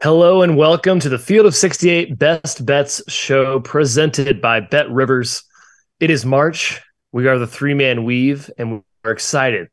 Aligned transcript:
Hello 0.00 0.42
and 0.42 0.56
welcome 0.56 1.00
to 1.00 1.08
the 1.08 1.18
Field 1.18 1.44
of 1.44 1.56
68 1.56 2.16
Best 2.16 2.64
Bets 2.64 3.02
show 3.08 3.58
presented 3.58 4.40
by 4.40 4.60
BetRivers. 4.60 5.42
It 5.98 6.08
is 6.08 6.24
March. 6.24 6.80
We 7.10 7.26
are 7.26 7.36
the 7.36 7.48
three 7.48 7.74
man 7.74 8.04
weave, 8.04 8.48
and 8.56 8.84
we're 9.02 9.10
excited 9.10 9.66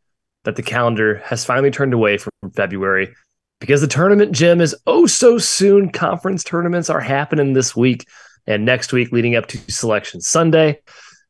that 0.44 0.56
the 0.56 0.64
calendar 0.64 1.18
has 1.26 1.46
finally 1.46 1.70
turned 1.70 1.94
away 1.94 2.18
from 2.18 2.32
February 2.56 3.14
because 3.60 3.82
the 3.82 3.88
tournament 3.88 4.32
gym 4.32 4.62
is 4.62 4.76
oh 4.88 5.06
so 5.06 5.38
soon. 5.38 5.92
Conference 5.92 6.44
tournaments 6.44 6.90
are 6.90 7.00
happening 7.00 7.54
this 7.54 7.76
week 7.76 8.08
and 8.48 8.66
next 8.66 8.92
week 8.92 9.12
leading 9.12 9.36
up 9.36 9.46
to 9.50 9.60
Selection 9.72 10.22
Sunday. 10.22 10.82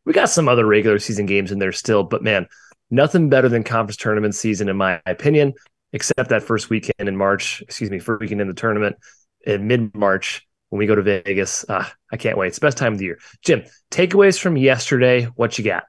We 0.06 0.14
got 0.14 0.30
some 0.30 0.48
other 0.48 0.66
regular 0.66 1.00
season 1.00 1.26
games 1.26 1.52
in 1.52 1.60
there 1.60 1.74
still, 1.74 2.04
but 2.04 2.24
man, 2.24 2.48
nothing 2.90 3.28
better 3.28 3.50
than 3.50 3.66
conference 3.66 3.98
tournament 3.98 4.36
season, 4.36 4.70
in 4.70 4.78
my 4.78 5.02
opinion 5.06 5.54
except 5.94 6.30
that 6.30 6.44
first 6.44 6.70
weekend 6.70 7.08
in 7.08 7.16
March, 7.16 7.62
excuse 7.62 7.90
me, 7.90 8.00
first 8.00 8.22
weekend 8.22 8.42
in 8.42 8.48
the 8.48 8.54
tournament 8.54 8.98
in 9.46 9.68
mid 9.68 9.96
March 9.96 10.46
when 10.70 10.80
we 10.80 10.88
go 10.88 10.96
to 10.96 11.02
Vegas. 11.02 11.66
Ah, 11.70 11.94
I 12.12 12.18
can't 12.18 12.38
wait. 12.38 12.48
It's 12.48 12.60
the 12.60 12.66
best 12.66 12.78
time 12.78 12.94
of 12.94 13.00
the 13.00 13.06
year. 13.06 13.20
Jim, 13.44 13.64
takeaways 13.92 14.40
from 14.40 14.58
yesterday. 14.58 15.26
What 15.36 15.58
you 15.58 15.64
got? 15.64 15.84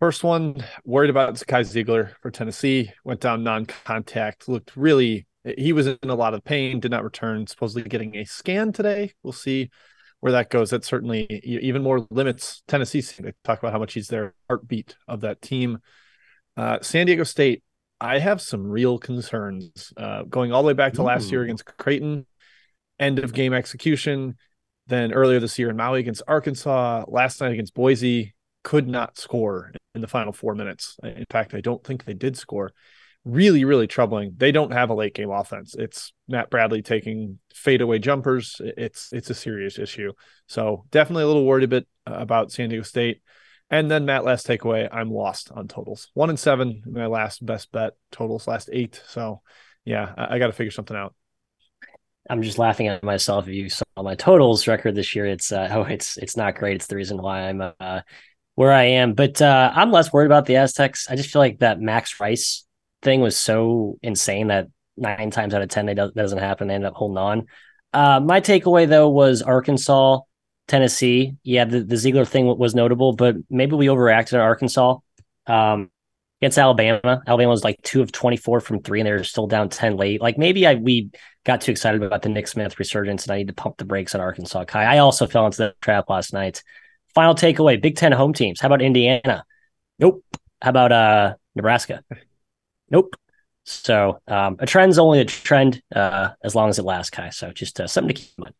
First 0.00 0.24
one, 0.24 0.64
worried 0.84 1.10
about 1.10 1.34
Zakai 1.34 1.62
Zeigler 1.62 2.12
for 2.20 2.30
Tennessee. 2.30 2.92
Went 3.04 3.20
down 3.20 3.42
non-contact. 3.42 4.48
Looked 4.48 4.76
really. 4.76 5.26
He 5.58 5.72
was 5.72 5.86
in 5.86 5.98
a 6.02 6.14
lot 6.14 6.34
of 6.34 6.44
pain. 6.44 6.80
Did 6.80 6.90
not 6.90 7.04
return. 7.04 7.46
Supposedly 7.46 7.88
getting 7.88 8.16
a 8.16 8.24
scan 8.24 8.72
today. 8.72 9.12
We'll 9.22 9.32
see 9.32 9.70
where 10.20 10.32
that 10.32 10.50
goes. 10.50 10.70
That 10.70 10.84
certainly 10.84 11.26
even 11.44 11.82
more 11.82 12.06
limits 12.10 12.62
Tennessee. 12.66 13.02
They 13.02 13.32
talk 13.44 13.58
about 13.58 13.72
how 13.72 13.78
much 13.78 13.94
he's 13.94 14.08
their 14.08 14.34
heartbeat 14.48 14.96
of 15.06 15.20
that 15.20 15.42
team. 15.42 15.78
Uh, 16.56 16.78
San 16.80 17.06
Diego 17.06 17.24
State 17.24 17.62
I 18.00 18.18
have 18.18 18.40
some 18.40 18.66
real 18.66 18.98
concerns 18.98 19.92
uh, 19.96 20.24
going 20.24 20.52
all 20.52 20.62
the 20.62 20.68
way 20.68 20.72
back 20.72 20.94
to 20.94 21.02
Ooh. 21.02 21.04
last 21.04 21.30
year 21.30 21.42
against 21.42 21.64
Creighton, 21.64 22.26
end 22.98 23.18
of 23.18 23.32
game 23.32 23.52
execution. 23.52 24.36
Then 24.86 25.12
earlier 25.12 25.40
this 25.40 25.58
year 25.58 25.70
in 25.70 25.76
Maui 25.76 26.00
against 26.00 26.22
Arkansas, 26.28 27.04
last 27.08 27.40
night 27.40 27.52
against 27.52 27.74
Boise, 27.74 28.34
could 28.62 28.88
not 28.88 29.18
score 29.18 29.72
in 29.94 30.00
the 30.00 30.08
final 30.08 30.32
four 30.32 30.54
minutes. 30.54 30.98
In 31.02 31.24
fact, 31.30 31.54
I 31.54 31.60
don't 31.60 31.82
think 31.84 32.04
they 32.04 32.14
did 32.14 32.36
score. 32.36 32.72
Really, 33.24 33.64
really 33.64 33.86
troubling. 33.86 34.34
They 34.36 34.52
don't 34.52 34.72
have 34.72 34.90
a 34.90 34.94
late 34.94 35.14
game 35.14 35.30
offense. 35.30 35.74
It's 35.78 36.12
Matt 36.28 36.50
Bradley 36.50 36.82
taking 36.82 37.38
fadeaway 37.54 37.98
jumpers. 37.98 38.60
It's 38.60 39.10
it's 39.12 39.30
a 39.30 39.34
serious 39.34 39.78
issue. 39.78 40.12
So 40.46 40.84
definitely 40.90 41.24
a 41.24 41.26
little 41.26 41.46
worried 41.46 41.64
a 41.64 41.68
bit 41.68 41.86
uh, 42.06 42.16
about 42.16 42.52
San 42.52 42.68
Diego 42.68 42.82
State. 42.82 43.22
And 43.70 43.90
then 43.90 44.04
Matt, 44.04 44.24
last 44.24 44.46
takeaway, 44.46 44.88
I'm 44.92 45.10
lost 45.10 45.50
on 45.50 45.68
totals. 45.68 46.10
One 46.14 46.28
and 46.28 46.38
seven, 46.38 46.82
my 46.86 47.06
last 47.06 47.44
best 47.44 47.72
bet 47.72 47.94
totals, 48.12 48.46
last 48.46 48.68
eight. 48.72 49.02
So 49.08 49.40
yeah, 49.84 50.12
I, 50.16 50.34
I 50.34 50.38
got 50.38 50.48
to 50.48 50.52
figure 50.52 50.70
something 50.70 50.96
out. 50.96 51.14
I'm 52.28 52.42
just 52.42 52.58
laughing 52.58 52.88
at 52.88 53.02
myself. 53.02 53.48
If 53.48 53.54
you 53.54 53.68
saw 53.68 53.84
my 53.96 54.14
totals 54.14 54.66
record 54.66 54.94
this 54.94 55.14
year, 55.14 55.26
it's 55.26 55.52
uh, 55.52 55.68
oh, 55.72 55.82
it's 55.82 56.16
it's 56.16 56.36
not 56.36 56.56
great. 56.56 56.76
It's 56.76 56.86
the 56.86 56.96
reason 56.96 57.20
why 57.20 57.48
I'm 57.48 57.60
uh, 57.78 58.00
where 58.54 58.72
I 58.72 58.84
am. 58.84 59.14
But 59.14 59.40
uh, 59.42 59.72
I'm 59.74 59.90
less 59.90 60.12
worried 60.12 60.26
about 60.26 60.46
the 60.46 60.56
Aztecs. 60.56 61.08
I 61.10 61.16
just 61.16 61.30
feel 61.30 61.40
like 61.40 61.58
that 61.58 61.80
Max 61.80 62.20
Rice 62.20 62.64
thing 63.02 63.20
was 63.20 63.36
so 63.36 63.98
insane 64.02 64.48
that 64.48 64.68
nine 64.96 65.30
times 65.30 65.54
out 65.54 65.62
of 65.62 65.68
ten 65.68 65.86
that 65.86 66.14
doesn't 66.14 66.38
happen. 66.38 66.68
They 66.68 66.74
end 66.74 66.86
up 66.86 66.94
holding 66.94 67.18
on. 67.18 67.46
Uh, 67.92 68.20
my 68.20 68.40
takeaway 68.40 68.88
though 68.88 69.08
was 69.08 69.42
Arkansas 69.42 70.20
Tennessee, 70.66 71.36
yeah, 71.42 71.64
the, 71.64 71.80
the 71.80 71.96
Zeigler 71.96 72.26
thing 72.26 72.46
was 72.58 72.74
notable, 72.74 73.12
but 73.12 73.36
maybe 73.50 73.76
we 73.76 73.86
overreacted 73.86 74.34
at 74.34 74.40
Arkansas. 74.40 74.98
Um, 75.46 75.90
against 76.40 76.58
Alabama, 76.58 77.22
Alabama 77.26 77.50
was 77.50 77.64
like 77.64 77.80
two 77.82 78.02
of 78.02 78.12
24 78.12 78.60
from 78.60 78.82
three, 78.82 79.00
and 79.00 79.06
they're 79.06 79.24
still 79.24 79.46
down 79.46 79.68
10 79.68 79.96
late. 79.96 80.20
Like 80.20 80.38
maybe 80.38 80.66
I 80.66 80.74
we 80.74 81.10
got 81.44 81.60
too 81.60 81.72
excited 81.72 82.02
about 82.02 82.22
the 82.22 82.28
Nick 82.28 82.48
Smith 82.48 82.78
resurgence, 82.78 83.24
and 83.24 83.32
I 83.32 83.38
need 83.38 83.48
to 83.48 83.54
pump 83.54 83.76
the 83.76 83.84
brakes 83.84 84.14
on 84.14 84.20
Arkansas. 84.20 84.64
Ky, 84.64 84.78
I 84.78 84.98
also 84.98 85.26
fell 85.26 85.46
into 85.46 85.58
the 85.58 85.74
trap 85.80 86.08
last 86.08 86.32
night. 86.32 86.62
Final 87.14 87.34
takeaway: 87.34 87.80
Big 87.80 87.96
Ten 87.96 88.12
home 88.12 88.32
teams. 88.32 88.60
How 88.60 88.66
about 88.66 88.82
Indiana? 88.82 89.44
Nope. 89.98 90.24
How 90.60 90.70
about 90.70 90.92
uh 90.92 91.34
Nebraska? 91.54 92.02
Nope. 92.90 93.16
So 93.64 94.20
um, 94.28 94.56
a 94.58 94.66
trend's 94.66 94.98
only 94.98 95.20
a 95.20 95.24
trend 95.24 95.82
uh, 95.96 96.30
as 96.44 96.54
long 96.54 96.68
as 96.68 96.78
it 96.78 96.84
lasts, 96.84 97.08
Ky. 97.08 97.30
So 97.30 97.50
just 97.50 97.80
uh, 97.80 97.86
something 97.86 98.14
to 98.14 98.20
keep 98.22 98.30
in 98.36 98.42
mind. 98.44 98.54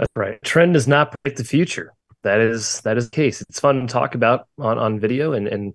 That's 0.00 0.16
right. 0.16 0.42
Trend 0.42 0.72
does 0.72 0.88
not 0.88 1.12
predict 1.12 1.36
the 1.36 1.44
future. 1.44 1.92
That 2.22 2.40
is 2.40 2.80
that 2.82 2.96
is 2.96 3.10
the 3.10 3.14
case. 3.14 3.42
It's 3.42 3.60
fun 3.60 3.82
to 3.82 3.86
talk 3.86 4.14
about 4.14 4.48
on 4.58 4.78
on 4.78 4.98
video 4.98 5.34
and 5.34 5.46
and 5.46 5.74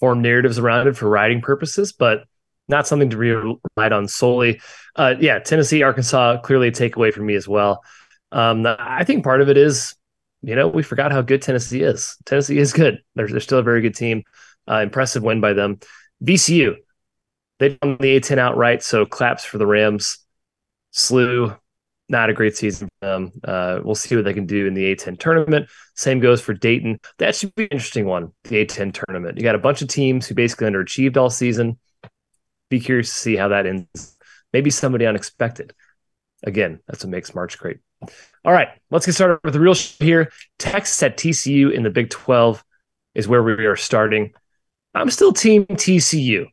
form 0.00 0.22
narratives 0.22 0.58
around 0.58 0.88
it 0.88 0.96
for 0.96 1.06
writing 1.06 1.42
purposes, 1.42 1.92
but 1.92 2.24
not 2.66 2.86
something 2.86 3.10
to 3.10 3.16
rely 3.18 3.90
on 3.90 4.08
solely. 4.08 4.60
Uh, 4.96 5.16
yeah, 5.20 5.38
Tennessee, 5.38 5.82
Arkansas, 5.82 6.38
clearly 6.38 6.68
a 6.68 6.72
takeaway 6.72 7.12
for 7.12 7.20
me 7.20 7.34
as 7.34 7.46
well. 7.46 7.84
Um, 8.32 8.66
I 8.66 9.04
think 9.04 9.22
part 9.22 9.42
of 9.42 9.50
it 9.50 9.58
is, 9.58 9.94
you 10.42 10.54
know, 10.54 10.68
we 10.68 10.82
forgot 10.82 11.12
how 11.12 11.20
good 11.20 11.42
Tennessee 11.42 11.82
is. 11.82 12.16
Tennessee 12.24 12.58
is 12.58 12.72
good. 12.72 13.02
They're, 13.16 13.28
they're 13.28 13.40
still 13.40 13.58
a 13.58 13.62
very 13.62 13.82
good 13.82 13.94
team. 13.94 14.22
Uh, 14.70 14.80
impressive 14.82 15.22
win 15.22 15.40
by 15.40 15.52
them. 15.52 15.78
VCU, 16.24 16.76
they 17.58 17.78
won 17.82 17.98
the 18.00 18.20
A10 18.20 18.38
outright, 18.38 18.82
so 18.82 19.04
claps 19.04 19.44
for 19.44 19.58
the 19.58 19.66
Rams. 19.66 20.18
SLU, 20.94 21.58
not 22.08 22.30
a 22.30 22.34
great 22.34 22.56
season 22.56 22.88
for 23.00 23.06
them. 23.06 23.32
Uh, 23.44 23.80
we'll 23.82 23.94
see 23.94 24.16
what 24.16 24.24
they 24.24 24.34
can 24.34 24.46
do 24.46 24.66
in 24.66 24.74
the 24.74 24.94
A10 24.94 25.18
tournament. 25.18 25.68
Same 25.94 26.20
goes 26.20 26.40
for 26.40 26.54
Dayton. 26.54 26.98
That 27.18 27.34
should 27.34 27.54
be 27.54 27.64
an 27.64 27.70
interesting 27.72 28.06
one, 28.06 28.32
the 28.44 28.64
A10 28.64 28.92
tournament. 28.92 29.36
You 29.36 29.42
got 29.42 29.54
a 29.54 29.58
bunch 29.58 29.82
of 29.82 29.88
teams 29.88 30.26
who 30.26 30.34
basically 30.34 30.68
underachieved 30.68 31.16
all 31.16 31.30
season. 31.30 31.78
Be 32.70 32.80
curious 32.80 33.08
to 33.08 33.14
see 33.14 33.36
how 33.36 33.48
that 33.48 33.66
ends. 33.66 34.16
Maybe 34.52 34.70
somebody 34.70 35.06
unexpected. 35.06 35.74
Again, 36.44 36.80
that's 36.86 37.04
what 37.04 37.10
makes 37.10 37.34
March 37.34 37.58
great. 37.58 37.78
All 38.44 38.52
right, 38.52 38.68
let's 38.90 39.04
get 39.04 39.14
started 39.14 39.40
with 39.42 39.54
the 39.54 39.60
real 39.60 39.74
here. 39.74 40.30
Texas 40.58 41.02
at 41.02 41.16
TCU 41.16 41.72
in 41.72 41.82
the 41.82 41.90
Big 41.90 42.10
12 42.10 42.64
is 43.14 43.26
where 43.26 43.42
we 43.42 43.66
are 43.66 43.76
starting. 43.76 44.32
I'm 44.94 45.10
still 45.10 45.32
team 45.32 45.66
TCU. 45.66 46.46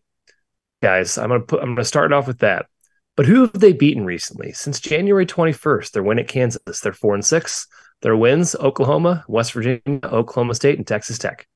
Guys, 0.82 1.18
I'm 1.18 1.30
gonna 1.30 1.42
put 1.42 1.62
I'm 1.62 1.76
gonna 1.76 1.86
start 1.86 2.12
off 2.12 2.28
with 2.28 2.40
that. 2.40 2.66
But 3.16 3.26
who 3.26 3.42
have 3.42 3.54
they 3.54 3.74
beaten 3.74 4.06
recently? 4.06 4.52
Since 4.52 4.80
January 4.80 5.26
21st, 5.26 5.92
their 5.92 6.04
win 6.04 6.20
at 6.20 6.28
Kansas, 6.28 6.82
they're 6.82 6.94
four 6.94 7.14
and 7.14 7.24
six. 7.24 7.68
Their 8.02 8.18
wins: 8.18 8.56
Oklahoma, 8.56 9.24
West 9.28 9.54
Virginia, 9.54 10.00
Oklahoma 10.04 10.54
State, 10.54 10.78
and 10.78 10.86
Texas 10.86 11.18
Tech. 11.18 11.48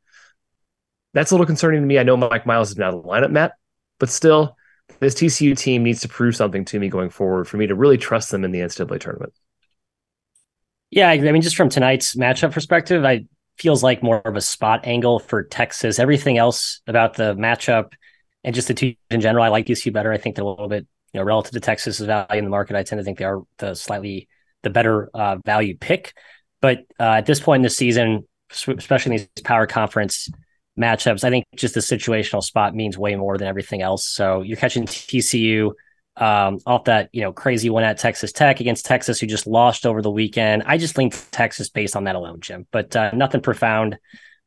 That's 1.14 1.32
a 1.32 1.34
little 1.34 1.46
concerning 1.46 1.82
to 1.82 1.88
me. 1.88 2.00
I 2.00 2.04
know 2.04 2.16
Mike 2.16 2.46
Miles 2.46 2.72
is 2.72 2.78
not 2.78 2.92
the 2.92 3.02
lineup, 3.02 3.32
Matt, 3.32 3.54
but 4.00 4.10
still, 4.10 4.56
this 5.00 5.16
TCU 5.16 5.58
team 5.58 5.84
needs 5.84 6.02
to 6.02 6.08
prove 6.08 6.36
something 6.36 6.66
to 6.66 6.80
me 6.80 6.88
going 6.88 7.10
forward 7.10 7.48
for 7.48 7.58
me 7.58 7.68
to 7.68 7.76
really 7.76 7.98
trust 7.98 8.32
them 8.32 8.44
in 8.44 8.52
the 8.52 8.60
NCAA 8.60 9.00
tournament. 9.00 9.34
Yeah, 10.92 11.10
I 11.10 11.20
mean, 11.20 11.42
just 11.42 11.56
from 11.56 11.70
tonight's 11.70 12.16
matchup 12.16 12.52
perspective, 12.52 13.06
I 13.06 13.26
feels 13.58 13.84
like 13.84 14.02
more 14.02 14.22
of 14.22 14.36
a 14.36 14.42
spot 14.42 14.82
angle 14.86 15.20
for 15.20 15.44
Texas. 15.44 16.00
Everything 16.00 16.38
else 16.38 16.82
about 16.88 17.16
the 17.16 17.36
matchup 17.36 17.92
and 18.44 18.56
just 18.56 18.70
the 18.70 18.74
two 18.74 18.96
in 19.10 19.20
general, 19.22 19.44
I 19.44 19.50
like 19.50 19.66
TCU 19.66 19.92
better. 19.92 20.12
I 20.12 20.18
think 20.18 20.36
they're 20.36 20.46
a 20.46 20.48
little 20.48 20.70
bit 20.70 20.88
you 21.14 21.20
know, 21.20 21.26
relative 21.26 21.54
to 21.54 21.60
Texas's 21.60 22.06
value 22.06 22.38
in 22.38 22.44
the 22.44 22.50
market, 22.50 22.76
I 22.76 22.84
tend 22.84 23.00
to 23.00 23.04
think 23.04 23.18
they 23.18 23.26
are 23.26 23.42
the 23.58 23.76
slightly 23.76 24.28
the 24.64 24.70
better 24.70 25.10
uh, 25.14 25.38
value 25.46 25.78
pick. 25.78 26.14
But 26.62 26.80
uh, 27.00 27.04
at 27.04 27.26
this 27.26 27.40
point 27.40 27.62
in 27.62 27.64
the 27.64 27.70
season, 27.70 28.28
especially 28.52 29.16
in 29.16 29.18
these 29.18 29.44
power 29.44 29.68
conference 29.68 30.30
matchups, 30.78 31.24
I 31.24 31.30
think 31.30 31.46
just 31.56 31.74
the 31.74 31.80
situational 31.80 32.44
spot 32.44 32.76
means 32.76 32.98
way 32.98 33.16
more 33.16 33.38
than 33.38 33.48
everything 33.48 33.82
else. 33.82 34.08
So 34.08 34.42
you're 34.42 34.58
catching 34.58 34.86
TCU 34.86 35.72
um, 36.18 36.60
off 36.66 36.84
that 36.86 37.10
you 37.14 37.22
know 37.22 37.32
crazy 37.32 37.70
one 37.70 37.84
at 37.84 37.98
Texas 37.98 38.32
Tech 38.32 38.60
against 38.60 38.86
Texas, 38.86 39.20
who 39.20 39.28
just 39.28 39.48
lost 39.48 39.86
over 39.86 40.02
the 40.02 40.12
weekend. 40.12 40.64
I 40.66 40.78
just 40.78 40.96
think 40.96 41.16
Texas 41.32 41.70
based 41.70 41.96
on 41.96 42.04
that 42.06 42.16
alone, 42.16 42.42
Jim. 42.42 42.68
But 42.72 42.96
uh, 42.96 43.12
nothing 43.14 43.42
profound. 43.42 43.98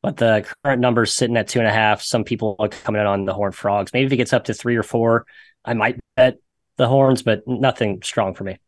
But 0.02 0.16
the 0.16 0.44
current 0.64 0.80
numbers 0.80 1.14
sitting 1.14 1.36
at 1.36 1.48
two 1.48 1.60
and 1.60 1.68
a 1.68 1.72
half. 1.72 2.02
Some 2.02 2.24
people 2.24 2.56
are 2.58 2.68
coming 2.68 3.00
in 3.00 3.06
on 3.06 3.24
the 3.24 3.32
Horned 3.32 3.54
Frogs. 3.54 3.92
Maybe 3.92 4.06
if 4.06 4.12
it 4.12 4.16
gets 4.16 4.32
up 4.32 4.44
to 4.44 4.54
three 4.54 4.76
or 4.76 4.82
four, 4.82 5.26
I 5.64 5.74
might 5.74 6.00
bet 6.16 6.38
the 6.76 6.88
horns, 6.88 7.22
but 7.22 7.46
nothing 7.46 8.02
strong 8.02 8.34
for 8.34 8.44
me. 8.44 8.58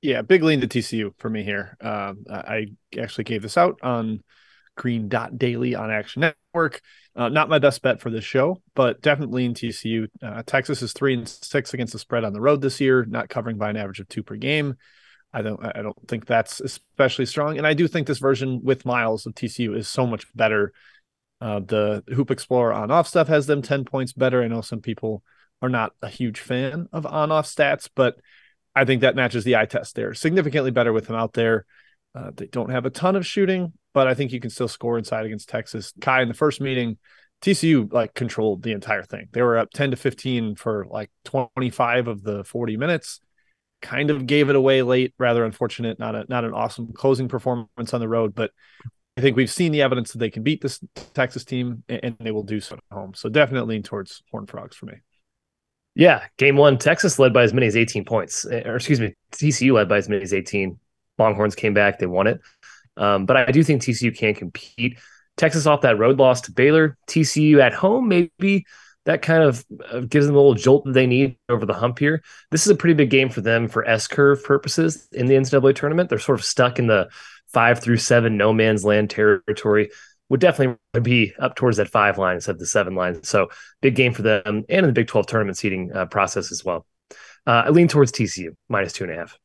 Yeah, 0.00 0.22
big 0.22 0.42
lean 0.42 0.60
to 0.60 0.66
TCU 0.66 1.14
for 1.18 1.30
me 1.30 1.44
here. 1.44 1.76
Um, 1.80 2.24
I 2.28 2.66
actually 2.98 3.24
gave 3.24 3.42
this 3.42 3.56
out 3.56 3.78
on 3.82 4.22
Green 4.76 5.08
Dot 5.08 5.38
Daily 5.38 5.74
on 5.74 5.90
Action 5.90 6.20
Network. 6.20 6.80
Uh, 7.14 7.28
not 7.28 7.48
my 7.48 7.58
best 7.58 7.82
bet 7.82 8.00
for 8.00 8.10
this 8.10 8.24
show, 8.24 8.60
but 8.74 9.00
definitely 9.00 9.44
in 9.44 9.54
TCU. 9.54 10.08
Uh, 10.22 10.42
Texas 10.44 10.82
is 10.82 10.92
three 10.92 11.14
and 11.14 11.28
six 11.28 11.74
against 11.74 11.92
the 11.92 11.98
spread 11.98 12.24
on 12.24 12.32
the 12.32 12.40
road 12.40 12.60
this 12.62 12.80
year, 12.80 13.04
not 13.04 13.28
covering 13.28 13.58
by 13.58 13.70
an 13.70 13.76
average 13.76 14.00
of 14.00 14.08
two 14.08 14.22
per 14.22 14.36
game. 14.36 14.76
I 15.32 15.42
don't 15.42 15.64
I 15.64 15.82
don't 15.82 15.96
think 16.08 16.26
that's 16.26 16.60
especially 16.60 17.26
strong, 17.26 17.58
and 17.58 17.66
I 17.66 17.74
do 17.74 17.88
think 17.88 18.06
this 18.06 18.18
version 18.18 18.60
with 18.62 18.84
Miles 18.84 19.24
of 19.26 19.34
TCU 19.34 19.76
is 19.76 19.88
so 19.88 20.06
much 20.06 20.26
better. 20.34 20.72
Uh, 21.40 21.60
the 21.60 22.04
Hoop 22.14 22.30
Explorer 22.30 22.72
on 22.72 22.90
off 22.90 23.08
stuff 23.08 23.28
has 23.28 23.46
them 23.46 23.62
ten 23.62 23.84
points 23.84 24.12
better. 24.12 24.42
I 24.42 24.48
know 24.48 24.60
some 24.60 24.80
people 24.80 25.22
are 25.62 25.68
not 25.68 25.92
a 26.02 26.08
huge 26.08 26.40
fan 26.40 26.88
of 26.92 27.06
on 27.06 27.32
off 27.32 27.46
stats, 27.46 27.88
but 27.94 28.16
I 28.74 28.84
think 28.84 29.02
that 29.02 29.16
matches 29.16 29.44
the 29.44 29.56
eye 29.56 29.66
test. 29.66 29.94
They're 29.94 30.14
significantly 30.14 30.70
better 30.70 30.92
with 30.92 31.06
them 31.06 31.16
out 31.16 31.32
there. 31.32 31.64
Uh, 32.14 32.30
they 32.34 32.46
don't 32.46 32.70
have 32.70 32.84
a 32.84 32.90
ton 32.90 33.16
of 33.16 33.26
shooting, 33.26 33.72
but 33.94 34.06
I 34.06 34.14
think 34.14 34.32
you 34.32 34.40
can 34.40 34.50
still 34.50 34.68
score 34.68 34.98
inside 34.98 35.24
against 35.24 35.48
Texas. 35.48 35.92
Ky 36.00 36.22
in 36.22 36.28
the 36.28 36.34
first 36.34 36.60
meeting, 36.60 36.98
TCU 37.40 37.90
like 37.92 38.12
controlled 38.14 38.62
the 38.62 38.72
entire 38.72 39.02
thing. 39.02 39.28
They 39.32 39.42
were 39.42 39.56
up 39.58 39.70
10 39.70 39.92
to 39.92 39.96
15 39.96 40.56
for 40.56 40.86
like 40.90 41.10
25 41.24 42.08
of 42.08 42.22
the 42.22 42.44
40 42.44 42.76
minutes. 42.76 43.20
kind 43.80 44.10
of 44.10 44.26
gave 44.26 44.48
it 44.48 44.56
away 44.56 44.82
late. 44.82 45.14
Rather 45.18 45.44
unfortunate. 45.44 45.98
Not 45.98 46.14
a 46.14 46.24
not 46.28 46.44
an 46.44 46.52
awesome 46.54 46.92
closing 46.92 47.28
performance 47.28 47.94
on 47.94 48.00
the 48.00 48.08
road, 48.08 48.34
but 48.34 48.52
I 49.16 49.20
think 49.20 49.36
we've 49.36 49.50
seen 49.50 49.72
the 49.72 49.82
evidence 49.82 50.12
that 50.12 50.18
they 50.18 50.30
can 50.30 50.42
beat 50.42 50.62
this 50.62 50.80
Texas 51.14 51.44
team, 51.44 51.84
and 51.88 52.16
they 52.20 52.30
will 52.30 52.44
do 52.44 52.60
so 52.60 52.76
at 52.76 52.96
home. 52.96 53.12
So 53.14 53.28
definitely 53.28 53.74
lean 53.74 53.82
towards 53.82 54.22
Horn 54.30 54.46
Frogs 54.46 54.76
for 54.76 54.86
me. 54.86 54.94
Yeah, 55.94 56.24
game 56.38 56.56
one, 56.56 56.78
Texas 56.78 57.18
led 57.18 57.32
by 57.32 57.42
as 57.42 57.52
many 57.52 57.66
as 57.66 57.76
18 57.76 58.04
points, 58.04 58.46
eh, 58.46 58.62
or 58.64 58.76
excuse 58.76 59.00
me, 59.00 59.14
TCU 59.32 59.74
led 59.74 59.88
by 59.88 59.98
as 59.98 60.08
many 60.08 60.22
as 60.22 60.32
18. 60.32 60.78
Longhorns 61.18 61.54
came 61.54 61.74
back, 61.74 61.98
they 61.98 62.06
won 62.06 62.26
it. 62.26 62.40
Um, 62.96 63.26
but 63.26 63.36
I 63.36 63.50
do 63.50 63.62
think 63.62 63.82
TCU 63.82 64.16
can 64.16 64.34
compete. 64.34 64.98
Texas 65.36 65.66
off 65.66 65.82
that 65.82 65.98
road 65.98 66.18
loss 66.18 66.42
to 66.42 66.52
Baylor, 66.52 66.96
TCU 67.06 67.60
at 67.60 67.72
home, 67.74 68.08
maybe 68.08 68.64
that 69.04 69.22
kind 69.22 69.42
of 69.42 69.64
uh, 69.90 70.00
gives 70.00 70.26
them 70.26 70.34
a 70.36 70.38
little 70.38 70.54
jolt 70.54 70.84
that 70.84 70.92
they 70.92 71.06
need 71.06 71.36
over 71.48 71.66
the 71.66 71.74
hump 71.74 71.98
here. 71.98 72.22
This 72.50 72.64
is 72.66 72.70
a 72.70 72.76
pretty 72.76 72.94
big 72.94 73.10
game 73.10 73.28
for 73.28 73.40
them 73.40 73.68
for 73.68 73.86
S 73.86 74.06
curve 74.06 74.44
purposes 74.44 75.08
in 75.12 75.26
the 75.26 75.34
NCAA 75.34 75.74
tournament. 75.74 76.08
They're 76.08 76.18
sort 76.18 76.38
of 76.38 76.44
stuck 76.44 76.78
in 76.78 76.86
the 76.86 77.08
five 77.52 77.80
through 77.80 77.96
seven 77.98 78.36
no 78.36 78.52
man's 78.52 78.84
land 78.84 79.10
territory. 79.10 79.90
Would 80.32 80.40
definitely 80.40 80.78
be 81.02 81.34
up 81.38 81.56
towards 81.56 81.76
that 81.76 81.90
five 81.90 82.16
line 82.16 82.36
instead 82.36 82.52
of 82.52 82.58
the 82.58 82.64
seven 82.64 82.94
line. 82.94 83.22
So 83.22 83.50
big 83.82 83.94
game 83.94 84.14
for 84.14 84.22
them 84.22 84.42
and 84.46 84.64
in 84.66 84.86
the 84.86 84.92
Big 84.92 85.06
12 85.06 85.26
tournament 85.26 85.58
seeding 85.58 85.92
uh, 85.92 86.06
process 86.06 86.50
as 86.50 86.64
well. 86.64 86.86
Uh, 87.46 87.64
I 87.66 87.68
lean 87.68 87.86
towards 87.86 88.12
TCU 88.12 88.56
minus 88.66 88.94
two 88.94 89.04
and 89.04 89.12
a 89.12 89.16
half. 89.16 89.38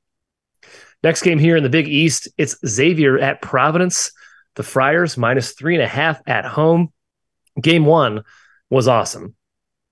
Next 1.04 1.24
game 1.24 1.40
here 1.40 1.58
in 1.58 1.64
the 1.64 1.70
Big 1.70 1.90
East, 1.90 2.30
it's 2.38 2.56
Xavier 2.66 3.20
at 3.20 3.42
Providence. 3.42 4.14
The 4.56 4.64
Friars 4.64 5.18
minus 5.18 5.52
three 5.52 5.76
and 5.76 5.84
a 5.84 5.88
half 5.88 6.22
at 6.26 6.46
home. 6.46 6.94
Game 7.62 7.84
one 7.84 8.24
was 8.70 8.88
awesome. 8.88 9.36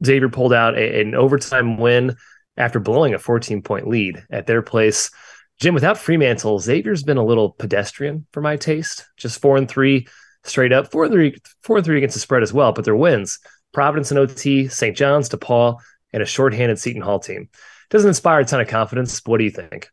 Xavier 0.05 0.29
pulled 0.29 0.53
out 0.53 0.77
a, 0.77 1.01
an 1.01 1.13
overtime 1.13 1.77
win 1.77 2.15
after 2.55 2.79
blowing 2.79 3.13
a 3.13 3.19
14 3.19 3.63
point 3.63 3.89
lead 3.89 4.23
at 4.29 4.47
their 4.47 4.61
place. 4.61 5.11
Jim, 5.59 5.73
without 5.73 5.97
Freemantle, 5.97 6.61
Xavier's 6.61 7.03
been 7.03 7.17
a 7.17 7.25
little 7.25 7.51
pedestrian 7.51 8.27
for 8.31 8.39
my 8.39 8.55
taste. 8.55 9.05
Just 9.17 9.41
four 9.41 9.57
and 9.57 9.67
three 9.67 10.07
straight 10.45 10.71
up, 10.71 10.91
four 10.91 11.05
and 11.05 11.13
three, 11.13 11.37
four 11.63 11.77
and 11.77 11.85
three 11.85 11.97
against 11.97 12.15
the 12.15 12.19
spread 12.19 12.43
as 12.43 12.53
well. 12.53 12.71
But 12.71 12.85
their 12.85 12.95
wins: 12.95 13.39
Providence 13.73 14.11
and 14.11 14.19
OT, 14.19 14.67
St. 14.67 14.95
John's, 14.95 15.29
DePaul, 15.29 15.79
and 16.13 16.23
a 16.23 16.25
shorthanded 16.25 16.79
Seton 16.79 17.01
Hall 17.01 17.19
team. 17.19 17.49
Doesn't 17.89 18.07
inspire 18.07 18.39
a 18.41 18.45
ton 18.45 18.61
of 18.61 18.67
confidence. 18.67 19.21
What 19.25 19.37
do 19.37 19.43
you 19.43 19.51
think? 19.51 19.89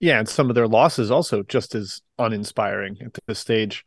Yeah, 0.00 0.18
and 0.18 0.28
some 0.28 0.48
of 0.50 0.54
their 0.54 0.68
losses 0.68 1.10
also 1.10 1.42
just 1.42 1.74
as 1.74 2.00
uninspiring 2.18 2.98
at 3.02 3.18
this 3.26 3.38
stage. 3.38 3.84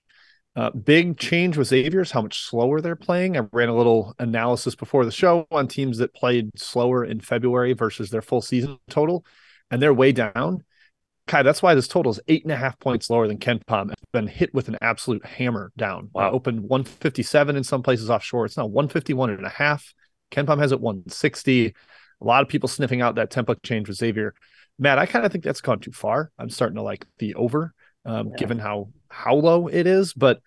Uh, 0.55 0.71
big 0.71 1.17
change 1.17 1.55
with 1.55 1.67
Xavier's 1.67 2.11
how 2.11 2.21
much 2.21 2.41
slower 2.41 2.81
they're 2.81 2.95
playing. 2.95 3.37
I 3.37 3.41
ran 3.53 3.69
a 3.69 3.75
little 3.75 4.15
analysis 4.19 4.75
before 4.75 5.05
the 5.05 5.11
show 5.11 5.47
on 5.51 5.67
teams 5.67 5.99
that 5.99 6.13
played 6.13 6.49
slower 6.59 7.05
in 7.05 7.21
February 7.21 7.73
versus 7.73 8.09
their 8.09 8.23
full 8.23 8.41
season 8.41 8.77
total, 8.89 9.23
and 9.69 9.81
they're 9.81 9.93
way 9.93 10.11
down. 10.11 10.63
Ky, 11.29 11.43
that's 11.43 11.61
why 11.61 11.75
this 11.75 11.87
total 11.87 12.11
is 12.11 12.19
eight 12.27 12.43
and 12.43 12.51
a 12.51 12.55
half 12.55 12.79
points 12.79 13.07
lower 13.07 13.27
than 13.27 13.37
KenPom. 13.37 13.91
It's 13.91 14.01
been 14.11 14.25
hit 14.25 14.51
with 14.51 14.67
an 14.67 14.77
absolute 14.81 15.23
hammer 15.23 15.71
down. 15.77 16.09
Wow. 16.11 16.29
Uh, 16.29 16.31
opened 16.31 16.61
157 16.61 17.55
in 17.55 17.63
some 17.63 17.83
places 17.83 18.09
offshore. 18.09 18.45
It's 18.45 18.57
now 18.57 18.65
151 18.65 19.29
and 19.29 19.45
a 19.45 19.49
half. 19.49 19.93
KenPom 20.31 20.57
has 20.57 20.71
it 20.71 20.81
160. 20.81 21.67
A 21.67 21.73
lot 22.25 22.41
of 22.41 22.49
people 22.49 22.67
sniffing 22.67 23.01
out 23.01 23.15
that 23.15 23.29
tempo 23.29 23.53
change 23.63 23.87
with 23.87 23.97
Xavier. 23.97 24.33
Matt, 24.79 24.97
I 24.97 25.05
kind 25.05 25.23
of 25.23 25.31
think 25.31 25.43
that's 25.43 25.61
gone 25.61 25.79
too 25.79 25.91
far. 25.91 26.31
I'm 26.39 26.49
starting 26.49 26.77
to 26.77 26.81
like 26.81 27.05
the 27.19 27.35
over, 27.35 27.75
um, 28.05 28.29
yeah. 28.29 28.35
given 28.37 28.57
how 28.57 28.89
how 29.09 29.35
low 29.35 29.67
it 29.67 29.85
is, 29.85 30.13
but 30.13 30.41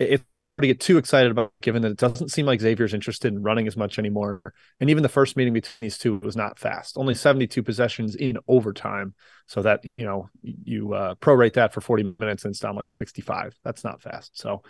it's 0.00 0.24
to 0.62 0.66
get 0.68 0.80
too 0.80 0.98
excited 0.98 1.32
about 1.32 1.52
given 1.62 1.82
that 1.82 1.90
it 1.92 1.98
doesn't 1.98 2.30
seem 2.30 2.46
like 2.46 2.60
Xavier's 2.60 2.94
interested 2.94 3.32
in 3.32 3.42
running 3.42 3.66
as 3.66 3.76
much 3.76 3.98
anymore. 3.98 4.40
And 4.78 4.88
even 4.88 5.02
the 5.02 5.08
first 5.08 5.36
meeting 5.36 5.52
between 5.52 5.74
these 5.80 5.98
two 5.98 6.18
was 6.18 6.36
not 6.36 6.58
fast. 6.58 6.96
Only 6.96 7.14
72 7.14 7.62
possessions 7.62 8.14
in 8.14 8.38
overtime. 8.46 9.14
So 9.48 9.62
that, 9.62 9.82
you 9.96 10.06
know, 10.06 10.28
you 10.42 10.94
uh, 10.94 11.16
prorate 11.16 11.54
that 11.54 11.74
for 11.74 11.80
40 11.80 12.14
minutes 12.20 12.44
and 12.44 12.52
it's 12.52 12.60
down 12.60 12.76
like 12.76 12.84
65. 13.00 13.54
That's 13.64 13.82
not 13.82 14.00
fast. 14.00 14.38
So 14.38 14.62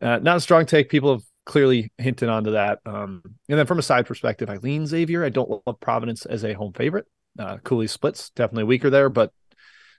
uh, 0.00 0.18
not 0.18 0.38
a 0.38 0.40
strong 0.40 0.64
take. 0.64 0.88
People 0.88 1.12
have 1.12 1.22
clearly 1.44 1.92
hinted 1.98 2.30
onto 2.30 2.52
that. 2.52 2.78
Um, 2.86 3.22
and 3.48 3.58
then 3.58 3.66
from 3.66 3.78
a 3.78 3.82
side 3.82 4.06
perspective, 4.06 4.48
I 4.48 4.56
lean 4.56 4.86
Xavier. 4.86 5.24
I 5.24 5.30
don't 5.30 5.62
love 5.66 5.80
Providence 5.80 6.24
as 6.24 6.44
a 6.44 6.54
home 6.54 6.72
favorite. 6.72 7.06
Uh, 7.38 7.58
Cooley 7.58 7.86
splits 7.86 8.30
definitely 8.30 8.64
weaker 8.64 8.90
there, 8.90 9.08
but 9.08 9.32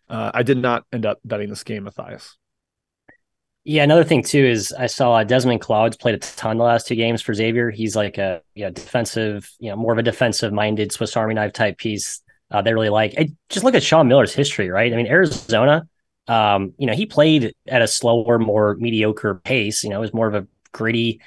uh, 0.09 0.31
I 0.33 0.43
did 0.43 0.57
not 0.57 0.85
end 0.91 1.05
up 1.05 1.19
betting 1.23 1.49
this 1.49 1.63
game, 1.63 1.83
Matthias. 1.83 2.35
Yeah, 3.65 3.83
another 3.83 4.03
thing 4.03 4.23
too 4.23 4.43
is 4.43 4.73
I 4.73 4.87
saw 4.87 5.15
uh, 5.15 5.23
Desmond 5.23 5.61
Claude's 5.61 5.97
played 5.97 6.15
a 6.15 6.17
ton 6.17 6.57
the 6.57 6.63
last 6.63 6.87
two 6.87 6.95
games 6.95 7.21
for 7.21 7.33
Xavier. 7.33 7.69
He's 7.69 7.95
like 7.95 8.17
a 8.17 8.41
you 8.55 8.65
know, 8.65 8.71
defensive, 8.71 9.49
you 9.59 9.69
know, 9.69 9.75
more 9.75 9.91
of 9.93 9.99
a 9.99 10.03
defensive 10.03 10.53
minded 10.53 10.91
Swiss 10.91 11.15
Army 11.17 11.33
knife 11.33 11.53
type 11.53 11.77
piece. 11.77 12.21
Uh, 12.49 12.61
they 12.61 12.73
really 12.73 12.89
like. 12.89 13.13
I, 13.17 13.29
just 13.49 13.63
look 13.63 13.75
at 13.75 13.83
Sean 13.83 14.07
Miller's 14.07 14.33
history, 14.33 14.69
right? 14.69 14.91
I 14.91 14.95
mean, 14.95 15.07
Arizona, 15.07 15.87
um, 16.27 16.73
you 16.77 16.87
know, 16.87 16.93
he 16.93 17.05
played 17.05 17.53
at 17.67 17.81
a 17.81 17.87
slower, 17.87 18.39
more 18.39 18.75
mediocre 18.79 19.35
pace. 19.35 19.83
You 19.83 19.91
know, 19.91 19.97
it 19.97 20.01
was 20.01 20.13
more 20.13 20.27
of 20.27 20.35
a 20.35 20.47
gritty, 20.71 21.21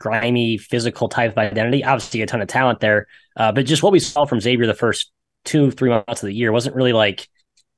grimy, 0.00 0.56
physical 0.56 1.08
type 1.08 1.32
of 1.32 1.38
identity. 1.38 1.84
Obviously, 1.84 2.22
a 2.22 2.26
ton 2.26 2.40
of 2.40 2.48
talent 2.48 2.80
there, 2.80 3.06
uh, 3.36 3.52
but 3.52 3.66
just 3.66 3.82
what 3.82 3.92
we 3.92 4.00
saw 4.00 4.24
from 4.24 4.40
Xavier 4.40 4.66
the 4.66 4.74
first 4.74 5.12
two, 5.44 5.70
three 5.70 5.90
months 5.90 6.22
of 6.22 6.26
the 6.26 6.34
year 6.34 6.50
wasn't 6.50 6.74
really 6.74 6.92
like 6.92 7.28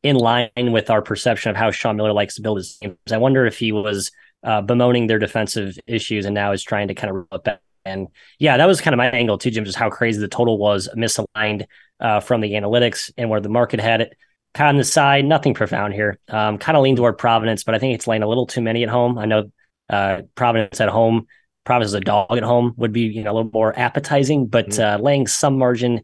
in 0.07 0.17
line 0.17 0.51
with 0.57 0.89
our 0.89 1.03
perception 1.03 1.51
of 1.51 1.57
how 1.57 1.73
Sean 1.73 1.97
Miller 1.97 2.13
likes 2.13 2.37
to 2.37 2.43
build 2.43 2.59
his 2.59 2.77
teams. 2.79 2.97
I 3.11 3.19
wonder 3.19 3.45
if 3.45 3.59
he 3.59 3.73
was 3.73 4.13
uh, 4.45 4.63
bemoaning 4.63 5.09
their 5.09 5.19
defensive 5.19 5.77
issues 5.87 6.25
and 6.27 6.35
now 6.35 6.53
is 6.53 6.63
trying 6.63 6.89
to 6.89 6.95
kind 6.95 7.11
of 7.11 7.27
rub 7.33 7.43
back. 7.43 7.61
And 7.85 8.09
yeah, 8.39 8.57
that 8.57 8.67
was 8.67 8.81
kind 8.81 8.95
of 8.95 8.99
my 8.99 9.11
angle 9.11 9.37
too, 9.37 9.51
Jim, 9.51 9.65
just 9.65 9.79
how 9.79 9.91
crazy 9.91 10.21
the 10.21 10.29
total 10.29 10.59
was 10.59 10.89
misaligned 10.97 11.67
uh, 12.01 12.21
from 12.21 12.41
the 12.41 12.53
analytics 12.53 13.11
and 13.17 13.31
where 13.31 13.41
the 13.41 13.49
market 13.49 13.81
had 13.81 14.01
it. 14.01 14.17
Kind 14.55 14.69
of 14.69 14.75
on 14.75 14.79
the 14.79 14.85
side, 14.85 15.25
nothing 15.25 15.55
profound 15.55 15.93
here. 15.93 16.19
Um, 16.29 16.59
kind 16.59 16.77
of 16.77 16.83
lean 16.83 16.97
toward 16.97 17.19
Providence, 17.19 17.65
but 17.65 17.75
I 17.75 17.79
think 17.79 17.95
it's 17.95 18.07
laying 18.07 18.23
a 18.23 18.29
little 18.29 18.47
too 18.47 18.63
many 18.63 18.85
at 18.85 18.89
home. 18.89 19.19
I 19.19 19.27
know 19.27 19.51
uh, 19.91 20.23
Providence 20.35 20.81
at 20.81 20.89
home, 20.89 21.27
Providence 21.65 21.91
as 21.91 21.95
a 21.95 22.01
dog 22.01 22.37
at 22.37 22.43
home 22.43 22.75
would 22.77 22.93
be 22.93 23.03
you 23.03 23.23
know 23.23 23.33
a 23.33 23.35
little 23.35 23.51
more 23.53 23.77
appetizing, 23.79 24.47
but 24.47 24.69
mm-hmm. 24.69 25.01
uh, 25.01 25.03
laying 25.03 25.27
some 25.27 25.59
margin 25.59 26.03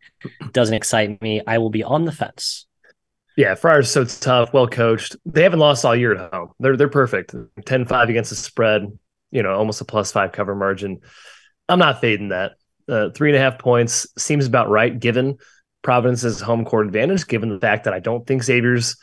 doesn't 0.52 0.74
excite 0.74 1.22
me. 1.22 1.40
I 1.46 1.58
will 1.58 1.70
be 1.70 1.82
on 1.82 2.04
the 2.04 2.12
fence. 2.12 2.66
Yeah, 3.36 3.54
Friars 3.54 3.90
so 3.90 4.04
tough, 4.04 4.52
well 4.52 4.66
coached. 4.68 5.16
They 5.24 5.42
haven't 5.42 5.58
lost 5.58 5.84
all 5.84 5.96
year 5.96 6.14
at 6.14 6.32
home. 6.32 6.50
They're 6.60 6.76
they're 6.76 6.88
perfect. 6.88 7.34
10-5 7.34 8.08
against 8.08 8.30
the 8.30 8.36
spread, 8.36 8.98
you 9.30 9.42
know, 9.42 9.54
almost 9.54 9.80
a 9.80 9.84
plus 9.84 10.12
five 10.12 10.32
cover 10.32 10.54
margin. 10.54 11.00
I'm 11.68 11.78
not 11.78 12.00
fading 12.00 12.28
that. 12.28 12.52
Uh, 12.88 13.10
three 13.10 13.30
and 13.30 13.36
a 13.36 13.40
half 13.40 13.58
points 13.58 14.06
seems 14.18 14.46
about 14.46 14.68
right 14.68 14.98
given 14.98 15.38
Providence's 15.82 16.40
home 16.40 16.64
court 16.64 16.86
advantage, 16.86 17.26
given 17.26 17.48
the 17.48 17.60
fact 17.60 17.84
that 17.84 17.94
I 17.94 18.00
don't 18.00 18.26
think 18.26 18.42
Xavier's 18.42 18.96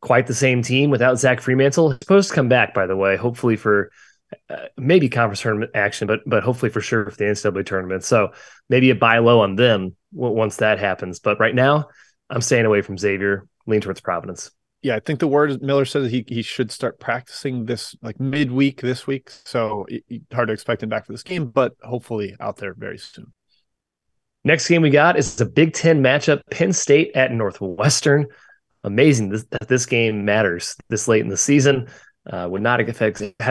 quite 0.00 0.26
the 0.26 0.34
same 0.34 0.62
team 0.62 0.90
without 0.90 1.18
Zach 1.18 1.40
Freemantle. 1.40 1.92
He's 1.92 1.98
supposed 2.02 2.28
to 2.30 2.34
come 2.34 2.48
back, 2.48 2.74
by 2.74 2.86
the 2.86 2.96
way, 2.96 3.16
hopefully 3.16 3.56
for 3.56 3.90
uh, 4.48 4.66
maybe 4.76 5.08
conference 5.08 5.40
tournament 5.40 5.72
action, 5.74 6.06
but 6.06 6.20
but 6.26 6.42
hopefully 6.42 6.70
for 6.70 6.80
sure 6.80 7.10
for 7.10 7.16
the 7.16 7.24
NCAA 7.24 7.66
tournament. 7.66 8.04
So 8.04 8.32
maybe 8.68 8.90
a 8.90 8.94
buy 8.94 9.18
low 9.18 9.40
on 9.40 9.56
them 9.56 9.96
once 10.12 10.56
that 10.56 10.78
happens. 10.78 11.18
But 11.18 11.40
right 11.40 11.54
now, 11.54 11.88
I'm 12.30 12.40
staying 12.40 12.64
away 12.64 12.80
from 12.82 12.96
Xavier 12.96 13.46
lean 13.66 13.80
towards 13.80 14.00
Providence. 14.00 14.50
Yeah, 14.82 14.96
I 14.96 15.00
think 15.00 15.18
the 15.18 15.28
word 15.28 15.60
Miller 15.60 15.84
says 15.84 16.10
he 16.10 16.24
he 16.26 16.40
should 16.40 16.70
start 16.70 16.98
practicing 16.98 17.66
this 17.66 17.94
like 18.00 18.18
midweek 18.18 18.80
this 18.80 19.06
week. 19.06 19.30
So 19.44 19.84
it, 19.88 20.04
it, 20.08 20.22
hard 20.32 20.48
to 20.48 20.54
expect 20.54 20.82
him 20.82 20.88
back 20.88 21.06
for 21.06 21.12
this 21.12 21.22
game, 21.22 21.46
but 21.46 21.74
hopefully 21.82 22.34
out 22.40 22.56
there 22.56 22.72
very 22.72 22.96
soon. 22.96 23.32
Next 24.42 24.66
game 24.68 24.80
we 24.80 24.88
got 24.88 25.18
is 25.18 25.38
a 25.38 25.44
Big 25.44 25.74
Ten 25.74 26.02
matchup: 26.02 26.40
Penn 26.50 26.72
State 26.72 27.12
at 27.14 27.32
Northwestern. 27.32 28.26
Amazing 28.82 29.28
this, 29.28 29.44
that 29.50 29.68
this 29.68 29.84
game 29.84 30.24
matters 30.24 30.76
this 30.88 31.06
late 31.08 31.20
in 31.20 31.28
the 31.28 31.36
season. 31.36 31.88
Uh, 32.30 32.46
would 32.50 32.62
not 32.62 32.80
have 32.80 32.88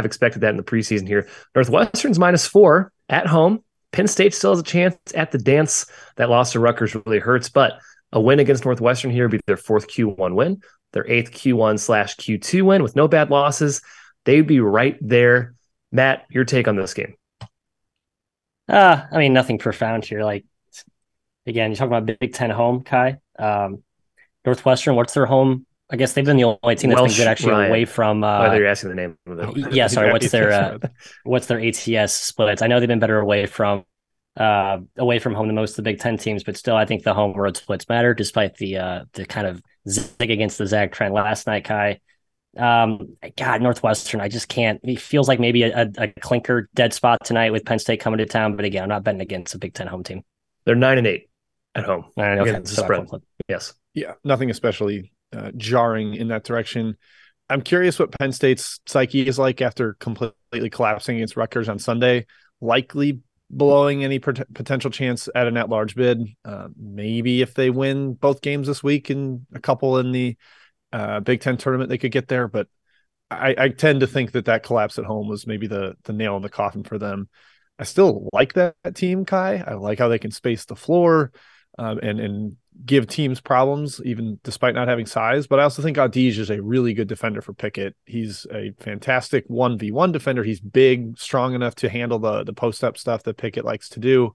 expected 0.05 0.41
that 0.41 0.49
in 0.49 0.57
the 0.57 0.63
preseason 0.63 1.07
here. 1.07 1.27
Northwestern's 1.53 2.17
minus 2.17 2.47
four 2.47 2.91
at 3.07 3.27
home. 3.27 3.63
Penn 3.91 4.07
State 4.07 4.33
still 4.33 4.51
has 4.51 4.59
a 4.59 4.63
chance 4.63 4.95
at 5.15 5.31
the 5.31 5.37
dance. 5.37 5.85
That 6.15 6.29
loss 6.29 6.53
to 6.53 6.59
Rutgers 6.59 6.95
really 6.95 7.19
hurts, 7.19 7.49
but 7.49 7.79
a 8.11 8.19
win 8.19 8.39
against 8.39 8.65
Northwestern 8.65 9.11
here 9.11 9.25
would 9.25 9.31
be 9.31 9.41
their 9.47 9.57
fourth 9.57 9.87
Q1 9.87 10.33
win, 10.35 10.61
their 10.93 11.07
eighth 11.09 11.31
Q1 11.31 11.79
slash 11.79 12.15
Q2 12.17 12.63
win 12.63 12.83
with 12.83 12.95
no 12.95 13.07
bad 13.07 13.29
losses. 13.29 13.81
They'd 14.25 14.47
be 14.47 14.59
right 14.59 14.97
there. 15.01 15.53
Matt, 15.91 16.25
your 16.29 16.45
take 16.45 16.67
on 16.67 16.75
this 16.75 16.93
game? 16.93 17.15
Uh, 18.67 19.05
I 19.11 19.17
mean, 19.17 19.33
nothing 19.33 19.57
profound 19.57 20.05
here. 20.05 20.23
Like, 20.23 20.45
again, 21.47 21.71
you're 21.71 21.77
talking 21.77 21.93
about 21.93 22.19
Big 22.19 22.33
Ten 22.33 22.49
home, 22.51 22.83
Ky. 22.83 23.15
Um, 23.37 23.83
Northwestern, 24.45 24.95
what's 24.95 25.13
their 25.13 25.25
home? 25.25 25.65
I 25.91 25.95
guess 25.95 26.13
they've 26.13 26.25
been 26.25 26.37
the 26.37 26.43
only 26.43 26.75
team 26.75 26.91
that's 26.91 27.01
Welsh, 27.01 27.17
been 27.17 27.25
good 27.25 27.31
actually 27.31 27.51
Ryan. 27.53 27.69
away 27.69 27.85
from. 27.85 28.23
Uh, 28.23 28.41
Whether 28.41 28.57
you're 28.57 28.67
asking 28.67 28.89
the 28.89 28.95
name 28.95 29.17
of 29.25 29.57
it. 29.57 29.73
Yeah, 29.73 29.87
sorry. 29.87 30.11
What's 30.13 30.29
their 30.29 30.51
uh, 30.51 30.77
what's 31.23 31.47
their 31.47 31.59
ATS 31.59 32.13
splits? 32.13 32.61
I 32.61 32.67
know 32.67 32.79
they've 32.79 32.87
been 32.87 32.99
better 32.99 33.19
away 33.19 33.47
from 33.47 33.83
uh, 34.37 34.77
away 34.97 35.19
from 35.19 35.33
home 35.33 35.47
than 35.47 35.55
most 35.55 35.71
of 35.71 35.75
the 35.77 35.81
Big 35.83 35.99
Ten 35.99 36.17
teams, 36.17 36.43
but 36.43 36.57
still, 36.57 36.75
I 36.75 36.85
think 36.85 37.03
the 37.03 37.13
home 37.13 37.33
road 37.33 37.57
splits 37.57 37.87
matter, 37.89 38.13
despite 38.13 38.55
the 38.57 38.77
uh, 38.77 39.05
the 39.13 39.25
kind 39.25 39.47
of 39.47 39.61
zig 39.87 40.31
against 40.31 40.57
the 40.57 40.67
Zag 40.67 40.91
trend 40.91 41.13
last 41.13 41.47
night. 41.47 41.65
Ky, 41.65 41.99
um, 42.57 43.17
God, 43.37 43.61
Northwestern, 43.61 44.21
I 44.21 44.27
just 44.27 44.47
can't. 44.47 44.79
It 44.83 44.99
feels 44.99 45.27
like 45.27 45.39
maybe 45.39 45.63
a, 45.63 45.83
a, 45.83 45.91
a, 45.97 46.07
clinker 46.19 46.69
dead 46.73 46.93
spot 46.93 47.19
tonight 47.23 47.51
with 47.51 47.65
Penn 47.65 47.79
State 47.79 47.99
coming 47.99 48.17
to 48.19 48.25
town, 48.25 48.55
but 48.55 48.65
again, 48.65 48.83
I'm 48.83 48.89
not 48.89 49.03
betting 49.03 49.21
against 49.21 49.55
a 49.55 49.57
Big 49.57 49.73
Ten 49.73 49.87
home 49.87 50.03
team. 50.03 50.23
They're 50.65 50.75
nine 50.75 50.97
and 50.97 51.07
eight 51.07 51.29
at 51.75 51.85
home. 51.85 52.05
Nine, 52.17 52.39
okay. 52.39 52.61
So 52.63 52.83
spread. 52.83 53.07
Yes. 53.47 53.73
Yeah, 53.93 54.13
nothing 54.23 54.49
especially 54.49 55.11
uh, 55.33 55.51
jarring 55.57 56.15
in 56.15 56.29
that 56.29 56.43
direction. 56.43 56.97
I'm 57.49 57.61
curious 57.61 57.97
what 57.97 58.11
Penn 58.11 58.31
State's 58.31 58.79
psyche 58.85 59.25
is 59.25 59.39
like 59.39 59.61
after 59.61 59.93
completely 59.95 60.69
collapsing 60.69 61.17
against 61.17 61.35
Rutgers 61.35 61.67
on 61.67 61.79
Sunday. 61.79 62.27
Likely 62.61 63.19
blowing 63.49 64.03
any 64.03 64.19
pot- 64.19 64.53
potential 64.53 64.91
chance 64.91 65.27
at 65.33 65.47
an 65.47 65.57
at-large 65.57 65.95
bid. 65.95 66.27
Uh, 66.45 66.67
maybe 66.77 67.41
if 67.41 67.53
they 67.53 67.69
win 67.69 68.13
both 68.13 68.41
games 68.41 68.67
this 68.67 68.83
week 68.83 69.09
and 69.09 69.45
a 69.53 69.59
couple 69.59 69.97
in 69.97 70.11
the 70.11 70.37
uh, 70.93 71.19
Big 71.19 71.41
Ten 71.41 71.57
tournament, 71.57 71.89
they 71.89 71.97
could 71.97 72.11
get 72.11 72.27
there. 72.27 72.47
But 72.47 72.67
I, 73.31 73.55
I, 73.57 73.69
tend 73.69 73.99
to 73.99 74.07
think 74.07 74.31
that 74.31 74.45
that 74.45 74.63
collapse 74.63 74.97
at 74.97 75.05
home 75.05 75.27
was 75.27 75.45
maybe 75.45 75.67
the 75.67 75.95
the 76.03 76.13
nail 76.13 76.35
in 76.35 76.41
the 76.41 76.49
coffin 76.49 76.83
for 76.83 76.97
them. 76.97 77.29
I 77.77 77.83
still 77.83 78.27
like 78.33 78.53
that, 78.53 78.75
team, 78.95 79.25
Ky. 79.25 79.35
I 79.35 79.75
like 79.75 79.99
how 79.99 80.07
they 80.07 80.19
can 80.19 80.31
space 80.31 80.65
the 80.65 80.75
floor 80.75 81.31
um, 81.77 81.99
and 81.99 82.19
and 82.19 82.57
give 82.85 83.07
teams 83.07 83.41
problems, 83.41 84.01
even 84.05 84.39
despite 84.43 84.73
not 84.73 84.87
having 84.87 85.05
size. 85.05 85.47
But 85.47 85.59
I 85.59 85.63
also 85.63 85.81
think 85.81 85.97
Audige 85.97 86.37
is 86.37 86.49
a 86.49 86.61
really 86.61 86.93
good 86.93 87.07
defender 87.07 87.41
for 87.41 87.53
Pickett. 87.53 87.95
He's 88.05 88.47
a 88.53 88.71
fantastic 88.79 89.45
one 89.47 89.77
v 89.77 89.91
one 89.91 90.11
defender. 90.11 90.43
He's 90.43 90.61
big, 90.61 91.17
strong 91.19 91.53
enough 91.53 91.75
to 91.75 91.89
handle 91.89 92.19
the 92.19 92.43
the 92.43 92.53
post 92.53 92.83
up 92.83 92.97
stuff 92.97 93.23
that 93.23 93.37
Pickett 93.37 93.65
likes 93.65 93.89
to 93.89 93.99
do. 93.99 94.33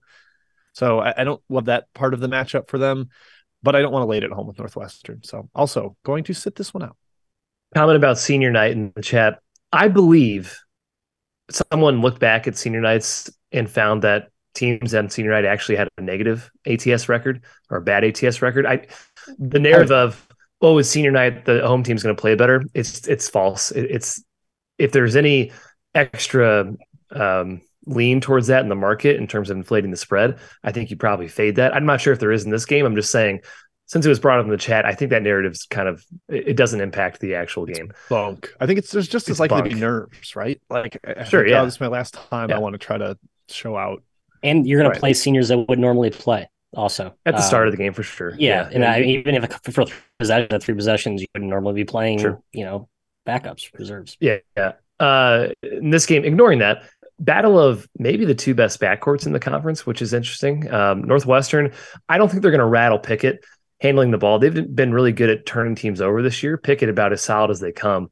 So 0.73 0.99
I, 0.99 1.15
I 1.19 1.25
don't 1.25 1.43
love 1.49 1.67
that 1.67 1.93
part 1.95 2.15
of 2.15 2.21
the 2.21 2.29
matchup 2.29 2.69
for 2.69 2.79
them, 2.79 3.09
but 3.63 3.75
I 3.75 3.81
don't 3.81 3.93
want 3.93 4.03
to 4.03 4.09
lay 4.09 4.19
it 4.19 4.25
at 4.25 4.31
home 4.31 4.47
with 4.47 4.59
Northwestern. 4.59 5.23
So 5.23 5.49
also 5.55 5.97
going 6.05 6.25
to 6.25 6.35
sit 6.35 6.57
this 6.57 6.75
one 6.75 6.83
out. 6.83 6.97
Comment 7.75 7.97
about 7.97 8.19
senior 8.19 8.51
night 8.51 8.73
in 8.73 8.93
the 8.95 9.03
chat. 9.03 9.41
I 9.73 9.89
believe 9.89 10.59
someone 11.51 12.01
looked 12.01 12.21
back 12.21 12.47
at 12.47 12.57
senior 12.57 12.81
nights 12.81 13.31
and 13.53 13.71
found 13.71 14.03
that 14.03 14.29
teams 14.55 14.95
on 14.95 15.11
senior 15.11 15.33
night 15.33 15.45
actually 15.45 15.77
had 15.77 15.89
a 15.99 16.03
negative 16.03 16.51
ATS 16.67 17.09
record 17.09 17.43
or 17.71 17.79
a 17.79 17.83
bad 17.83 18.05
ATS 18.05 18.43
record. 18.43 18.67
I 18.67 18.87
the 19.39 19.59
narrative 19.59 19.93
of 19.93 20.29
oh, 20.61 20.75
with 20.75 20.87
senior 20.87 21.11
night 21.11 21.45
the 21.45 21.67
home 21.67 21.83
team's 21.83 22.03
going 22.03 22.15
to 22.15 22.21
play 22.21 22.35
better. 22.35 22.65
It's 22.75 23.07
it's 23.07 23.29
false. 23.29 23.71
It, 23.71 23.91
it's 23.91 24.25
if 24.79 24.93
there's 24.93 25.17
any 25.17 25.53
extra 25.95 26.75
um, 27.11 27.61
lean 27.87 28.21
towards 28.21 28.47
that 28.49 28.63
in 28.63 28.69
the 28.69 28.75
market 28.75 29.17
in 29.17 29.27
terms 29.27 29.51
of 29.51 29.57
inflating 29.57 29.91
the 29.91 29.97
spread, 29.97 30.39
I 30.63 30.73
think 30.73 30.91
you 30.91 30.97
probably 30.97 31.29
fade 31.29 31.57
that. 31.57 31.75
I'm 31.75 31.87
not 31.87 32.01
sure 32.01 32.13
if 32.13 32.21
there 32.21 32.33
is 32.33 32.45
in 32.45 32.51
this 32.51 32.65
game. 32.65 32.87
I'm 32.87 32.97
just 32.97 33.11
saying 33.11 33.41
since 33.87 34.07
it 34.07 34.09
was 34.09 34.19
brought 34.19 34.39
up 34.39 34.45
in 34.45 34.51
the 34.51 34.57
chat, 34.57 34.87
I 34.87 34.95
think 34.95 35.11
that 35.11 35.23
narrative's 35.23 35.67
kind 35.67 35.89
of 35.89 36.05
it 36.29 36.57
doesn't 36.57 36.81
impact 36.81 37.21
the 37.21 37.35
actual 37.35 37.67
game. 37.67 37.91
It's 37.91 38.09
bunk. 38.09 38.53
I 38.61 38.67
think 38.67 38.79
it's 38.79 38.91
there's 38.91 39.09
just 39.09 39.29
as 39.29 39.39
likely 39.39 39.61
bunk. 39.61 39.71
to 39.71 39.75
be 39.75 39.81
nerves, 39.81 40.35
right? 40.37 40.61
Like 40.71 40.99
I 41.05 41.25
sure, 41.25 41.47
yeah. 41.47 41.65
this 41.65 41.75
is 41.75 41.81
my 41.81 41.89
last 41.89 42.15
time. 42.15 42.51
Yeah. 42.51 42.57
I 42.57 42.59
want 42.61 42.75
to 42.75 42.79
try 42.79 42.97
to 42.97 43.19
show 43.49 43.77
out 43.77 44.03
and 44.45 44.67
you're 44.67 44.79
going 44.79 44.89
right. 44.89 44.95
to 44.95 45.01
play 45.01 45.15
seniors 45.15 45.49
that 45.49 45.59
would 45.69 45.79
normally 45.79 46.11
play 46.11 46.49
also 46.77 47.15
at 47.27 47.33
the 47.33 47.41
um, 47.41 47.47
start 47.47 47.67
of 47.67 47.73
the 47.73 47.79
game 47.79 47.93
for 47.93 48.03
sure. 48.03 48.35
Yeah, 48.39 48.69
yeah. 48.69 48.71
and 48.73 48.85
I, 48.85 49.01
even 49.01 49.35
if 49.35 49.53
for 49.63 49.85
possession, 50.19 50.61
three 50.61 50.75
possessions, 50.75 51.21
you 51.21 51.27
wouldn't 51.35 51.51
normally 51.51 51.75
be 51.75 51.85
playing, 51.85 52.19
sure. 52.19 52.41
you 52.53 52.65
know, 52.65 52.89
backups, 53.27 53.71
reserves. 53.79 54.17
Yeah, 54.21 54.39
yeah. 54.57 54.73
Uh, 55.01 55.49
in 55.63 55.91
this 55.91 56.07
game, 56.07 56.25
ignoring 56.25 56.61
that, 56.61 56.85
battle 57.19 57.59
of 57.59 57.89
maybe 57.99 58.25
the 58.25 58.35
two 58.35 58.55
best 58.55 58.81
backcourts 58.81 59.27
in 59.27 59.33
the 59.33 59.41
conference, 59.41 59.87
which 59.87 60.03
is 60.03 60.13
interesting. 60.13 60.73
Um, 60.73 61.03
Northwestern, 61.03 61.73
I 62.09 62.19
don't 62.19 62.29
think 62.29 62.43
they're 62.43 62.51
going 62.51 62.59
to 62.61 62.67
rattle 62.67 62.99
Pickett 62.99 63.45
handling 63.81 64.11
the 64.11 64.19
ball. 64.19 64.39
They've 64.39 64.75
been 64.75 64.93
really 64.93 65.13
good 65.13 65.31
at 65.31 65.47
turning 65.47 65.75
teams 65.75 66.01
over 66.01 66.23
this 66.23 66.43
year. 66.43 66.57
Pickett 66.57 66.89
about 66.89 67.13
as 67.13 67.23
solid 67.23 67.51
as 67.51 67.61
they 67.61 67.73
come. 67.73 68.11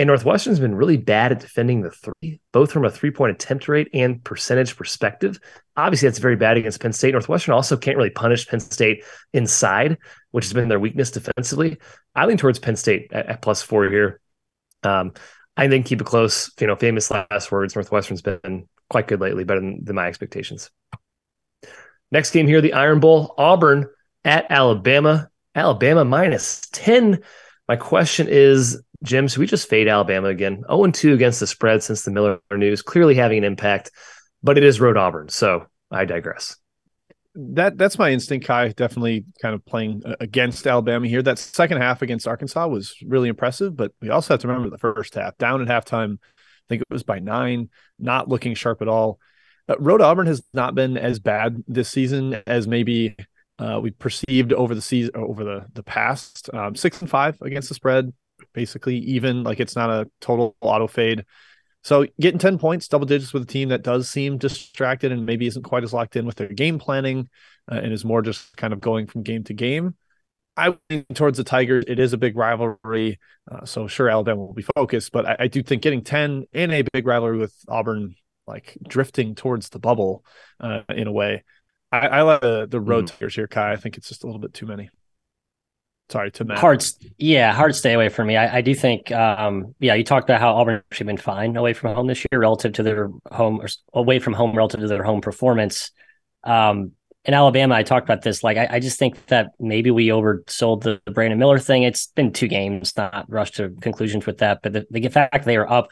And 0.00 0.06
Northwestern's 0.06 0.58
been 0.58 0.74
really 0.74 0.96
bad 0.96 1.30
at 1.30 1.40
defending 1.40 1.82
the 1.82 1.90
three, 1.90 2.40
both 2.52 2.72
from 2.72 2.86
a 2.86 2.90
three 2.90 3.10
point 3.10 3.32
attempt 3.32 3.68
rate 3.68 3.90
and 3.92 4.24
percentage 4.24 4.74
perspective. 4.74 5.38
Obviously, 5.76 6.08
that's 6.08 6.18
very 6.18 6.36
bad 6.36 6.56
against 6.56 6.80
Penn 6.80 6.94
State. 6.94 7.12
Northwestern 7.12 7.52
also 7.52 7.76
can't 7.76 7.98
really 7.98 8.08
punish 8.08 8.48
Penn 8.48 8.60
State 8.60 9.04
inside, 9.34 9.98
which 10.30 10.46
has 10.46 10.54
been 10.54 10.70
their 10.70 10.80
weakness 10.80 11.10
defensively. 11.10 11.76
I 12.14 12.24
lean 12.24 12.38
towards 12.38 12.58
Penn 12.58 12.76
State 12.76 13.12
at, 13.12 13.26
at 13.26 13.42
plus 13.42 13.60
four 13.60 13.90
here. 13.90 14.22
Um, 14.84 15.12
I 15.54 15.68
think 15.68 15.84
keep 15.84 16.00
it 16.00 16.06
close. 16.06 16.50
You 16.58 16.68
know, 16.68 16.76
famous 16.76 17.10
last 17.10 17.52
words. 17.52 17.76
Northwestern's 17.76 18.22
been 18.22 18.70
quite 18.88 19.06
good 19.06 19.20
lately, 19.20 19.44
better 19.44 19.60
than, 19.60 19.84
than 19.84 19.96
my 19.96 20.06
expectations. 20.06 20.70
Next 22.10 22.30
game 22.30 22.46
here, 22.46 22.62
the 22.62 22.72
Iron 22.72 23.00
Bowl, 23.00 23.34
Auburn 23.36 23.84
at 24.24 24.46
Alabama. 24.48 25.28
Alabama 25.54 26.06
minus 26.06 26.62
10. 26.72 27.22
My 27.68 27.76
question 27.76 28.28
is 28.30 28.80
Jim, 29.02 29.28
should 29.28 29.38
we 29.38 29.46
just 29.46 29.68
fade 29.68 29.88
Alabama 29.88 30.28
again? 30.28 30.62
0 30.70 30.90
2 30.90 31.14
against 31.14 31.40
the 31.40 31.46
spread 31.46 31.82
since 31.82 32.02
the 32.02 32.10
Miller 32.10 32.40
news, 32.52 32.82
clearly 32.82 33.14
having 33.14 33.38
an 33.38 33.44
impact, 33.44 33.90
but 34.42 34.58
it 34.58 34.64
is 34.64 34.80
Road 34.80 34.96
Auburn. 34.96 35.28
So 35.28 35.66
I 35.90 36.04
digress. 36.04 36.56
That 37.34 37.78
that's 37.78 37.98
my 37.98 38.10
instinct, 38.10 38.46
Ky. 38.46 38.72
Definitely 38.74 39.24
kind 39.40 39.54
of 39.54 39.64
playing 39.64 40.02
uh, 40.04 40.16
against 40.20 40.66
Alabama 40.66 41.06
here. 41.06 41.22
That 41.22 41.38
second 41.38 41.78
half 41.78 42.02
against 42.02 42.26
Arkansas 42.26 42.66
was 42.66 42.94
really 43.06 43.28
impressive, 43.28 43.76
but 43.76 43.92
we 44.02 44.10
also 44.10 44.34
have 44.34 44.40
to 44.40 44.48
remember 44.48 44.68
the 44.68 44.78
first 44.78 45.14
half. 45.14 45.38
Down 45.38 45.62
at 45.62 45.68
halftime, 45.68 46.14
I 46.14 46.66
think 46.68 46.82
it 46.82 46.92
was 46.92 47.04
by 47.04 47.20
nine, 47.20 47.70
not 47.98 48.28
looking 48.28 48.54
sharp 48.54 48.82
at 48.82 48.88
all. 48.88 49.20
Uh, 49.68 49.76
Road 49.78 50.00
Auburn 50.00 50.26
has 50.26 50.42
not 50.52 50.74
been 50.74 50.98
as 50.98 51.20
bad 51.20 51.62
this 51.68 51.88
season 51.88 52.42
as 52.46 52.66
maybe 52.66 53.16
uh, 53.60 53.78
we 53.80 53.90
perceived 53.92 54.52
over 54.52 54.74
the 54.74 54.82
season 54.82 55.12
over 55.14 55.44
the 55.44 55.66
the 55.72 55.84
past. 55.84 56.50
Um, 56.52 56.74
six 56.74 57.00
and 57.00 57.08
five 57.08 57.40
against 57.42 57.68
the 57.68 57.74
spread, 57.74 58.12
basically 58.52 58.96
even. 58.98 59.42
Like 59.44 59.60
it's 59.60 59.76
not 59.76 59.90
a 59.90 60.10
total 60.20 60.56
auto 60.60 60.86
fade. 60.86 61.24
So 61.82 62.06
getting 62.20 62.38
10 62.38 62.58
points, 62.58 62.88
double 62.88 63.06
digits 63.06 63.32
with 63.32 63.44
a 63.44 63.46
team 63.46 63.70
that 63.70 63.82
does 63.82 64.08
seem 64.08 64.36
distracted 64.36 65.12
and 65.12 65.24
maybe 65.24 65.46
isn't 65.46 65.62
quite 65.62 65.82
as 65.82 65.92
locked 65.92 66.16
in 66.16 66.26
with 66.26 66.36
their 66.36 66.48
game 66.48 66.78
planning 66.78 67.28
uh, 67.70 67.76
and 67.76 67.92
is 67.92 68.04
more 68.04 68.20
just 68.20 68.54
kind 68.56 68.72
of 68.72 68.80
going 68.80 69.06
from 69.06 69.22
game 69.22 69.44
to 69.44 69.54
game. 69.54 69.94
I 70.56 70.76
think 70.90 71.06
towards 71.14 71.38
the 71.38 71.44
Tigers. 71.44 71.84
It 71.86 71.98
is 71.98 72.12
a 72.12 72.18
big 72.18 72.36
rivalry. 72.36 73.18
Uh, 73.50 73.64
so 73.64 73.86
sure, 73.86 74.10
Alabama 74.10 74.44
will 74.44 74.52
be 74.52 74.66
focused, 74.76 75.10
but 75.10 75.24
I, 75.24 75.36
I, 75.40 75.46
do 75.46 75.62
think 75.62 75.80
getting 75.80 76.02
10 76.02 76.44
in 76.52 76.70
a 76.70 76.82
big 76.92 77.06
rivalry 77.06 77.38
with 77.38 77.54
Auburn, 77.66 78.14
like 78.46 78.76
drifting 78.86 79.34
towards 79.34 79.70
the 79.70 79.78
bubble 79.78 80.24
uh, 80.58 80.82
in 80.90 81.06
a 81.06 81.12
way. 81.12 81.44
I, 81.90 81.98
I 81.98 82.22
like 82.22 82.42
the, 82.42 82.66
the 82.66 82.80
road 82.80 83.06
mm. 83.06 83.12
Tigers 83.12 83.34
here, 83.34 83.46
Ky. 83.46 83.60
I 83.60 83.76
think 83.76 83.96
it's 83.96 84.08
just 84.08 84.22
a 84.22 84.26
little 84.26 84.40
bit 84.40 84.52
too 84.52 84.66
many. 84.66 84.90
Sorry 86.10 86.30
to 86.32 86.44
Matt. 86.44 86.58
Hard, 86.58 86.84
yeah, 87.18 87.52
hard 87.52 87.74
stay 87.76 87.92
away 87.92 88.08
from 88.08 88.26
me. 88.26 88.36
I, 88.36 88.58
I 88.58 88.60
do 88.62 88.74
think, 88.74 89.12
um, 89.12 89.76
yeah, 89.78 89.94
you 89.94 90.02
talked 90.02 90.28
about 90.28 90.40
how 90.40 90.54
Auburn 90.56 90.82
actually 90.90 91.04
have 91.04 91.16
been 91.16 91.22
fine 91.22 91.56
away 91.56 91.72
from 91.72 91.94
home 91.94 92.08
this 92.08 92.26
year 92.30 92.40
relative 92.40 92.72
to 92.74 92.82
their 92.82 93.10
home 93.30 93.60
or 93.60 93.68
away 93.94 94.18
from 94.18 94.32
home 94.32 94.56
relative 94.56 94.80
to 94.80 94.88
their 94.88 95.04
home 95.04 95.20
performance. 95.20 95.92
Um, 96.42 96.92
in 97.24 97.34
Alabama, 97.34 97.76
I 97.76 97.84
talked 97.84 98.08
about 98.08 98.22
this. 98.22 98.42
Like, 98.42 98.56
I, 98.56 98.66
I 98.72 98.80
just 98.80 98.98
think 98.98 99.24
that 99.26 99.52
maybe 99.60 99.92
we 99.92 100.08
oversold 100.08 100.82
the, 100.82 101.00
the, 101.04 101.12
Brandon 101.12 101.38
Miller 101.38 101.58
thing. 101.58 101.84
It's 101.84 102.08
been 102.08 102.32
two 102.32 102.48
games, 102.48 102.96
not 102.96 103.26
rushed 103.28 103.56
to 103.56 103.70
conclusions 103.80 104.26
with 104.26 104.38
that. 104.38 104.62
But 104.62 104.72
the, 104.72 104.86
the 104.90 105.08
fact 105.08 105.44
they 105.44 105.56
are 105.56 105.70
up 105.70 105.90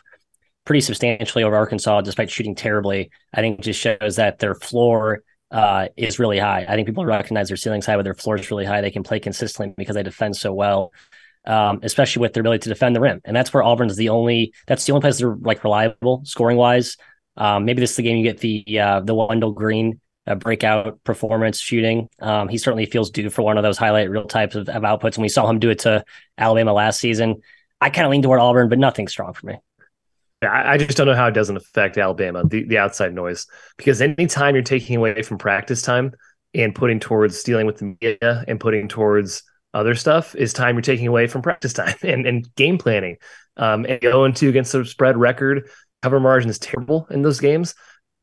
pretty 0.65 0.81
substantially 0.81 1.45
over 1.45 1.55
Arkansas, 1.55 2.01
despite 2.01 2.31
shooting 2.31 2.57
terribly, 2.57 3.11
I 3.33 3.41
think 3.41 3.61
just 3.61 3.81
shows 3.81 4.17
that 4.17 4.41
their 4.41 4.55
floor 4.55 5.23
uh, 5.51 5.89
is 5.97 6.19
really 6.19 6.39
high. 6.39 6.65
I 6.69 6.75
think 6.75 6.87
people 6.87 7.05
recognize 7.05 7.49
their 7.49 7.57
ceilings 7.57 7.87
high, 7.87 7.97
but 7.97 8.03
their 8.03 8.15
floors 8.15 8.51
really 8.51 8.65
high. 8.65 8.81
They 8.81 8.91
can 8.91 9.03
play 9.03 9.21
consistently 9.21 9.75
because 9.77 9.95
they 9.95 10.03
defend 10.03 10.37
so 10.37 10.53
well, 10.53 10.93
um, 11.47 11.81
especially 11.83 12.21
with 12.21 12.35
their 12.35 12.43
ability 12.43 12.65
to 12.65 12.69
defend 12.69 12.95
the 12.95 13.01
rim. 13.01 13.21
And 13.25 13.35
that's 13.35 13.53
where 13.53 13.63
Auburn's 13.63 13.97
the 13.97 14.11
only 14.11 14.53
that's 14.67 14.85
the 14.85 14.93
only 14.93 15.03
place 15.03 15.19
they're 15.19 15.37
like 15.41 15.65
reliable 15.65 16.23
scoring 16.25 16.57
wise. 16.57 16.97
Um, 17.37 17.65
maybe 17.65 17.81
this 17.81 17.91
is 17.91 17.97
the 17.97 18.03
game 18.03 18.17
you 18.17 18.25
get 18.25 18.39
the 18.39 18.81
uh, 18.81 19.01
the 19.01 19.15
Wendell 19.15 19.53
Green 19.53 20.01
uh, 20.27 20.35
breakout 20.35 21.03
performance 21.05 21.59
shooting. 21.59 22.09
Um, 22.21 22.49
he 22.49 22.59
certainly 22.59 22.87
feels 22.87 23.11
due 23.11 23.31
for 23.31 23.43
one 23.43 23.57
of 23.57 23.63
those 23.63 23.79
highlight 23.79 24.11
real 24.11 24.27
types 24.27 24.55
of, 24.55 24.69
of 24.69 24.83
outputs, 24.83 25.15
and 25.15 25.23
we 25.23 25.29
saw 25.29 25.49
him 25.49 25.59
do 25.59 25.71
it 25.71 25.81
to 25.81 26.05
Alabama 26.37 26.73
last 26.73 27.01
season. 27.01 27.43
I 27.81 27.91
kind 27.91 28.05
of 28.05 28.11
lean 28.11 28.23
toward 28.23 28.41
Auburn, 28.41 28.69
but 28.69 28.79
nothing 28.79 29.09
strong 29.09 29.33
for 29.33 29.47
me. 29.47 29.59
I 30.43 30.79
just 30.79 30.97
don't 30.97 31.07
know 31.09 31.17
how 31.17 31.27
it 31.27 31.35
doesn't 31.35 31.57
affect 31.57 31.99
Alabama, 31.99 32.45
the, 32.45 32.63
the 32.65 32.79
outside 32.79 33.13
noise, 33.13 33.47
because 33.77 34.01
anytime 34.01 34.55
you're 34.55 34.63
taking 34.63 34.97
away 34.97 35.23
from 35.23 35.39
practice 35.39 35.83
time 35.83 36.13
and 36.55 36.75
putting 36.75 37.01
towards 37.01 37.43
dealing 37.43 37.67
with 37.67 37.79
the 37.79 37.97
media 38.01 38.45
and 38.47 38.61
putting 38.61 38.89
towards 38.89 39.43
other 39.75 39.95
stuff 39.95 40.35
is 40.35 40.53
time 40.53 40.77
you're 40.77 40.83
taking 40.83 41.09
away 41.09 41.27
from 41.27 41.43
practice 41.43 41.73
time 41.75 41.97
and, 42.03 42.27
and 42.27 42.55
game 42.55 42.79
planning. 42.79 43.17
Um, 43.57 43.85
and 43.87 44.01
0 44.01 44.31
2 44.31 44.49
against 44.49 44.73
the 44.73 44.85
spread 44.85 45.17
record, 45.17 45.69
cover 46.03 46.21
margin 46.21 46.51
is 46.51 46.61
terrible 46.61 47.09
in 47.11 47.23
those 47.23 47.41
games, 47.41 47.75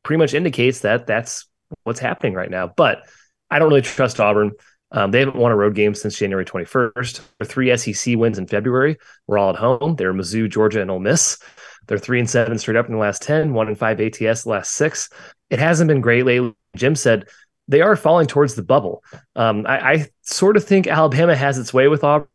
pretty 0.04 0.20
much 0.20 0.34
indicates 0.34 0.80
that 0.82 1.08
that's 1.08 1.48
what's 1.84 2.00
happening 2.00 2.34
right 2.34 2.50
now. 2.50 2.68
But 2.68 3.04
I 3.52 3.60
don't 3.60 3.70
really 3.70 3.82
trust 3.82 4.22
Auburn. 4.22 4.52
Um, 4.92 5.12
they 5.12 5.20
haven't 5.20 5.36
won 5.36 5.52
a 5.52 5.56
road 5.56 5.76
game 5.76 5.94
since 5.94 6.18
January 6.18 6.46
21st. 6.46 7.20
Their 7.40 7.46
three 7.46 7.76
SEC 7.76 8.16
wins 8.16 8.38
in 8.38 8.48
February 8.48 8.98
were 9.28 9.38
all 9.38 9.50
at 9.50 9.58
home. 9.58 9.96
They're 9.98 10.14
Mizzou, 10.14 10.50
Georgia, 10.50 10.82
and 10.82 10.90
Ole 10.90 11.00
Miss. 11.00 11.38
They're 11.88 11.98
three 11.98 12.20
and 12.20 12.30
seven 12.30 12.58
straight 12.58 12.78
up 12.78 12.88
in 12.88 12.94
the 12.94 13.00
last 13.00 13.22
10, 13.22 13.54
one 13.54 13.68
and 13.68 13.78
five 13.78 14.00
ATS 14.00 14.44
the 14.44 14.50
last 14.50 14.72
six. 14.72 15.10
It 15.50 15.60
hasn't 15.60 15.88
been 15.88 16.02
great 16.02 16.26
lately. 16.26 16.54
Jim 16.76 16.96
said 16.96 17.28
they 17.68 17.82
are 17.82 17.96
falling 17.96 18.28
towards 18.28 18.56
the 18.56 18.64
bubble. 18.64 19.04
Um, 19.36 19.66
I, 19.68 19.94
I, 19.94 20.08
sort 20.22 20.58
of 20.58 20.64
think 20.64 20.88
Alabama 20.88 21.36
has 21.36 21.58
its 21.58 21.74
way 21.74 21.88
with 21.88 22.04
Auburn, 22.04 22.28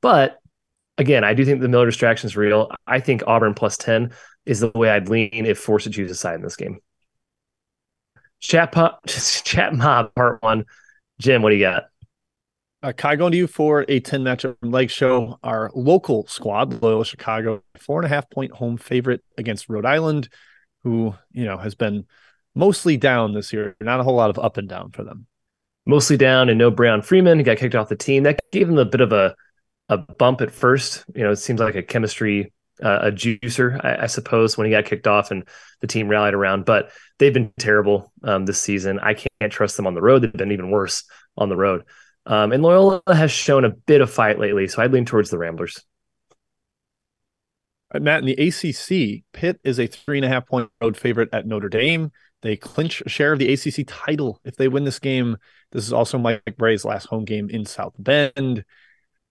but 0.00 0.38
again, 0.98 1.24
I 1.24 1.34
do 1.34 1.44
think 1.44 1.60
the 1.60 1.68
Miller 1.68 1.86
distraction 1.86 2.26
is 2.26 2.36
real. 2.36 2.70
I 2.86 3.00
think 3.00 3.22
Auburn 3.26 3.54
plus 3.54 3.76
10 3.76 4.12
is 4.46 4.60
the 4.60 4.70
way 4.74 4.90
I'd 4.90 5.08
lean 5.08 5.30
if 5.32 5.58
forced 5.58 5.84
to 5.84 5.90
choose 5.90 6.10
a 6.10 6.14
side 6.14 6.36
in 6.36 6.42
this 6.42 6.56
game. 6.56 6.78
Chat, 8.40 8.72
po- 8.72 8.98
chat 9.06 9.74
mob 9.74 10.14
part 10.14 10.42
one. 10.42 10.66
Jim, 11.18 11.42
what 11.42 11.50
do 11.50 11.56
you 11.56 11.64
got? 11.64 11.84
Uh, 12.84 12.92
Ky, 12.92 13.16
going 13.16 13.32
to 13.32 13.38
you 13.38 13.46
for 13.46 13.86
a 13.88 13.98
10 13.98 14.22
matchup 14.22 14.56
leg 14.60 14.90
show. 14.90 15.38
Our 15.42 15.70
local 15.74 16.26
squad, 16.26 16.82
Loyola 16.82 17.06
Chicago, 17.06 17.62
four 17.78 17.98
and 17.98 18.04
a 18.04 18.10
half 18.10 18.28
point 18.28 18.52
home 18.52 18.76
favorite 18.76 19.24
against 19.38 19.70
Rhode 19.70 19.86
Island, 19.86 20.28
who, 20.82 21.14
you 21.32 21.46
know, 21.46 21.56
has 21.56 21.74
been 21.74 22.04
mostly 22.54 22.98
down 22.98 23.32
this 23.32 23.54
year. 23.54 23.74
Not 23.80 24.00
a 24.00 24.02
whole 24.02 24.16
lot 24.16 24.28
of 24.28 24.38
up 24.38 24.58
and 24.58 24.68
down 24.68 24.90
for 24.90 25.02
them. 25.02 25.26
Mostly 25.86 26.18
down 26.18 26.50
and 26.50 26.58
no 26.58 26.70
Brayon 26.70 27.02
Freeman. 27.02 27.38
He 27.38 27.42
got 27.42 27.56
kicked 27.56 27.74
off 27.74 27.88
the 27.88 27.96
team. 27.96 28.24
That 28.24 28.38
gave 28.52 28.68
him 28.68 28.76
a 28.76 28.84
bit 28.84 29.00
of 29.00 29.12
a, 29.12 29.34
a 29.88 29.96
bump 29.96 30.42
at 30.42 30.50
first. 30.50 31.06
You 31.14 31.22
know, 31.22 31.30
it 31.30 31.36
seems 31.36 31.60
like 31.60 31.76
a 31.76 31.82
chemistry, 31.82 32.52
uh, 32.82 32.98
a 33.04 33.10
juicer, 33.10 33.82
I, 33.82 34.02
I, 34.02 34.06
suppose, 34.08 34.58
when 34.58 34.66
he 34.66 34.70
got 34.70 34.84
kicked 34.84 35.06
off 35.06 35.30
and 35.30 35.48
the 35.80 35.86
team 35.86 36.06
rallied 36.06 36.34
around. 36.34 36.66
But 36.66 36.90
they've 37.18 37.32
been 37.32 37.50
terrible 37.58 38.12
um, 38.22 38.44
this 38.44 38.60
season. 38.60 38.98
I 38.98 39.14
can't 39.14 39.50
trust 39.50 39.78
them 39.78 39.86
on 39.86 39.94
the 39.94 40.02
road. 40.02 40.20
They've 40.20 40.30
been 40.30 40.52
even 40.52 40.70
worse 40.70 41.04
on 41.38 41.48
the 41.48 41.56
road. 41.56 41.84
Um, 42.26 42.52
and 42.52 42.62
Loyola 42.62 43.02
has 43.06 43.30
shown 43.30 43.64
a 43.64 43.70
bit 43.70 44.00
of 44.00 44.10
fight 44.10 44.38
lately, 44.38 44.66
so 44.68 44.82
I'd 44.82 44.92
lean 44.92 45.04
towards 45.04 45.30
the 45.30 45.38
Ramblers. 45.38 45.84
Matt, 48.00 48.24
in 48.24 48.26
the 48.26 48.48
ACC, 48.48 49.24
Pitt 49.32 49.60
is 49.62 49.78
a 49.78 49.86
three 49.86 50.18
and 50.18 50.24
a 50.24 50.28
half 50.28 50.46
point 50.46 50.70
road 50.80 50.96
favorite 50.96 51.28
at 51.32 51.46
Notre 51.46 51.68
Dame. 51.68 52.10
They 52.42 52.56
clinch 52.56 53.02
a 53.02 53.08
share 53.08 53.32
of 53.32 53.38
the 53.38 53.52
ACC 53.52 53.86
title 53.86 54.40
if 54.44 54.56
they 54.56 54.68
win 54.68 54.84
this 54.84 54.98
game. 54.98 55.36
This 55.72 55.86
is 55.86 55.92
also 55.92 56.18
Mike 56.18 56.42
Brey's 56.58 56.84
last 56.84 57.06
home 57.06 57.24
game 57.24 57.48
in 57.48 57.64
South 57.64 57.94
Bend. 57.98 58.64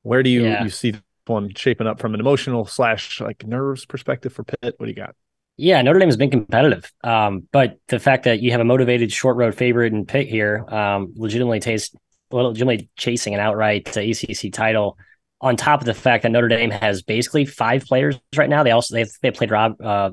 Where 0.01 0.23
do 0.23 0.29
you 0.29 0.43
yeah. 0.43 0.63
you 0.63 0.69
see 0.69 0.91
this 0.91 1.01
one 1.25 1.53
shaping 1.55 1.87
up 1.87 1.99
from 1.99 2.13
an 2.13 2.19
emotional 2.19 2.65
slash 2.65 3.21
like 3.21 3.45
nerves 3.45 3.85
perspective 3.85 4.33
for 4.33 4.43
Pitt? 4.43 4.75
What 4.77 4.85
do 4.85 4.87
you 4.87 4.95
got? 4.95 5.15
Yeah, 5.57 5.81
Notre 5.81 5.99
Dame 5.99 6.07
has 6.07 6.17
been 6.17 6.31
competitive, 6.31 6.91
um, 7.03 7.47
but 7.51 7.77
the 7.87 7.99
fact 7.99 8.23
that 8.23 8.41
you 8.41 8.51
have 8.51 8.61
a 8.61 8.65
motivated 8.65 9.11
short 9.11 9.37
road 9.37 9.53
favorite 9.53 9.93
in 9.93 10.05
Pitt 10.05 10.27
here 10.27 10.65
um, 10.67 11.13
legitimately 11.15 11.59
tastes 11.59 11.95
legitimately 12.41 12.89
chasing 12.97 13.33
an 13.33 13.39
outright 13.39 13.95
uh, 13.95 14.01
ACC 14.01 14.51
title. 14.51 14.97
On 15.41 15.57
top 15.57 15.81
of 15.81 15.85
the 15.85 15.93
fact 15.93 16.23
that 16.23 16.31
Notre 16.31 16.47
Dame 16.47 16.71
has 16.71 17.01
basically 17.01 17.45
five 17.45 17.83
players 17.85 18.17
right 18.35 18.49
now, 18.49 18.63
they 18.63 18.71
also 18.71 18.95
they 18.95 19.05
they 19.21 19.31
played 19.31 19.51
Rob 19.51 19.81
uh, 19.81 20.11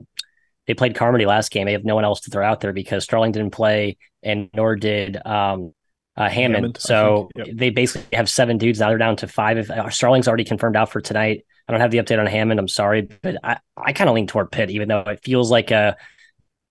they 0.67 0.75
played 0.75 0.95
Carmody 0.95 1.27
last 1.27 1.51
game. 1.51 1.67
They 1.67 1.73
have 1.73 1.85
no 1.85 1.95
one 1.95 2.05
else 2.05 2.21
to 2.23 2.31
throw 2.31 2.45
out 2.45 2.61
there 2.61 2.73
because 2.73 3.05
Starling 3.05 3.33
didn't 3.33 3.51
play 3.51 3.97
and 4.23 4.51
nor 4.55 4.77
did 4.77 5.17
um, 5.27 5.73
uh, 6.17 6.29
Hammond. 6.29 6.55
Hammond. 6.55 6.79
So 6.79 7.31
yep. 7.37 7.49
they 7.53 7.71
basically 7.71 8.17
have 8.17 8.29
seven 8.29 8.59
dudes 8.59 8.81
now. 8.81 8.89
They're 8.89 8.99
down 8.99 9.17
to 9.17 9.29
five. 9.29 9.59
If 9.59 9.71
uh, 9.71 9.89
Starling's 9.91 10.29
already 10.29 10.45
confirmed 10.45 10.77
out 10.77 10.91
for 10.91 11.01
tonight, 11.01 11.45
I 11.67 11.73
don't 11.73 11.81
have 11.81 11.91
the 11.91 11.99
update 11.99 12.19
on 12.19 12.27
Hammond. 12.27 12.61
I'm 12.61 12.69
sorry, 12.69 13.03
but 13.23 13.37
I, 13.43 13.59
I 13.77 13.93
kind 13.93 14.11
of 14.11 14.15
lean 14.15 14.27
toward 14.27 14.51
Pitt, 14.51 14.71
even 14.71 14.89
though 14.89 15.01
it 15.01 15.21
feels 15.23 15.51
like 15.51 15.71
a 15.71 15.97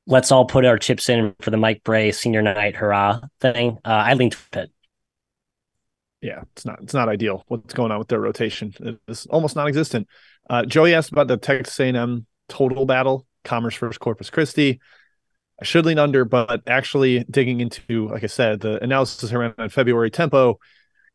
let's 0.06 0.32
all 0.32 0.46
put 0.46 0.65
our 0.65 0.77
chips 0.77 1.08
in 1.10 1.36
for 1.41 1.51
the 1.51 1.58
Mike 1.58 1.84
Brey 1.84 2.12
senior 2.12 2.41
night 2.41 2.75
hurrah 2.75 3.22
thing. 3.39 3.77
Uh, 3.86 3.89
I 3.89 4.13
lean 4.13 4.29
toward 4.29 4.51
Pitt 4.51 4.72
yeah, 6.21 6.41
it's 6.53 6.65
not 6.65 6.81
it's 6.81 6.93
not 6.93 7.09
ideal. 7.09 7.43
What's 7.47 7.73
going 7.73 7.91
on 7.91 7.99
with 7.99 8.07
their 8.07 8.19
rotation? 8.19 8.73
It's 9.07 9.25
almost 9.27 9.55
non-existent. 9.55 10.07
Uh, 10.49 10.65
Joey 10.65 10.93
asked 10.93 11.11
about 11.11 11.27
the 11.27 11.38
Texas 11.38 11.79
A&M 11.79 12.25
total 12.47 12.85
battle, 12.85 13.25
Commerce 13.43 13.75
versus 13.75 13.97
Corpus 13.97 14.29
Christi. 14.29 14.79
I 15.61 15.65
should 15.65 15.85
lean 15.85 15.99
under, 15.99 16.25
but 16.25 16.61
actually 16.67 17.25
digging 17.29 17.59
into, 17.59 18.07
like 18.07 18.23
I 18.23 18.27
said, 18.27 18.61
the 18.61 18.81
analysis 18.81 19.31
around 19.31 19.71
February 19.71 20.09
tempo, 20.09 20.59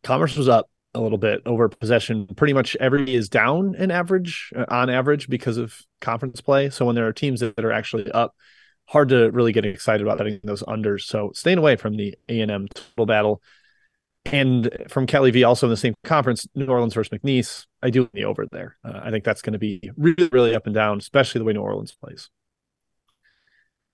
Commerce 0.02 0.36
was 0.36 0.48
up 0.48 0.68
a 0.94 1.00
little 1.00 1.18
bit 1.18 1.42
over 1.46 1.68
possession. 1.68 2.26
Pretty 2.36 2.52
much 2.52 2.76
every 2.78 3.12
is 3.12 3.28
down 3.28 3.74
in 3.74 3.90
average, 3.90 4.52
uh, 4.56 4.66
on 4.68 4.90
average, 4.90 5.28
because 5.28 5.56
of 5.56 5.80
conference 6.00 6.40
play. 6.40 6.70
So 6.70 6.84
when 6.84 6.94
there 6.94 7.06
are 7.06 7.12
teams 7.12 7.40
that 7.40 7.58
are 7.58 7.72
actually 7.72 8.10
up, 8.12 8.34
hard 8.86 9.08
to 9.08 9.30
really 9.30 9.52
get 9.52 9.64
excited 9.64 10.06
about 10.06 10.18
betting 10.18 10.40
those 10.44 10.62
unders. 10.62 11.02
So 11.02 11.32
staying 11.34 11.58
away 11.58 11.76
from 11.76 11.96
the 11.96 12.14
A 12.28 12.40
and 12.40 12.50
M 12.50 12.68
total 12.68 13.06
battle. 13.06 13.42
And 14.26 14.70
from 14.88 15.06
Kelly 15.06 15.30
V, 15.30 15.44
also 15.44 15.66
in 15.66 15.70
the 15.70 15.76
same 15.76 15.94
conference, 16.02 16.46
New 16.54 16.66
Orleans 16.66 16.94
versus 16.94 17.16
McNeese, 17.18 17.66
I 17.82 17.90
do 17.90 18.08
the 18.14 18.24
over 18.24 18.46
there. 18.50 18.76
Uh, 18.84 19.00
I 19.02 19.10
think 19.10 19.22
that's 19.24 19.42
going 19.42 19.52
to 19.52 19.58
be 19.58 19.90
really, 19.96 20.28
really 20.32 20.54
up 20.54 20.66
and 20.66 20.74
down, 20.74 20.98
especially 20.98 21.40
the 21.40 21.44
way 21.44 21.52
New 21.52 21.60
Orleans 21.60 21.92
plays. 21.92 22.30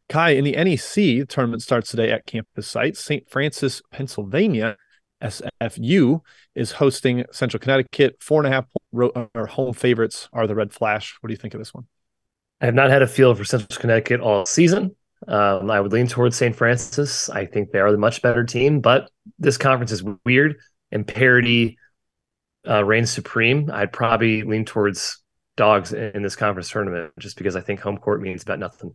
Ky, 0.09 0.37
in 0.37 0.45
the 0.45 0.53
NEC, 0.53 1.29
tournament 1.29 1.63
starts 1.63 1.91
today 1.91 2.11
at 2.11 2.27
campus 2.27 2.67
site. 2.67 2.97
St. 2.97 3.29
Francis, 3.29 3.83
Pennsylvania, 3.93 4.77
SFU 5.23 6.21
is 6.55 6.73
hosting 6.73 7.25
Central 7.33 7.61
Connecticut. 7.61 8.17
Four 8.21 8.45
and 8.45 8.53
a 8.53 8.57
half 8.57 8.67
ro- 8.93 9.29
or 9.35 9.47
home 9.47 9.73
favorites 9.73 10.29
are 10.33 10.47
the 10.47 10.55
Red 10.55 10.73
Flash. 10.73 11.17
What 11.21 11.29
do 11.29 11.33
you 11.33 11.39
think 11.39 11.55
of 11.55 11.61
this 11.61 11.75
one? 11.75 11.87
I 12.61 12.67
have 12.67 12.75
not 12.75 12.91
had 12.91 13.03
a 13.03 13.07
feel 13.07 13.35
for 13.35 13.45
Central 13.45 13.81
Connecticut 13.81 14.21
all 14.21 14.47
season. 14.47 14.97
Um, 15.29 15.71
I 15.71 15.81
would 15.81 15.93
lean 15.93 16.07
towards 16.07 16.37
St. 16.37 16.57
Francis. 16.57 17.29
I 17.29 17.47
think 17.47 17.71
they 17.71 17.79
are 17.79 17.93
the 17.93 17.99
much 17.99 18.23
better 18.23 18.45
team, 18.45 18.81
but 18.81 19.11
this 19.39 19.57
conference 19.57 19.93
is 19.93 20.03
weird 20.25 20.57
and 20.91 21.07
parity 21.07 21.79
uh, 22.69 22.85
reigns 22.85 23.11
supreme. 23.11 23.71
I'd 23.73 23.93
probably 23.93 24.43
lean 24.43 24.65
towards 24.65 25.23
dogs 25.57 25.93
in 25.93 26.23
this 26.23 26.37
conference 26.37 26.71
tournament 26.71 27.13
just 27.19 27.37
because 27.37 27.57
I 27.57 27.61
think 27.61 27.81
home 27.81 27.99
court 27.99 28.23
means 28.23 28.43
about 28.43 28.59
nothing. 28.59 28.95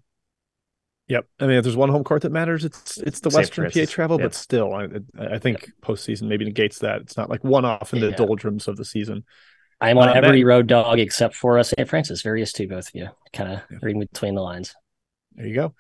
Yep. 1.08 1.28
I 1.40 1.46
mean, 1.46 1.58
if 1.58 1.64
there's 1.64 1.76
one 1.76 1.90
home 1.90 2.04
court 2.04 2.24
that 2.24 2.32
matters, 2.32 2.66
it's 2.66 2.98
it's 2.98 3.20
the 3.20 3.30
St. 3.30 3.42
Western 3.42 3.64
Francis. 3.66 3.92
PA 3.92 3.94
travel, 3.94 4.18
but 4.18 4.34
still, 4.34 4.74
I, 4.74 4.88
I 5.20 5.38
think 5.38 5.72
postseason 5.82 6.24
maybe 6.24 6.46
negates 6.46 6.80
that. 6.80 7.02
It's 7.02 7.16
not 7.16 7.30
like 7.30 7.44
one 7.44 7.64
off 7.64 7.94
in 7.94 8.00
the 8.00 8.10
yeah. 8.10 8.16
doldrums 8.16 8.68
of 8.68 8.76
the 8.76 8.86
season. 8.86 9.24
I'm 9.80 10.00
on 10.00 10.10
uh, 10.10 10.14
every 10.14 10.44
Matt, 10.44 10.48
road 10.48 10.68
dog 10.68 11.00
except 11.00 11.36
for 11.36 11.60
uh, 11.60 11.64
St. 11.64 11.88
Francis. 11.88 12.24
Various 12.24 12.52
to 12.54 12.68
both 12.68 12.88
of 12.88 12.96
you, 12.96 13.10
kind 13.34 13.54
of 13.54 13.62
yeah. 13.70 13.78
reading 13.84 14.00
between 14.00 14.34
the 14.34 14.42
lines. 14.42 14.74
There 15.36 15.46
you 15.46 15.54
go. 15.54 15.76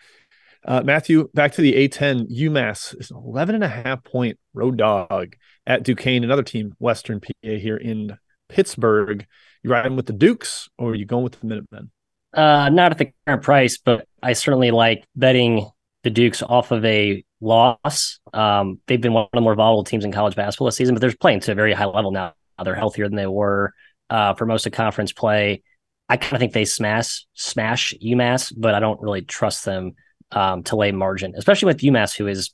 Uh, 0.67 0.81
Matthew, 0.83 1.29
back 1.33 1.51
to 1.53 1.61
the 1.61 1.73
A10, 1.73 2.27
UMass 2.31 2.99
is 2.99 3.11
an 3.11 3.17
11 3.17 3.55
and 3.55 3.63
a 3.63 3.67
half 3.67 4.03
point 4.03 4.39
road 4.53 4.77
dog 4.77 5.35
at 5.67 5.83
Duquesne, 5.83 6.23
another 6.23 6.41
team, 6.41 6.73
Western 6.79 7.21
PA 7.21 7.31
here 7.41 7.77
in 7.77 8.17
Pittsburgh. 8.49 9.27
You 9.61 9.69
riding 9.69 9.95
with 9.95 10.07
the 10.07 10.13
Dukes 10.13 10.67
or 10.77 10.91
are 10.91 10.95
you 10.95 11.05
going 11.05 11.23
with 11.23 11.39
the 11.39 11.45
Minutemen? 11.45 11.91
Uh, 12.33 12.69
not 12.69 12.91
at 12.91 12.97
the 12.97 13.11
current 13.25 13.43
price, 13.43 13.77
but 13.77 14.07
I 14.23 14.33
certainly 14.33 14.71
like 14.71 15.05
betting 15.15 15.69
the 16.03 16.09
Dukes 16.09 16.41
off 16.41 16.71
of 16.71 16.83
a 16.83 17.23
loss. 17.41 18.19
Um, 18.33 18.79
they've 18.87 18.99
been 18.99 19.13
one 19.13 19.25
of 19.25 19.29
the 19.33 19.41
more 19.41 19.55
volatile 19.55 19.83
teams 19.83 20.03
in 20.03 20.11
college 20.11 20.35
basketball 20.35 20.65
this 20.65 20.75
season, 20.75 20.95
but 20.95 21.01
they're 21.01 21.13
playing 21.19 21.41
to 21.41 21.51
a 21.51 21.55
very 21.55 21.73
high 21.73 21.85
level 21.85 22.11
now. 22.11 22.33
They're 22.63 22.75
healthier 22.75 23.07
than 23.07 23.17
they 23.17 23.27
were 23.27 23.73
uh, 24.09 24.33
for 24.33 24.45
most 24.47 24.65
of 24.65 24.73
conference 24.73 25.13
play. 25.13 25.61
I 26.09 26.17
kind 26.17 26.33
of 26.33 26.39
think 26.39 26.53
they 26.53 26.65
smash 26.65 27.25
smash 27.33 27.93
UMass, 28.03 28.53
but 28.55 28.73
I 28.73 28.79
don't 28.79 29.01
really 29.01 29.21
trust 29.21 29.65
them 29.65 29.93
um, 30.31 30.63
to 30.63 30.75
lay 30.75 30.91
margin, 30.91 31.33
especially 31.35 31.67
with 31.67 31.79
UMass, 31.79 32.15
who 32.15 32.27
is 32.27 32.53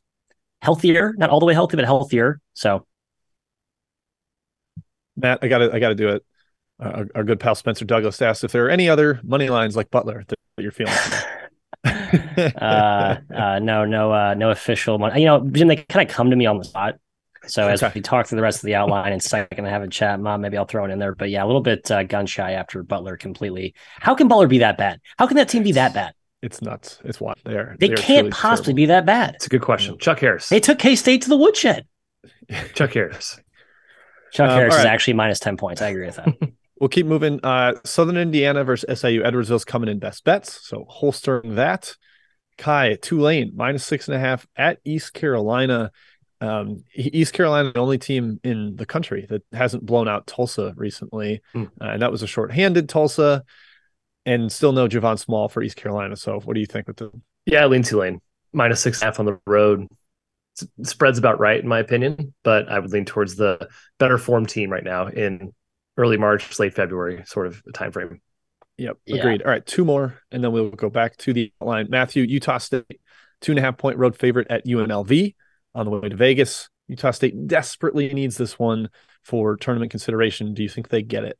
healthier, 0.61 1.13
not 1.17 1.29
all 1.29 1.39
the 1.39 1.45
way 1.45 1.53
healthy, 1.53 1.75
but 1.75 1.85
healthier. 1.85 2.39
So, 2.53 2.85
Matt, 5.15 5.39
I 5.41 5.47
got 5.47 5.59
to, 5.59 5.73
I 5.73 5.79
got 5.79 5.89
to 5.89 5.95
do 5.95 6.09
it. 6.09 6.25
Uh, 6.79 7.05
our, 7.13 7.23
good 7.23 7.39
pal 7.39 7.53
Spencer 7.53 7.85
Douglas 7.85 8.21
asked 8.21 8.43
if 8.43 8.51
there 8.51 8.65
are 8.65 8.69
any 8.69 8.89
other 8.89 9.19
money 9.23 9.49
lines 9.49 9.75
like 9.75 9.91
Butler 9.91 10.23
that, 10.27 10.37
you're 10.57 10.71
feeling. 10.71 10.93
uh, 11.83 13.15
uh, 13.35 13.59
no, 13.59 13.85
no, 13.85 14.13
uh, 14.13 14.33
no 14.35 14.51
official 14.51 14.99
money. 14.99 15.21
You 15.21 15.25
know, 15.25 15.47
Jim, 15.51 15.67
they 15.67 15.77
kind 15.77 16.07
of 16.07 16.13
come 16.13 16.29
to 16.29 16.35
me 16.35 16.45
on 16.45 16.57
the 16.57 16.63
spot. 16.63 16.95
So 17.47 17.67
as 17.67 17.81
okay. 17.81 17.91
we 17.95 18.01
talk 18.01 18.27
through 18.27 18.35
the 18.35 18.43
rest 18.43 18.59
of 18.59 18.67
the 18.67 18.75
outline 18.75 19.11
and 19.13 19.21
second 19.21 19.65
have 19.65 19.81
a 19.81 19.87
chat, 19.87 20.19
mom, 20.19 20.41
maybe 20.41 20.57
I'll 20.57 20.65
throw 20.65 20.85
it 20.85 20.91
in 20.91 20.99
there. 20.99 21.15
But 21.15 21.31
yeah, 21.31 21.43
a 21.43 21.47
little 21.47 21.61
bit 21.61 21.89
uh, 21.89 22.03
gun 22.03 22.27
shy 22.27 22.51
after 22.51 22.83
Butler 22.83 23.17
completely. 23.17 23.73
How 23.99 24.13
can 24.13 24.27
Butler 24.27 24.47
be 24.47 24.59
that 24.59 24.77
bad? 24.77 25.01
How 25.17 25.25
can 25.25 25.37
that 25.37 25.49
team 25.49 25.63
be 25.63 25.71
that 25.71 25.93
bad? 25.93 26.13
It's 26.41 26.61
nuts. 26.61 26.99
It's 27.03 27.21
what 27.21 27.37
they 27.43 27.53
are. 27.53 27.75
They, 27.79 27.89
they 27.89 27.95
can't 27.95 28.31
possibly 28.31 28.73
terrible. 28.73 28.75
be 28.75 28.85
that 28.87 29.05
bad. 29.05 29.35
It's 29.35 29.45
a 29.45 29.49
good 29.49 29.61
question. 29.61 29.97
Chuck 29.99 30.19
Harris. 30.19 30.49
They 30.49 30.59
took 30.59 30.79
K 30.79 30.95
State 30.95 31.21
to 31.23 31.29
the 31.29 31.37
woodshed. 31.37 31.85
Chuck 32.73 32.93
Harris. 32.93 33.39
Chuck 34.31 34.49
um, 34.49 34.57
Harris 34.57 34.73
right. 34.73 34.79
is 34.79 34.85
actually 34.85 35.13
minus 35.13 35.39
10 35.39 35.57
points. 35.57 35.81
I 35.81 35.89
agree 35.89 36.05
with 36.05 36.15
that. 36.15 36.53
we'll 36.79 36.89
keep 36.89 37.05
moving. 37.05 37.39
Uh, 37.43 37.75
Southern 37.83 38.17
Indiana 38.17 38.63
versus 38.63 38.99
SIU. 38.99 39.21
Edwardsville's 39.23 39.65
coming 39.65 39.89
in 39.89 39.99
best 39.99 40.23
bets. 40.23 40.67
So 40.67 40.85
holstering 40.87 41.55
that. 41.55 41.95
Ky, 42.57 42.97
Tulane, 42.97 43.53
minus 43.55 43.85
six 43.85 44.07
and 44.07 44.15
a 44.15 44.19
half 44.19 44.45
at 44.55 44.79
East 44.83 45.13
Carolina. 45.13 45.91
Um, 46.41 46.83
East 46.95 47.33
Carolina, 47.33 47.71
the 47.71 47.79
only 47.79 47.97
team 47.97 48.39
in 48.43 48.75
the 48.75 48.85
country 48.85 49.25
that 49.29 49.43
hasn't 49.51 49.85
blown 49.85 50.07
out 50.07 50.27
Tulsa 50.27 50.73
recently. 50.75 51.41
Mm. 51.55 51.67
Uh, 51.79 51.85
and 51.85 52.01
that 52.01 52.11
was 52.11 52.23
a 52.23 52.27
short-handed 52.27 52.89
Tulsa 52.89 53.43
and 54.25 54.51
still 54.51 54.71
no 54.71 54.87
Javon 54.87 55.17
Small 55.17 55.49
for 55.49 55.63
East 55.63 55.75
Carolina. 55.75 56.15
So 56.15 56.39
what 56.39 56.53
do 56.53 56.59
you 56.59 56.65
think 56.65 56.87
with 56.87 56.97
the? 56.97 57.11
Yeah, 57.45 57.63
I 57.63 57.67
lean 57.67 57.83
Tulane 57.83 58.21
minus 58.53 58.81
six 58.81 58.99
and 58.99 59.03
a 59.03 59.05
half 59.07 59.19
on 59.19 59.25
the 59.25 59.39
road. 59.47 59.87
Spread's 60.83 61.17
about 61.17 61.39
right 61.39 61.59
in 61.59 61.67
my 61.67 61.79
opinion, 61.79 62.33
but 62.43 62.69
I 62.69 62.79
would 62.79 62.91
lean 62.91 63.05
towards 63.05 63.35
the 63.35 63.69
better 63.97 64.17
form 64.17 64.45
team 64.45 64.69
right 64.69 64.83
now 64.83 65.07
in 65.07 65.53
early 65.97 66.17
March, 66.17 66.59
late 66.59 66.73
February 66.73 67.23
sort 67.25 67.47
of 67.47 67.61
time 67.73 67.91
frame. 67.91 68.21
Yep, 68.77 68.97
agreed. 69.07 69.41
Yeah. 69.41 69.45
All 69.45 69.51
right, 69.51 69.65
two 69.65 69.85
more, 69.85 70.19
and 70.31 70.43
then 70.43 70.51
we'll 70.51 70.69
go 70.69 70.89
back 70.89 71.17
to 71.17 71.33
the 71.33 71.53
line. 71.61 71.87
Matthew, 71.89 72.23
Utah 72.23 72.57
State, 72.57 72.85
two 73.39 73.51
and 73.51 73.59
a 73.59 73.61
half 73.61 73.77
point 73.77 73.97
road 73.97 74.17
favorite 74.17 74.47
at 74.49 74.65
UNLV 74.65 75.35
on 75.75 75.85
the 75.85 75.91
way 75.91 76.09
to 76.09 76.15
Vegas. 76.15 76.69
Utah 76.87 77.11
State 77.11 77.47
desperately 77.47 78.13
needs 78.13 78.37
this 78.37 78.59
one 78.59 78.89
for 79.23 79.55
tournament 79.55 79.91
consideration. 79.91 80.53
Do 80.53 80.63
you 80.63 80.69
think 80.69 80.89
they 80.89 81.01
get 81.01 81.23
it? 81.23 81.37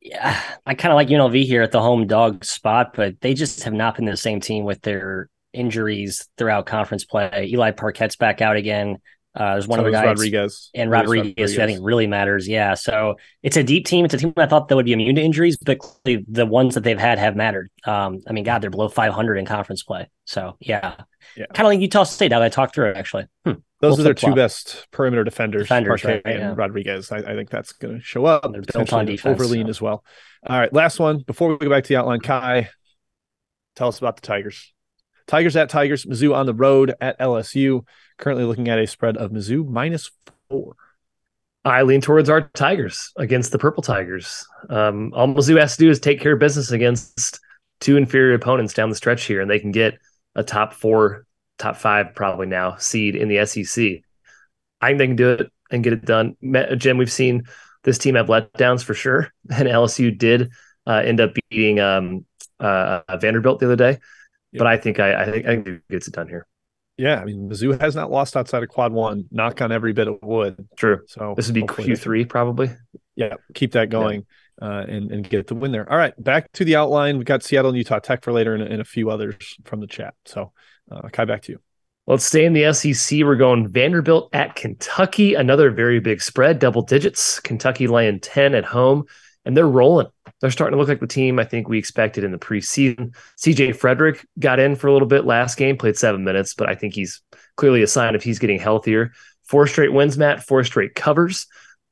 Yeah, 0.00 0.40
I 0.66 0.74
kind 0.74 0.92
of 0.92 0.96
like 0.96 1.08
UNLV 1.08 1.44
here 1.44 1.62
at 1.62 1.72
the 1.72 1.80
home 1.80 2.06
dog 2.06 2.44
spot, 2.44 2.94
but 2.94 3.20
they 3.20 3.34
just 3.34 3.64
have 3.64 3.72
not 3.72 3.96
been 3.96 4.04
the 4.04 4.16
same 4.16 4.40
team 4.40 4.64
with 4.64 4.80
their 4.82 5.28
injuries 5.52 6.28
throughout 6.36 6.66
conference 6.66 7.04
play. 7.04 7.48
Eli 7.52 7.72
Parquet's 7.72 8.16
back 8.16 8.40
out 8.40 8.56
again. 8.56 8.98
Uh, 9.34 9.52
there's 9.52 9.68
one 9.68 9.78
So 9.78 9.82
other 9.82 9.90
is 9.90 9.94
guy 9.94 10.04
Rodriguez 10.06 10.70
and 10.74 10.90
Luis 10.90 11.02
Rodriguez, 11.02 11.54
who 11.54 11.62
I 11.62 11.66
think 11.66 11.80
really 11.82 12.06
matters. 12.06 12.48
Yeah, 12.48 12.74
so 12.74 13.16
it's 13.42 13.56
a 13.56 13.62
deep 13.62 13.86
team. 13.86 14.04
It's 14.04 14.14
a 14.14 14.18
team 14.18 14.32
I 14.36 14.46
thought 14.46 14.68
that 14.68 14.74
would 14.76 14.84
be 14.86 14.92
immune 14.92 15.14
to 15.16 15.22
injuries, 15.22 15.56
but 15.58 15.78
the 16.04 16.46
ones 16.46 16.74
that 16.74 16.82
they've 16.82 16.98
had 16.98 17.18
have 17.18 17.36
mattered. 17.36 17.70
Um, 17.84 18.20
I 18.26 18.32
mean, 18.32 18.44
God, 18.44 18.62
they're 18.62 18.70
below 18.70 18.88
500 18.88 19.36
in 19.36 19.46
conference 19.46 19.82
play. 19.82 20.08
So 20.24 20.56
yeah, 20.60 20.96
Yeah. 21.36 21.46
kind 21.54 21.66
of 21.66 21.66
like 21.66 21.80
Utah 21.80 22.04
State. 22.04 22.30
Now 22.30 22.40
that 22.40 22.46
I 22.46 22.48
talked 22.48 22.74
through 22.74 22.90
it 22.90 22.96
actually. 22.96 23.26
Hmm. 23.44 23.52
Those 23.80 23.92
We'll 23.92 24.00
are 24.00 24.04
their 24.04 24.14
two 24.14 24.34
best 24.34 24.88
perimeter 24.90 25.22
defenders, 25.22 25.64
Defenders, 25.64 26.04
right, 26.04 26.20
and 26.24 26.38
yeah. 26.38 26.54
Rodriguez. 26.56 27.12
I, 27.12 27.18
I 27.18 27.34
think 27.34 27.48
that's 27.48 27.72
going 27.72 27.98
to 27.98 28.02
show 28.02 28.24
up. 28.24 28.50
They're 28.50 28.62
built 28.62 28.92
on 28.92 29.06
defense, 29.06 29.40
Overlean 29.40 29.64
so. 29.64 29.68
as 29.70 29.80
well. 29.80 30.04
All 30.46 30.58
right, 30.58 30.72
last 30.72 30.98
one 30.98 31.18
before 31.20 31.50
we 31.50 31.58
go 31.58 31.70
back 31.70 31.84
to 31.84 31.88
the 31.88 31.96
outline. 31.96 32.20
Ky, 32.20 32.68
tell 33.76 33.88
us 33.88 33.98
about 33.98 34.16
the 34.16 34.22
Tigers. 34.22 34.72
Tigers 35.28 35.54
at 35.54 35.68
Tigers. 35.68 36.06
Mizzou 36.06 36.34
on 36.34 36.46
the 36.46 36.54
road 36.54 36.94
at 37.00 37.18
LSU. 37.20 37.84
Currently 38.16 38.44
looking 38.44 38.68
at 38.68 38.80
a 38.80 38.86
spread 38.86 39.16
of 39.16 39.30
Mizzou 39.30 39.68
minus 39.68 40.10
four. 40.50 40.74
I 41.64 41.82
lean 41.82 42.00
towards 42.00 42.30
our 42.30 42.48
Tigers 42.54 43.12
against 43.16 43.52
the 43.52 43.58
Purple 43.58 43.82
Tigers. 43.82 44.46
Um, 44.70 45.12
all 45.14 45.28
Mizzou 45.28 45.60
has 45.60 45.76
to 45.76 45.84
do 45.84 45.90
is 45.90 46.00
take 46.00 46.20
care 46.20 46.32
of 46.32 46.40
business 46.40 46.70
against 46.70 47.38
two 47.80 47.96
inferior 47.96 48.34
opponents 48.34 48.74
down 48.74 48.88
the 48.88 48.96
stretch 48.96 49.24
here, 49.24 49.40
and 49.40 49.50
they 49.50 49.58
can 49.60 49.70
get 49.70 49.98
a 50.34 50.42
top 50.42 50.72
four, 50.72 51.26
top 51.58 51.76
five 51.76 52.14
probably 52.14 52.46
now 52.46 52.76
seed 52.76 53.16
in 53.16 53.28
the 53.28 53.44
SEC. 53.46 54.02
I 54.80 54.88
think 54.88 54.98
they 54.98 55.06
can 55.06 55.16
do 55.16 55.30
it 55.32 55.52
and 55.70 55.84
get 55.84 55.92
it 55.92 56.04
done. 56.04 56.36
Jim, 56.76 56.98
we've 56.98 57.12
seen 57.12 57.44
this 57.84 57.98
team 57.98 58.14
have 58.14 58.26
letdowns 58.26 58.82
for 58.82 58.94
sure, 58.94 59.32
and 59.50 59.68
LSU 59.68 60.16
did 60.16 60.50
uh, 60.86 61.02
end 61.04 61.20
up 61.20 61.32
beating 61.50 61.80
um, 61.80 62.24
uh, 62.60 63.00
Vanderbilt 63.20 63.60
the 63.60 63.66
other 63.66 63.76
day. 63.76 63.98
Yep. 64.52 64.58
But 64.58 64.66
I 64.66 64.76
think 64.78 65.00
I, 65.00 65.22
I 65.22 65.30
think 65.30 65.46
I 65.46 65.48
think 65.56 65.68
it 65.68 65.88
gets 65.90 66.08
it 66.08 66.14
done 66.14 66.28
here. 66.28 66.46
Yeah, 66.96 67.20
I 67.20 67.24
mean 67.24 67.48
Mizzou 67.48 67.80
has 67.80 67.94
not 67.94 68.10
lost 68.10 68.36
outside 68.36 68.62
of 68.62 68.68
quad 68.70 68.92
one. 68.92 69.26
Knock 69.30 69.60
on 69.60 69.70
every 69.70 69.92
bit 69.92 70.08
of 70.08 70.18
wood. 70.22 70.68
True. 70.76 71.02
So 71.06 71.34
This 71.36 71.46
would 71.46 71.54
be 71.54 71.66
Q 71.66 71.94
three 71.96 72.24
probably. 72.24 72.70
yeah, 73.14 73.34
keep 73.54 73.72
that 73.72 73.90
going 73.90 74.26
uh, 74.60 74.84
and 74.88 75.10
and 75.10 75.28
get 75.28 75.46
the 75.46 75.54
win 75.54 75.72
there. 75.72 75.90
All 75.90 75.98
right, 75.98 76.14
back 76.22 76.52
to 76.52 76.64
the 76.64 76.76
outline. 76.76 77.16
We've 77.16 77.26
got 77.26 77.42
Seattle 77.42 77.70
and 77.70 77.78
Utah 77.78 77.98
Tech 77.98 78.24
for 78.24 78.32
later, 78.32 78.54
and, 78.54 78.62
and 78.62 78.80
a 78.80 78.84
few 78.84 79.10
others 79.10 79.56
from 79.64 79.80
the 79.80 79.86
chat. 79.86 80.14
So, 80.24 80.52
uh, 80.90 81.08
Ky, 81.08 81.24
back 81.24 81.42
to 81.42 81.52
you. 81.52 81.60
Let's 82.06 82.24
stay 82.24 82.46
in 82.46 82.54
the 82.54 82.72
SEC. 82.72 83.20
We're 83.20 83.36
going 83.36 83.68
Vanderbilt 83.68 84.30
at 84.32 84.54
Kentucky. 84.54 85.34
Another 85.34 85.70
very 85.70 86.00
big 86.00 86.22
spread, 86.22 86.58
double 86.58 86.80
digits. 86.80 87.38
Kentucky 87.38 87.86
laying 87.86 88.18
10 88.18 88.54
at 88.54 88.64
home, 88.64 89.04
and 89.44 89.54
they're 89.54 89.68
rolling. 89.68 90.06
They're 90.40 90.50
starting 90.50 90.76
to 90.76 90.78
look 90.78 90.88
like 90.88 91.00
the 91.00 91.06
team 91.06 91.38
I 91.38 91.44
think 91.44 91.68
we 91.68 91.76
expected 91.76 92.24
in 92.24 92.32
the 92.32 92.38
preseason. 92.38 93.14
CJ 93.36 93.76
Frederick 93.76 94.26
got 94.38 94.58
in 94.58 94.74
for 94.74 94.86
a 94.86 94.92
little 94.94 95.06
bit 95.06 95.26
last 95.26 95.58
game, 95.58 95.76
played 95.76 95.98
seven 95.98 96.24
minutes, 96.24 96.54
but 96.54 96.68
I 96.68 96.74
think 96.74 96.94
he's 96.94 97.20
clearly 97.56 97.82
a 97.82 97.86
sign 97.86 98.14
of 98.14 98.22
he's 98.22 98.38
getting 98.38 98.58
healthier. 98.58 99.12
Four 99.44 99.66
straight 99.66 99.92
wins, 99.92 100.16
Matt, 100.16 100.42
four 100.42 100.64
straight 100.64 100.94
covers. 100.94 101.46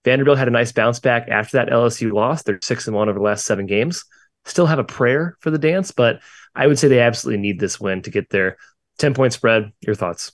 Vanderbilt 0.06 0.38
had 0.38 0.46
a 0.46 0.52
nice 0.52 0.70
bounce 0.70 1.00
back 1.00 1.28
after 1.28 1.56
that 1.56 1.68
LSU 1.68 2.12
loss. 2.12 2.44
They're 2.44 2.60
six 2.62 2.86
and 2.86 2.94
one 2.94 3.08
over 3.08 3.18
the 3.18 3.24
last 3.24 3.44
seven 3.44 3.66
games. 3.66 4.04
Still 4.44 4.66
have 4.66 4.78
a 4.78 4.84
prayer 4.84 5.36
for 5.40 5.50
the 5.50 5.58
dance, 5.58 5.90
but 5.90 6.20
I 6.54 6.68
would 6.68 6.78
say 6.78 6.86
they 6.86 7.00
absolutely 7.00 7.42
need 7.42 7.58
this 7.58 7.80
win 7.80 8.02
to 8.02 8.10
get 8.10 8.30
their 8.30 8.56
10 8.98 9.14
point 9.14 9.32
spread. 9.32 9.72
Your 9.80 9.96
thoughts? 9.96 10.30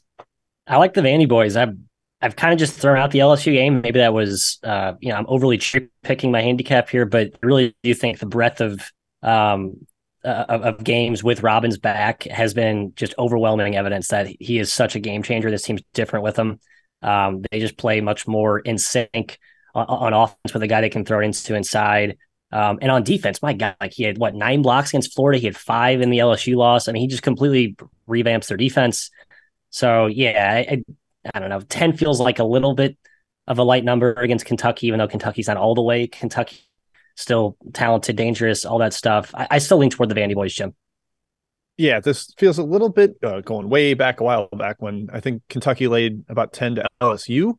I 0.66 0.76
like 0.76 0.92
the 0.92 1.00
Vandy 1.00 1.26
boys. 1.26 1.56
I've 1.56 1.74
I've 2.20 2.36
kind 2.36 2.52
of 2.52 2.58
just 2.58 2.78
thrown 2.78 2.98
out 2.98 3.12
the 3.12 3.20
LSU 3.20 3.52
game. 3.54 3.80
Maybe 3.80 3.98
that 3.98 4.12
was 4.12 4.58
uh, 4.62 4.92
you 5.00 5.08
know, 5.08 5.16
I'm 5.16 5.24
overly 5.26 5.58
picking 6.02 6.30
my 6.30 6.42
handicap 6.42 6.90
here, 6.90 7.06
but 7.06 7.30
really 7.42 7.74
do 7.82 7.94
think 7.94 8.18
the 8.18 8.26
breadth 8.26 8.60
of 8.60 8.92
um 9.22 9.86
uh, 10.22 10.44
of, 10.50 10.62
of 10.62 10.84
games 10.84 11.24
with 11.24 11.42
Robbins 11.42 11.78
back 11.78 12.24
has 12.24 12.52
been 12.52 12.92
just 12.94 13.14
overwhelming 13.18 13.74
evidence 13.74 14.08
that 14.08 14.26
he 14.38 14.58
is 14.58 14.70
such 14.70 14.96
a 14.96 15.00
game 15.00 15.22
changer. 15.22 15.50
This 15.50 15.62
team's 15.62 15.82
different 15.94 16.24
with 16.24 16.38
him. 16.38 16.60
Um, 17.00 17.42
they 17.50 17.58
just 17.58 17.78
play 17.78 18.02
much 18.02 18.28
more 18.28 18.58
in 18.60 18.76
sync 18.76 19.38
on, 19.74 19.86
on 19.86 20.12
offense 20.12 20.52
with 20.52 20.62
a 20.62 20.66
guy 20.66 20.80
they 20.80 20.90
can 20.90 21.04
throw 21.04 21.20
it 21.20 21.24
into 21.24 21.54
inside. 21.54 22.16
Um, 22.50 22.78
and 22.82 22.90
on 22.90 23.02
defense, 23.02 23.40
my 23.40 23.54
God, 23.54 23.76
like 23.80 23.92
he 23.92 24.02
had 24.02 24.18
what 24.18 24.34
nine 24.34 24.62
blocks 24.62 24.90
against 24.90 25.14
Florida. 25.14 25.38
He 25.38 25.46
had 25.46 25.56
five 25.56 26.00
in 26.00 26.10
the 26.10 26.18
LSU 26.18 26.56
loss. 26.56 26.86
I 26.86 26.92
mean, 26.92 27.00
he 27.00 27.08
just 27.08 27.22
completely 27.22 27.76
revamps 28.08 28.48
their 28.48 28.58
defense. 28.58 29.10
So 29.70 30.06
yeah, 30.06 30.64
I, 30.68 30.74
I, 30.74 30.84
I 31.34 31.40
don't 31.40 31.48
know. 31.48 31.60
Ten 31.60 31.96
feels 31.96 32.20
like 32.20 32.38
a 32.38 32.44
little 32.44 32.74
bit 32.74 32.98
of 33.46 33.58
a 33.58 33.62
light 33.62 33.84
number 33.84 34.12
against 34.12 34.44
Kentucky, 34.44 34.86
even 34.88 34.98
though 34.98 35.08
Kentucky's 35.08 35.48
not 35.48 35.56
all 35.56 35.74
the 35.74 35.82
way. 35.82 36.06
Kentucky 36.06 36.60
still 37.16 37.56
talented, 37.72 38.16
dangerous, 38.16 38.64
all 38.64 38.78
that 38.78 38.92
stuff. 38.92 39.34
I, 39.34 39.46
I 39.52 39.58
still 39.58 39.78
lean 39.78 39.90
toward 39.90 40.10
the 40.10 40.14
Vandy 40.14 40.34
boys, 40.34 40.54
Jim. 40.54 40.74
Yeah, 41.78 42.00
this 42.00 42.32
feels 42.36 42.58
a 42.58 42.62
little 42.62 42.90
bit 42.90 43.16
uh, 43.22 43.40
going 43.40 43.68
way 43.68 43.94
back 43.94 44.20
a 44.20 44.24
while 44.24 44.48
back 44.52 44.82
when 44.82 45.08
I 45.12 45.20
think 45.20 45.42
Kentucky 45.48 45.88
laid 45.88 46.22
about 46.28 46.52
10 46.52 46.76
to 46.76 46.86
LSU. 47.00 47.54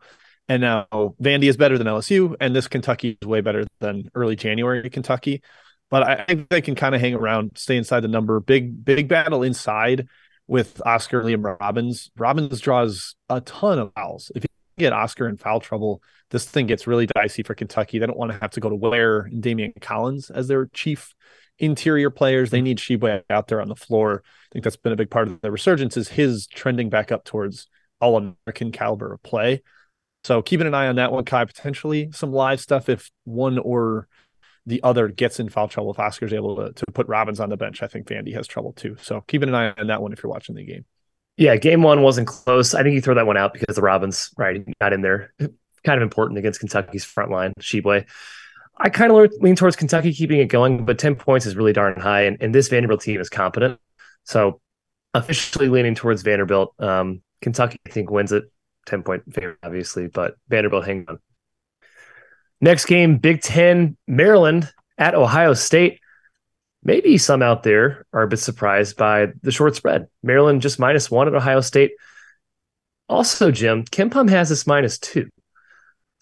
And 0.50 0.62
now 0.62 0.88
Vandy 1.22 1.46
is 1.46 1.58
better 1.58 1.78
than 1.78 1.88
LSU, 1.88 2.36
and 2.42 2.56
this 2.56 2.68
Kentucky 2.68 3.18
is 3.22 3.28
way 3.28 3.42
better 3.42 3.66
than 3.80 4.10
early 4.14 4.36
January 4.36 4.90
Kentucky. 4.90 5.42
But 5.90 6.04
I 6.04 6.26
think 6.26 6.50
they 6.50 6.62
can 6.62 6.76
kind 6.76 6.96
of 6.96 7.02
hang 7.02 7.14
around, 7.14 7.52
stay 7.56 7.78
inside 7.78 8.02
the 8.02 8.08
number. 8.08 8.40
Big, 8.40 8.84
big 8.84 9.08
battle 9.08 9.44
inside 9.44 10.08
with 10.48 10.82
Oscar 10.86 11.22
Liam 11.22 11.58
Robbins. 11.60 12.12
Robbins 12.18 12.60
draws 12.60 13.16
a 13.30 13.42
ton 13.42 13.80
of 13.80 13.94
fouls. 13.94 14.32
If 14.36 14.44
you 14.44 14.50
get 14.78 14.92
Oscar 14.92 15.30
in 15.30 15.38
foul 15.38 15.60
trouble, 15.60 16.02
this 16.32 16.46
thing 16.46 16.68
gets 16.68 16.88
really 16.88 17.06
dicey 17.06 17.44
for 17.44 17.54
Kentucky. 17.54 18.00
They 18.00 18.08
don't 18.08 18.18
want 18.18 18.32
to 18.32 18.40
have 18.40 18.52
to 18.52 18.60
go 18.60 18.70
to 18.70 18.76
Ware 18.76 19.20
and 19.20 19.42
Daimion 19.42 19.80
Collins 19.82 20.30
as 20.30 20.48
their 20.48 20.66
chief 20.68 21.14
interior 21.60 22.10
players. 22.10 22.50
They 22.50 22.62
need 22.62 22.80
Tshiebwe 22.80 23.24
out 23.30 23.48
there 23.48 23.62
on 23.62 23.70
the 23.70 23.76
floor. 23.76 24.24
I 24.26 24.48
think 24.52 24.64
that's 24.64 24.76
been 24.76 24.94
a 24.94 24.98
big 24.98 25.12
part 25.12 25.28
of 25.28 25.42
the 25.42 25.52
resurgence 25.52 25.96
is 25.96 26.10
his 26.10 26.48
trending 26.48 26.90
back 26.90 27.12
up 27.12 27.24
towards 27.24 27.68
all 28.02 28.18
American 28.18 28.72
caliber 28.72 29.14
of 29.14 29.24
play. 29.24 29.62
So 30.24 30.42
keeping 30.42 30.68
an 30.68 30.74
eye 30.74 30.88
on 30.88 30.96
that 30.96 31.12
one, 31.12 31.26
Ky. 31.26 31.46
Potentially 31.46 32.10
some 32.12 32.32
live 32.32 32.60
stuff 32.60 32.90
if 32.90 33.12
one 33.26 33.58
or 33.58 34.08
the 34.66 34.82
other 34.84 35.10
gets 35.10 35.40
in 35.40 35.50
foul 35.50 35.68
trouble. 35.68 35.92
If 35.92 36.00
Oscar's 36.00 36.34
able 36.34 36.56
to, 36.56 36.72
to 36.72 36.86
put 36.94 37.08
Robbins 37.08 37.40
on 37.40 37.50
the 37.50 37.58
bench, 37.58 37.84
I 37.84 37.88
think 37.88 38.08
Vandy 38.08 38.34
has 38.34 38.48
trouble 38.48 38.74
too. 38.74 38.96
So 39.02 39.22
keeping 39.28 39.50
an 39.50 39.56
eye 39.56 39.74
on 39.78 39.88
that 39.88 40.02
one 40.02 40.14
if 40.14 40.24
you're 40.24 40.32
watching 40.32 40.56
the 40.56 40.64
game. 40.64 40.86
Yeah, 41.36 41.56
game 41.58 41.82
one 41.82 42.02
wasn't 42.04 42.28
close. 42.28 42.74
I 42.74 42.84
think 42.84 42.94
you 42.94 43.02
throw 43.02 43.16
that 43.16 43.26
one 43.26 43.38
out 43.38 43.54
because 43.54 43.76
the 43.76 43.82
Robbins, 43.82 44.30
right, 44.38 44.64
got 44.80 44.94
in 44.94 45.02
there. 45.02 45.34
Kind 45.84 45.98
of 45.98 46.04
important 46.04 46.38
against 46.38 46.60
Kentucky's 46.60 47.04
front 47.04 47.32
line, 47.32 47.54
Tshiebwe. 47.60 48.06
I 48.78 48.90
kind 48.90 49.12
of 49.12 49.32
lean 49.42 49.56
towards 49.56 49.76
Kentucky 49.76 50.14
keeping 50.14 50.40
it 50.40 50.46
going, 50.46 50.86
but 50.86 50.98
10 50.98 51.16
points 51.16 51.46
is 51.46 51.56
really 51.56 51.74
darn 51.74 52.00
high. 52.00 52.24
And, 52.24 52.38
and 52.40 52.56
this 52.56 52.70
Vanderbilt 52.70 53.02
team 53.02 53.20
is 53.20 53.30
competent. 53.30 53.80
So 54.24 54.62
officially 55.14 55.70
leaning 55.70 55.96
towards 55.96 56.22
Vanderbilt. 56.22 56.74
Um, 56.80 57.22
Kentucky, 57.42 57.78
I 57.86 57.90
think, 57.90 58.10
wins 58.10 58.32
it 58.32 58.46
10 58.86 59.04
point 59.04 59.34
favorite, 59.34 59.58
obviously, 59.64 60.08
but 60.08 60.36
Vanderbilt 60.50 60.86
hang 60.86 61.06
on. 61.08 61.20
Next 62.62 62.86
game, 62.86 63.18
Big 63.18 63.42
Ten, 63.42 63.98
Maryland 64.08 64.72
at 64.98 65.16
Ohio 65.16 65.54
State. 65.54 66.00
Maybe 66.84 67.18
some 67.18 67.42
out 67.42 67.64
there 67.64 68.06
are 68.14 68.24
a 68.24 68.28
bit 68.28 68.40
surprised 68.40 68.98
by 68.98 69.28
the 69.42 69.52
short 69.52 69.76
spread. 69.76 70.08
Maryland 70.22 70.62
just 70.62 70.80
minus 70.80 71.10
one 71.10 71.28
at 71.28 71.36
Ohio 71.36 71.62
State. 71.62 71.92
Also, 73.10 73.52
Jim, 73.52 73.84
Kim 73.84 74.10
KenPom 74.10 74.30
has 74.30 74.50
this 74.50 74.66
minus 74.66 74.98
two. 74.98 75.30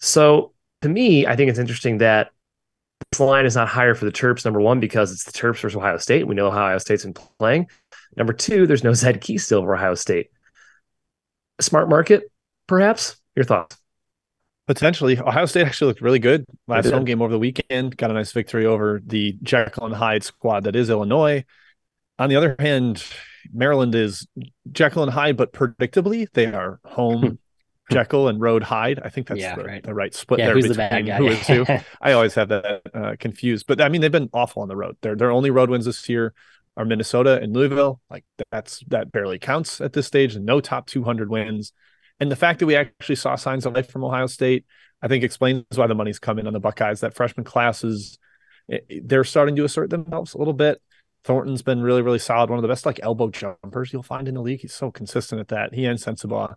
So 0.00 0.52
to 0.82 0.88
me, 0.88 1.26
I 1.26 1.36
think 1.36 1.50
it's 1.50 1.58
interesting 1.58 1.98
that 1.98 2.30
this 3.10 3.20
line 3.20 3.46
is 3.46 3.54
not 3.54 3.68
higher 3.68 3.94
for 3.94 4.04
the 4.04 4.12
Terps. 4.12 4.44
Number 4.44 4.60
one, 4.60 4.80
because 4.80 5.12
it's 5.12 5.24
the 5.24 5.32
Terps 5.32 5.60
versus 5.60 5.76
Ohio 5.76 5.98
State. 5.98 6.26
We 6.26 6.34
know 6.34 6.50
how 6.50 6.64
Ohio 6.64 6.78
State's 6.78 7.04
been 7.04 7.14
playing. 7.14 7.68
Number 8.16 8.32
two, 8.32 8.66
there's 8.66 8.84
no 8.84 8.94
Zed 8.94 9.20
Key 9.20 9.38
still 9.38 9.62
for 9.62 9.74
Ohio 9.74 9.94
State. 9.94 10.30
Smart 11.60 11.88
market, 11.88 12.24
perhaps. 12.72 13.20
Your 13.36 13.44
thoughts? 13.44 13.76
Potentially, 14.66 15.18
Ohio 15.18 15.44
State 15.46 15.66
actually 15.66 15.88
looked 15.88 16.00
really 16.00 16.18
good 16.18 16.46
last 16.68 16.88
home 16.88 17.04
game 17.04 17.20
over 17.20 17.32
the 17.32 17.38
weekend. 17.38 17.96
Got 17.96 18.10
a 18.10 18.14
nice 18.14 18.32
victory 18.32 18.64
over 18.64 19.02
the 19.04 19.36
Jekyll 19.42 19.86
and 19.86 19.94
Hyde 19.94 20.22
squad 20.24 20.64
that 20.64 20.76
is 20.76 20.88
Illinois. 20.88 21.44
On 22.18 22.30
the 22.30 22.36
other 22.36 22.56
hand, 22.58 23.04
Maryland 23.52 23.94
is 23.94 24.26
Jekyll 24.70 25.02
and 25.02 25.12
Hyde, 25.12 25.36
but 25.36 25.52
predictably 25.52 26.28
they 26.32 26.46
are 26.46 26.80
home 26.84 27.38
Jekyll 27.90 28.28
and 28.28 28.40
road 28.40 28.62
Hyde. 28.62 29.00
I 29.04 29.08
think 29.10 29.26
that's 29.26 29.40
Yeah, 29.40 29.56
the, 29.56 29.64
right. 29.64 29.82
the 29.82 29.94
right 29.94 30.14
split 30.14 30.40
yeah, 30.40 30.46
there 30.46 30.54
who's 30.54 30.68
the 30.68 30.74
bad 30.74 31.04
between 31.04 31.06
guy? 31.06 31.16
who 31.16 31.26
is 31.28 31.46
who. 31.46 31.66
I 32.00 32.12
always 32.12 32.34
have 32.36 32.48
that 32.48 32.82
uh, 32.94 33.16
confused, 33.18 33.66
but 33.66 33.80
I 33.80 33.88
mean 33.88 34.00
they've 34.00 34.12
been 34.12 34.30
awful 34.32 34.62
on 34.62 34.68
the 34.68 34.76
road. 34.76 34.96
Their 35.02 35.16
their 35.16 35.30
only 35.32 35.50
road 35.50 35.70
wins 35.70 35.84
this 35.86 36.08
year 36.08 36.34
are 36.76 36.84
Minnesota 36.84 37.40
and 37.42 37.52
Louisville. 37.52 38.00
Like 38.08 38.24
that's 38.50 38.82
that 38.88 39.12
barely 39.12 39.38
counts 39.38 39.80
at 39.80 39.92
this 39.92 40.06
stage. 40.06 40.36
No 40.36 40.60
top 40.60 40.86
200 40.86 41.28
wins, 41.28 41.72
and 42.22 42.30
the 42.30 42.36
fact 42.36 42.60
that 42.60 42.66
we 42.66 42.76
actually 42.76 43.16
saw 43.16 43.34
signs 43.34 43.66
of 43.66 43.74
life 43.74 43.90
from 43.90 44.04
Ohio 44.04 44.28
State, 44.28 44.64
I 45.02 45.08
think 45.08 45.24
explains 45.24 45.64
why 45.74 45.88
the 45.88 45.96
money's 45.96 46.20
coming 46.20 46.46
on 46.46 46.52
the 46.52 46.60
Buckeyes. 46.60 47.00
That 47.00 47.14
freshman 47.14 47.42
class 47.42 47.82
is 47.82 48.16
eh, 48.70 48.78
they're 49.02 49.24
starting 49.24 49.56
to 49.56 49.64
assert 49.64 49.90
themselves 49.90 50.32
a 50.34 50.38
little 50.38 50.52
bit. 50.52 50.80
Thornton's 51.24 51.62
been 51.62 51.82
really, 51.82 52.00
really 52.00 52.20
solid. 52.20 52.48
One 52.48 52.60
of 52.60 52.62
the 52.62 52.68
best 52.68 52.86
like 52.86 53.00
elbow 53.02 53.28
jumpers 53.28 53.92
you'll 53.92 54.04
find 54.04 54.28
in 54.28 54.34
the 54.34 54.40
league. 54.40 54.60
He's 54.60 54.72
so 54.72 54.92
consistent 54.92 55.40
at 55.40 55.48
that. 55.48 55.74
He 55.74 55.84
and 55.84 55.98
Sensabaugh. 55.98 56.54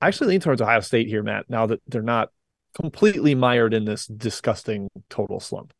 I 0.00 0.08
actually 0.08 0.30
lean 0.30 0.40
towards 0.40 0.60
Ohio 0.60 0.80
State 0.80 1.06
here, 1.06 1.22
Matt. 1.22 1.48
Now 1.48 1.66
that 1.66 1.80
they're 1.86 2.02
not 2.02 2.30
completely 2.74 3.36
mired 3.36 3.74
in 3.74 3.84
this 3.84 4.06
disgusting 4.06 4.88
total 5.08 5.38
slump. 5.38 5.72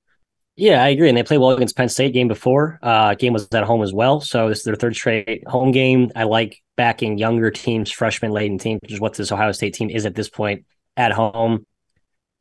Yeah, 0.58 0.82
I 0.82 0.88
agree. 0.88 1.08
And 1.08 1.16
they 1.16 1.22
played 1.22 1.38
well 1.38 1.50
against 1.50 1.76
Penn 1.76 1.88
State 1.88 2.12
game 2.12 2.26
before. 2.26 2.80
Uh, 2.82 3.14
game 3.14 3.32
was 3.32 3.46
at 3.52 3.62
home 3.62 3.80
as 3.80 3.92
well. 3.92 4.20
So 4.20 4.48
this 4.48 4.58
is 4.58 4.64
their 4.64 4.74
third 4.74 4.96
straight 4.96 5.46
home 5.46 5.70
game. 5.70 6.10
I 6.16 6.24
like 6.24 6.60
backing 6.76 7.16
younger 7.16 7.52
teams, 7.52 7.92
freshman 7.92 8.32
laden 8.32 8.58
teams, 8.58 8.80
which 8.82 8.90
is 8.90 8.98
what 8.98 9.14
this 9.14 9.30
Ohio 9.30 9.52
State 9.52 9.74
team 9.74 9.88
is 9.88 10.04
at 10.04 10.16
this 10.16 10.28
point 10.28 10.64
at 10.96 11.12
home. 11.12 11.64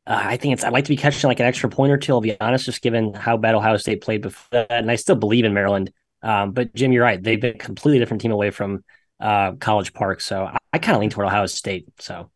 Uh, 0.04 0.20
I 0.20 0.36
think 0.36 0.54
it's 0.54 0.64
I'd 0.64 0.72
like 0.72 0.86
to 0.86 0.88
be 0.88 0.96
catching 0.96 1.28
like 1.28 1.38
an 1.38 1.46
extra 1.46 1.70
point 1.70 1.92
or 1.92 1.96
two. 1.96 2.12
I'll 2.12 2.20
be 2.20 2.38
honest, 2.40 2.64
just 2.64 2.82
given 2.82 3.14
how 3.14 3.36
bad 3.36 3.54
Ohio 3.54 3.76
State 3.76 4.00
played 4.00 4.22
before 4.22 4.48
that, 4.50 4.72
and 4.72 4.90
I 4.90 4.96
still 4.96 5.14
believe 5.14 5.44
in 5.44 5.54
Maryland. 5.54 5.92
Um, 6.20 6.50
but 6.50 6.74
Jim, 6.74 6.90
you're 6.90 7.04
right; 7.04 7.22
they've 7.22 7.40
been 7.40 7.54
a 7.54 7.58
completely 7.58 8.00
different 8.00 8.20
team 8.20 8.32
away 8.32 8.50
from 8.50 8.82
uh, 9.20 9.52
College 9.52 9.94
Park. 9.94 10.22
So 10.22 10.42
I, 10.42 10.56
I 10.72 10.78
kind 10.78 10.96
of 10.96 11.02
lean 11.02 11.10
toward 11.10 11.28
Ohio 11.28 11.46
State. 11.46 11.86
So 12.00 12.32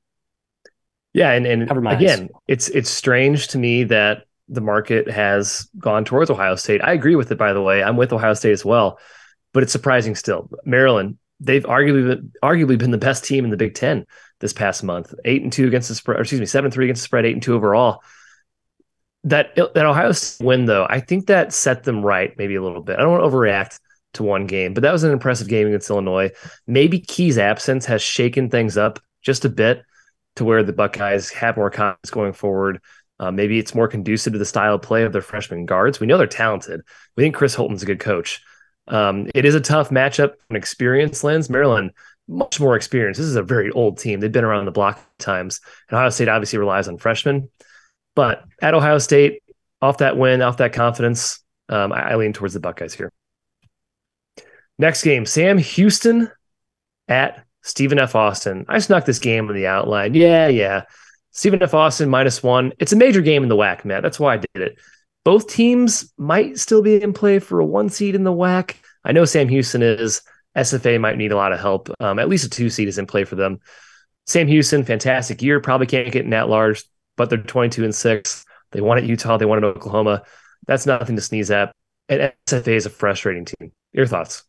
yeah, 1.13 1.33
and 1.33 1.45
and 1.45 1.63
again, 1.89 2.23
eyes. 2.23 2.29
it's 2.47 2.69
it's 2.69 2.91
strange 2.91 3.49
to 3.49 3.59
me 3.59 3.83
that 3.85 4.27
the 4.53 4.61
market 4.61 5.11
has 5.11 5.67
gone 5.79 6.05
towards 6.05 6.31
Ohio 6.31 6.57
State. 6.57 6.83
I 6.85 6.93
agree 6.93 7.17
with 7.17 7.33
it, 7.33 7.39
by 7.39 7.53
the 7.53 7.63
way. 7.63 7.83
I'm 7.83 7.97
with 7.97 8.13
Ohio 8.13 8.35
State 8.35 8.53
as 8.53 8.65
well, 8.65 8.99
but 9.53 9.63
it's 9.63 9.73
surprising 9.73 10.15
still. 10.15 10.51
Maryland, 10.65 11.19
they've 11.41 11.65
arguably 11.65 12.09
been, 12.09 12.33
arguably 12.43 12.79
been 12.79 12.91
the 12.91 12.99
best 12.99 13.25
team 13.25 13.45
in 13.45 13.51
the 13.51 13.57
Big 13.57 13.75
Ten 13.75 14.07
this 14.41 14.53
past 14.53 14.85
month. 14.85 15.15
Eight 15.25 15.43
and 15.43 15.53
two 15.53 15.67
against 15.67 15.89
the 15.89 15.95
spread, 15.95 16.21
excuse 16.21 16.41
me, 16.41 16.47
seven 16.47 16.71
three 16.71 16.85
against 16.85 17.03
the 17.03 17.07
spread, 17.07 17.25
eight 17.25 17.33
and 17.33 17.43
two 17.43 17.55
overall. 17.55 18.03
That 19.25 19.55
that 19.57 19.87
Ohio 19.87 20.13
State 20.13 20.45
win 20.45 20.67
though, 20.67 20.87
I 20.89 21.01
think 21.01 21.27
that 21.27 21.53
set 21.53 21.85
them 21.85 22.05
right 22.05 22.37
maybe 22.37 22.57
a 22.57 22.63
little 22.63 22.83
bit. 22.83 22.99
I 22.99 23.03
don't 23.03 23.13
want 23.13 23.25
to 23.25 23.37
overreact 23.37 23.79
to 24.15 24.23
one 24.23 24.47
game, 24.47 24.75
but 24.75 24.83
that 24.83 24.93
was 24.93 25.05
an 25.05 25.13
impressive 25.13 25.49
game 25.49 25.67
against 25.67 25.89
Illinois. 25.89 26.31
Maybe 26.67 27.01
Key's 27.01 27.39
absence 27.39 27.87
has 27.87 28.03
shaken 28.03 28.51
things 28.51 28.77
up 28.77 28.99
just 29.23 29.47
a 29.47 29.49
bit 29.49 29.83
to 30.37 30.45
where 30.45 30.63
the 30.63 30.73
Buckeyes 30.73 31.31
have 31.31 31.57
more 31.57 31.71
confidence 31.71 32.11
going 32.11 32.33
forward. 32.33 32.81
Uh, 33.19 33.31
maybe 33.31 33.59
it's 33.59 33.75
more 33.75 33.89
conducive 33.89 34.33
to 34.33 34.39
the 34.39 34.45
style 34.45 34.75
of 34.75 34.83
play 34.83 35.05
of 35.05 35.13
their 35.13 35.23
freshman 35.23 35.67
guards. 35.67 36.01
We 36.01 36.07
know 36.07 36.19
they're 36.19 36.27
talented. 36.27 36.81
We 37.17 37.23
think 37.23 37.35
Chris 37.35 37.55
Holtmann's 37.55 37.83
a 37.83 37.87
good 37.87 38.01
coach. 38.01 38.43
Um, 38.89 39.29
it 39.35 39.45
is 39.45 39.55
a 39.55 39.61
tough 39.61 39.91
matchup 39.91 40.35
from 40.47 40.57
experience 40.57 41.23
lens. 41.23 41.49
Maryland, 41.49 41.93
much 42.27 42.59
more 42.59 42.77
experience. 42.77 43.19
This 43.19 43.27
is 43.27 43.37
a 43.37 43.43
very 43.43 43.71
old 43.71 43.99
team. 43.99 44.21
They've 44.21 44.33
been 44.33 44.45
around 44.45 44.65
the 44.65 44.73
block 44.73 45.01
times. 45.19 45.61
And 45.89 45.97
Ohio 45.97 46.11
State 46.11 46.29
obviously 46.29 46.59
relies 46.59 46.89
on 46.89 46.99
freshmen. 46.99 47.49
But 48.15 48.45
at 48.61 48.75
Ohio 48.75 48.99
State, 48.99 49.43
off 49.81 49.99
that 49.99 50.17
win, 50.17 50.43
off 50.43 50.59
that 50.59 50.73
confidence, 50.73 51.43
um, 51.69 51.93
I, 51.93 52.13
I 52.13 52.15
lean 52.17 52.33
towards 52.33 52.55
the 52.55 52.61
Buckeyes 52.61 52.95
here. 52.95 53.13
Next 54.79 55.03
game, 55.03 55.27
Sam 55.27 55.59
Houston 55.59 56.31
at 57.09 57.45
Stephen 57.63 57.99
F. 57.99 58.15
Austin. 58.15 58.65
I 58.69 58.79
snuck 58.79 59.05
this 59.05 59.19
game 59.19 59.49
on 59.49 59.55
the 59.55 59.67
outline. 59.67 60.15
Yeah, 60.15 60.49
yeah. 60.49 60.83
Stephen 61.33 61.63
F. 61.63 61.75
Austin 61.75 62.09
minus 62.09 62.43
one. 62.43 62.73
It's 62.79 62.93
a 62.93 62.97
major 62.97 63.21
game 63.21 63.43
in 63.43 63.49
the 63.49 63.57
WAC, 63.57 63.85
Matt. 63.85 64.03
That's 64.03 64.21
why 64.21 64.35
I 64.35 64.37
did 64.37 64.63
it. 64.63 64.79
Both 65.25 65.49
teams 65.49 66.13
might 66.19 66.59
still 66.59 66.83
be 66.83 67.03
in 67.03 67.13
play 67.13 67.39
for 67.39 67.61
a 67.61 67.65
one 67.65 67.89
seed 67.89 68.15
in 68.15 68.25
the 68.25 68.33
WAC. 68.33 68.77
I 69.05 69.13
know 69.13 69.25
Sam 69.25 69.49
Houston 69.49 69.83
is. 69.83 70.23
SFA 70.57 71.01
might 71.01 71.17
need 71.17 71.33
a 71.33 71.37
lot 71.37 71.53
of 71.53 71.61
help. 71.61 71.89
Um, 71.99 72.19
at 72.19 72.29
least 72.29 72.45
a 72.45 72.51
two 72.51 72.69
seed 72.69 72.87
is 72.87 72.99
in 72.99 73.07
play 73.07 73.25
for 73.25 73.37
them. 73.37 73.61
Sam 74.27 74.47
Houston, 74.47 74.85
fantastic 74.85 75.41
year. 75.41 75.61
Probably 75.61 75.87
can't 75.87 76.13
get 76.13 76.25
in 76.25 76.31
that 76.31 76.49
large, 76.49 76.85
but 77.17 77.31
they're 77.31 77.39
22 77.39 77.85
and 77.85 77.95
six. 77.95 78.45
They 78.71 78.83
won 78.83 78.99
at 78.99 79.05
Utah. 79.05 79.39
They 79.39 79.47
won 79.47 79.59
at 79.59 79.65
Oklahoma. 79.65 80.23
That's 80.67 80.87
nothing 80.87 81.17
to 81.17 81.23
sneeze 81.23 81.51
at. 81.51 81.75
And 82.09 82.33
SFA 82.47 82.69
is 82.69 82.87
a 82.87 82.91
frustrating 82.91 83.47
team. 83.47 83.73
Your 83.93 84.07
thoughts? 84.07 84.45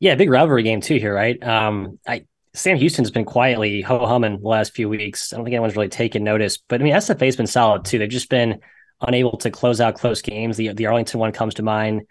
Yeah, 0.00 0.14
big 0.16 0.30
rivalry 0.30 0.62
game 0.62 0.80
too 0.80 0.96
here, 0.96 1.14
right? 1.14 1.42
Um, 1.42 1.98
I 2.06 2.26
Sam 2.54 2.76
Houston's 2.76 3.10
been 3.10 3.24
quietly 3.24 3.80
ho 3.80 4.04
humming 4.06 4.40
the 4.40 4.48
last 4.48 4.74
few 4.74 4.88
weeks. 4.88 5.32
I 5.32 5.36
don't 5.36 5.44
think 5.44 5.54
anyone's 5.54 5.76
really 5.76 5.88
taken 5.88 6.22
notice, 6.22 6.58
but 6.58 6.80
I 6.80 6.84
mean 6.84 6.94
SFA's 6.94 7.36
been 7.36 7.46
solid 7.46 7.84
too. 7.84 7.98
They've 7.98 8.08
just 8.08 8.28
been 8.28 8.60
unable 9.00 9.36
to 9.38 9.50
close 9.50 9.80
out 9.80 9.94
close 9.94 10.22
games. 10.22 10.56
The 10.56 10.72
the 10.72 10.86
Arlington 10.86 11.20
one 11.20 11.32
comes 11.32 11.54
to 11.54 11.62
mind. 11.62 12.02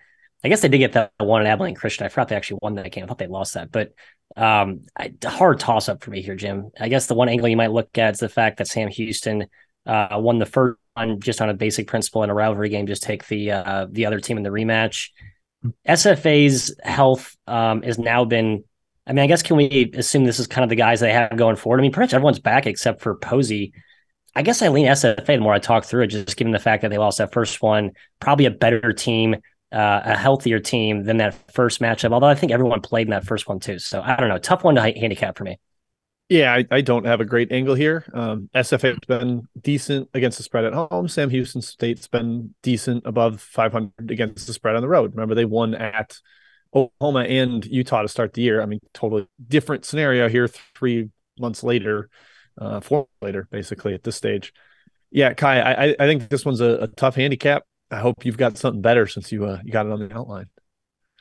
I 0.44 0.50
guess 0.50 0.62
they 0.62 0.70
did 0.70 0.80
get 0.80 0.94
that 0.94 1.12
one 1.20 1.42
at 1.42 1.48
Abilene 1.48 1.76
Christian. 1.76 2.06
I 2.06 2.10
forgot 2.10 2.30
they 2.30 2.36
actually 2.36 2.60
won 2.64 2.76
that 2.76 2.92
game. 2.92 3.04
I 3.04 3.08
thought 3.08 3.20
they 3.20 3.28
lost 3.28 3.54
that, 3.54 3.72
but 3.72 3.94
um, 4.36 4.82
I, 4.98 5.14
hard 5.24 5.60
toss 5.60 5.88
up 5.88 6.04
for 6.04 6.10
me 6.10 6.22
here, 6.22 6.36
Jim. 6.36 6.72
I 6.80 6.90
guess 6.90 7.06
the 7.06 7.14
one 7.14 7.30
angle 7.30 7.48
you 7.48 7.58
might 7.58 7.72
look 7.72 7.96
at 7.98 8.16
is 8.16 8.20
the 8.20 8.30
fact 8.30 8.58
that 8.58 8.68
Sam 8.68 8.88
Houston 8.88 9.46
uh, 9.86 10.08
won 10.14 10.40
the 10.40 10.48
first 10.48 10.80
one 10.96 11.20
just 11.20 11.42
on 11.42 11.50
a 11.50 11.54
basic 11.54 11.88
principle 11.88 12.24
in 12.24 12.32
a 12.32 12.34
rivalry 12.34 12.70
game. 12.70 12.88
Just 12.88 13.04
take 13.04 13.28
the 13.28 13.52
uh, 13.52 13.88
the 13.92 14.08
other 14.08 14.20
team 14.20 14.38
in 14.38 14.44
the 14.44 14.50
rematch. 14.50 15.10
SFA's 15.88 16.76
health 16.84 17.38
um, 17.46 17.84
has 17.84 18.00
now 18.00 18.26
been 18.26 18.64
I 19.08 19.14
mean, 19.14 19.24
I 19.24 19.28
guess 19.28 19.42
can 19.42 19.58
we 19.58 19.92
assume 19.96 20.26
this 20.26 20.40
is 20.40 20.48
kind 20.48 20.64
of 20.64 20.70
the 20.70 20.76
guys 20.76 21.00
they 21.00 21.12
have 21.12 21.36
going 21.36 21.56
forward? 21.56 21.80
I 21.80 21.82
mean, 21.82 21.92
pretty 21.92 22.08
much 22.08 22.14
everyone's 22.14 22.40
back 22.40 22.68
except 22.68 23.02
for 23.02 23.16
Posey. 23.16 23.74
I 24.36 24.44
guess 24.44 24.62
I 24.62 24.70
lean 24.70 24.88
SFA 24.88 25.26
the 25.26 25.40
more 25.40 25.54
I 25.54 25.60
talk 25.60 25.84
through 25.84 26.04
it, 26.04 26.08
just 26.08 26.38
given 26.38 26.54
the 26.54 26.60
fact 26.60 26.84
that 26.84 26.90
they 26.90 26.98
lost 26.98 27.18
that 27.18 27.34
first 27.34 27.62
one. 27.62 27.92
Probably 28.20 28.46
a 28.46 28.52
better 28.52 28.94
team, 28.94 29.36
uh, 29.72 30.02
a 30.04 30.16
healthier 30.16 30.60
team 30.60 31.04
than 31.04 31.18
that 31.18 31.36
first 31.52 31.82
matchup. 31.82 32.14
Although 32.14 32.28
I 32.28 32.36
think 32.36 32.52
everyone 32.52 32.82
played 32.82 33.08
in 33.08 33.12
that 33.12 33.26
first 33.26 33.48
one 33.50 33.60
too. 33.60 33.80
So 33.80 34.02
I 34.02 34.16
don't 34.16 34.30
know. 34.30 34.38
Tough 34.38 34.64
one 34.64 34.76
to 34.76 34.82
handicap 34.82 35.38
for 35.38 35.44
me. 35.44 35.60
Yeah, 36.30 36.54
I, 36.54 36.66
I 36.72 36.80
don't 36.80 37.06
have 37.06 37.20
a 37.20 37.26
great 37.26 37.52
angle 37.52 37.76
here. 37.76 38.06
Um, 38.14 38.50
SFA 38.56 38.92
has 38.92 39.00
been 39.06 39.50
decent 39.60 40.10
against 40.14 40.38
the 40.38 40.46
spread 40.46 40.64
at 40.64 40.74
home. 40.74 41.10
Sam 41.10 41.30
Houston 41.30 41.62
State's 41.62 42.08
been 42.08 42.56
decent 42.64 43.06
above 43.06 43.42
500 43.42 43.92
against 44.10 44.48
the 44.48 44.54
spread 44.54 44.78
on 44.78 44.82
the 44.82 44.88
road. 44.88 45.12
Remember, 45.14 45.36
they 45.36 45.44
won 45.44 45.76
at 45.76 46.18
Oklahoma 46.74 47.22
and 47.22 47.66
Utah 47.66 48.02
to 48.02 48.08
start 48.08 48.34
the 48.34 48.42
year. 48.42 48.62
I 48.62 48.66
mean, 48.66 48.80
totally 48.94 49.28
different 49.48 49.86
scenario 49.86 50.30
here. 50.30 50.48
Three 50.48 51.10
months 51.40 51.64
later, 51.64 52.10
uh, 52.60 52.80
four 52.80 53.08
later, 53.22 53.48
basically 53.52 53.94
at 53.94 54.04
this 54.04 54.16
stage. 54.16 54.54
Yeah, 55.10 55.34
Ky, 55.34 55.46
I 55.46 55.96
I 56.00 56.08
think 56.08 56.30
this 56.30 56.46
one's 56.46 56.62
a, 56.62 56.84
a 56.84 56.88
tough 56.88 57.16
handicap. 57.16 57.64
I 57.90 58.00
hope 58.00 58.26
you've 58.26 58.38
got 58.38 58.58
something 58.58 58.82
better 58.82 59.06
since 59.08 59.32
you 59.32 59.46
uh, 59.46 59.60
you 59.64 59.72
got 59.72 59.86
it 59.86 59.92
on 59.92 60.08
the 60.08 60.16
outline. 60.16 60.48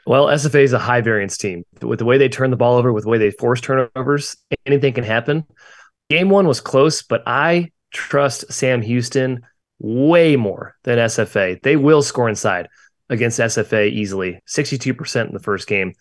Well, 0.06 0.26
SFA 0.26 0.62
is 0.62 0.72
a 0.72 0.78
high 0.78 1.00
variance 1.00 1.36
team. 1.36 1.64
With 1.82 1.98
the 1.98 2.04
way 2.04 2.16
they 2.16 2.28
turn 2.28 2.50
the 2.50 2.56
ball 2.56 2.76
over, 2.76 2.92
with 2.92 3.04
the 3.04 3.10
way 3.10 3.18
they 3.18 3.30
force 3.30 3.60
turnovers, 3.60 4.36
anything 4.66 4.94
can 4.94 5.04
happen. 5.04 5.44
Game 6.08 6.30
one 6.30 6.46
was 6.46 6.60
close, 6.60 7.02
but 7.02 7.22
I 7.26 7.70
trust 7.92 8.52
Sam 8.52 8.82
Houston 8.82 9.42
way 9.78 10.36
more 10.36 10.76
than 10.84 10.98
SFA. 10.98 11.60
They 11.62 11.76
will 11.76 12.02
score 12.02 12.28
inside 12.28 12.68
against 13.11 13.38
SFA 13.38 13.90
easily, 13.90 14.40
62% 14.49 15.27
in 15.27 15.35
the 15.35 15.40
first 15.40 15.68
game. 15.68 15.92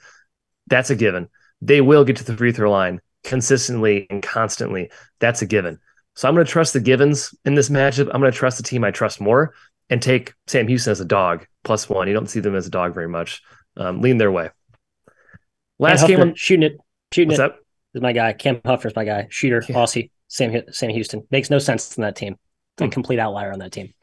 That's 0.68 0.90
a 0.90 0.96
given. 0.96 1.28
They 1.62 1.82
will 1.82 2.06
get 2.06 2.16
to 2.18 2.24
the 2.24 2.38
free 2.38 2.54
throw 2.54 2.72
line 2.72 3.02
consistently 3.24 4.08
and 4.10 4.24
constantly. 4.24 4.92
That's 5.20 5.42
a 5.42 5.46
given. 5.46 5.80
So 6.16 6.28
I'm 6.28 6.36
going 6.36 6.46
to 6.46 6.52
trust 6.52 6.74
the 6.74 6.80
givens 6.80 7.36
in 7.44 7.56
this 7.56 7.70
matchup. 7.70 8.10
I'm 8.14 8.22
going 8.22 8.32
to 8.32 8.38
trust 8.38 8.58
the 8.58 8.64
team 8.64 8.84
I 8.84 8.92
trust 8.92 9.20
more 9.20 9.54
and 9.90 10.02
take 10.02 10.34
Sam 10.48 10.68
Houston 10.68 10.92
as 10.92 11.02
a 11.02 11.06
dog 11.06 11.46
plus 11.64 11.90
one. 11.90 12.08
You 12.08 12.14
don't 12.14 12.30
see 12.30 12.40
them 12.40 12.56
as 12.56 12.68
a 12.68 12.72
dog 12.72 12.94
very 12.94 13.10
much. 13.10 13.42
Um, 13.76 14.02
lean 14.02 14.18
their 14.18 14.32
way. 14.32 14.50
Last 15.80 16.08
game, 16.08 16.20
on, 16.20 16.36
shooting 16.36 16.64
it, 16.64 16.78
shooting 17.14 17.30
What's 17.30 17.40
it. 17.40 17.46
Up? 17.46 17.60
Is 17.94 18.02
my 18.02 18.12
guy. 18.12 18.34
Cam 18.34 18.62
Hufford's 18.66 18.96
my 18.96 19.06
guy. 19.06 19.28
Shooter, 19.30 19.64
yeah. 19.68 19.76
Aussie, 19.76 20.12
Sam 20.28 20.62
Sam 20.72 20.90
Houston 20.90 21.26
makes 21.32 21.50
no 21.50 21.58
sense 21.58 21.98
in 21.98 22.02
that 22.02 22.16
team. 22.16 22.36
Hmm. 22.78 22.86
A 22.86 22.90
complete 22.90 23.20
outlier 23.20 23.52
on 23.52 23.60
that 23.60 23.72
team. 23.72 23.94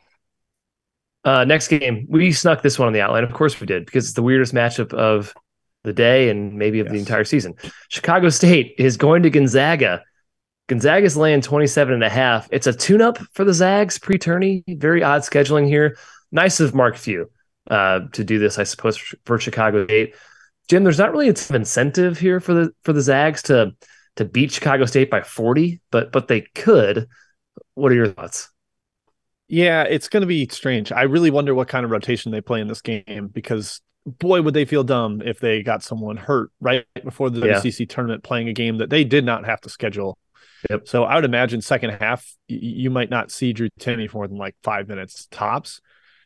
Uh, 1.27 1.45
next 1.45 1.67
game, 1.67 2.07
we 2.09 2.31
snuck 2.31 2.63
this 2.63 2.79
one 2.79 2.87
on 2.87 2.93
the 2.93 3.01
outline. 3.01 3.25
Of 3.25 3.33
course 3.33 3.61
we 3.61 3.67
did, 3.67 3.85
because 3.85 4.05
it's 4.05 4.15
the 4.15 4.23
weirdest 4.23 4.55
matchup 4.55 4.95
of 4.95 5.35
the 5.83 5.93
day 5.93 6.31
and 6.31 6.55
maybe 6.55 6.79
of 6.79 6.87
yes. 6.87 6.93
the 6.93 6.99
entire 7.01 7.25
season. 7.25 7.55
Chicago 7.89 8.29
State 8.29 8.77
is 8.79 8.97
going 8.97 9.25
to 9.25 9.31
Gonzaga. 9.31 10.05
Gonzaga's 10.69 11.17
laying 11.17 11.41
27 11.41 11.95
and 11.95 12.05
a 12.05 12.09
half. 12.09 12.49
It's 12.53 12.69
a 12.69 12.73
tune-up 12.73 13.19
for 13.33 13.45
the 13.45 13.53
Zags 13.53 13.99
pre-tourney. 13.99 14.63
Very 14.69 15.03
odd 15.03 15.23
scheduling 15.23 15.67
here. 15.67 15.97
Nice 16.31 16.61
of 16.61 16.77
Mark 16.77 16.97
Few 16.97 17.29
uh, 17.69 18.01
to 18.13 18.23
do 18.23 18.39
this, 18.39 18.61
I 18.61 18.63
suppose, 18.63 18.97
for 19.25 19.39
Chicago 19.41 19.85
State. 19.85 20.15
Jim, 20.69 20.85
there's 20.85 20.99
not 20.99 21.11
really 21.11 21.29
an 21.29 21.37
incentive 21.51 22.21
here 22.21 22.39
for 22.39 22.55
the 22.55 22.71
for 22.85 22.93
the 22.93 23.01
Zags 23.01 23.43
to 23.45 23.73
to 24.15 24.25
beat 24.25 24.53
Chicago 24.53 24.85
State 24.85 25.11
by 25.11 25.23
40, 25.23 25.81
but 25.91 26.13
but 26.13 26.29
they 26.29 26.43
could. 26.55 27.09
What 27.75 27.91
are 27.91 27.97
your 27.97 28.09
thoughts? 28.09 28.49
Yeah, 29.49 29.83
it's 29.83 30.09
going 30.09 30.23
to 30.23 30.27
be 30.27 30.49
strange. 30.49 30.91
I 30.91 31.03
really 31.03 31.31
wonder 31.31 31.55
what 31.55 31.69
kind 31.69 31.85
of 31.85 31.91
rotation 31.91 32.33
they 32.33 32.41
play 32.41 32.61
in 32.61 32.69
this 32.69 32.81
game 32.81 33.31
because 33.33 33.81
boy, 34.07 34.41
would 34.43 34.55
they 34.55 34.65
feel 34.65 34.85
dumb 34.85 35.21
if 35.25 35.41
they 35.41 35.63
got 35.63 35.83
someone 35.83 36.17
hurt 36.17 36.51
right 36.61 36.85
before 37.05 37.31
the 37.31 37.47
yeah. 37.47 37.55
WCC 37.55 37.89
tournament 37.89 38.23
playing 38.23 38.49
a 38.49 38.53
game 38.53 38.79
that 38.79 38.91
they 38.91 39.05
did 39.05 39.25
not 39.25 39.45
have 39.45 39.61
to 39.63 39.69
schedule. 39.69 40.17
Yep. 40.71 40.89
So 40.89 41.05
I 41.05 41.17
would 41.17 41.25
imagine 41.25 41.61
second 41.61 41.91
half 41.91 42.27
you 42.49 42.91
might 42.91 43.11
not 43.11 43.31
see 43.31 43.53
Drew 43.53 43.69
Timme 43.81 44.09
for 44.09 44.19
more 44.19 44.29
than 44.29 44.39
like 44.39 44.57
five 44.63 44.89
minutes 44.89 45.29
tops. 45.31 45.81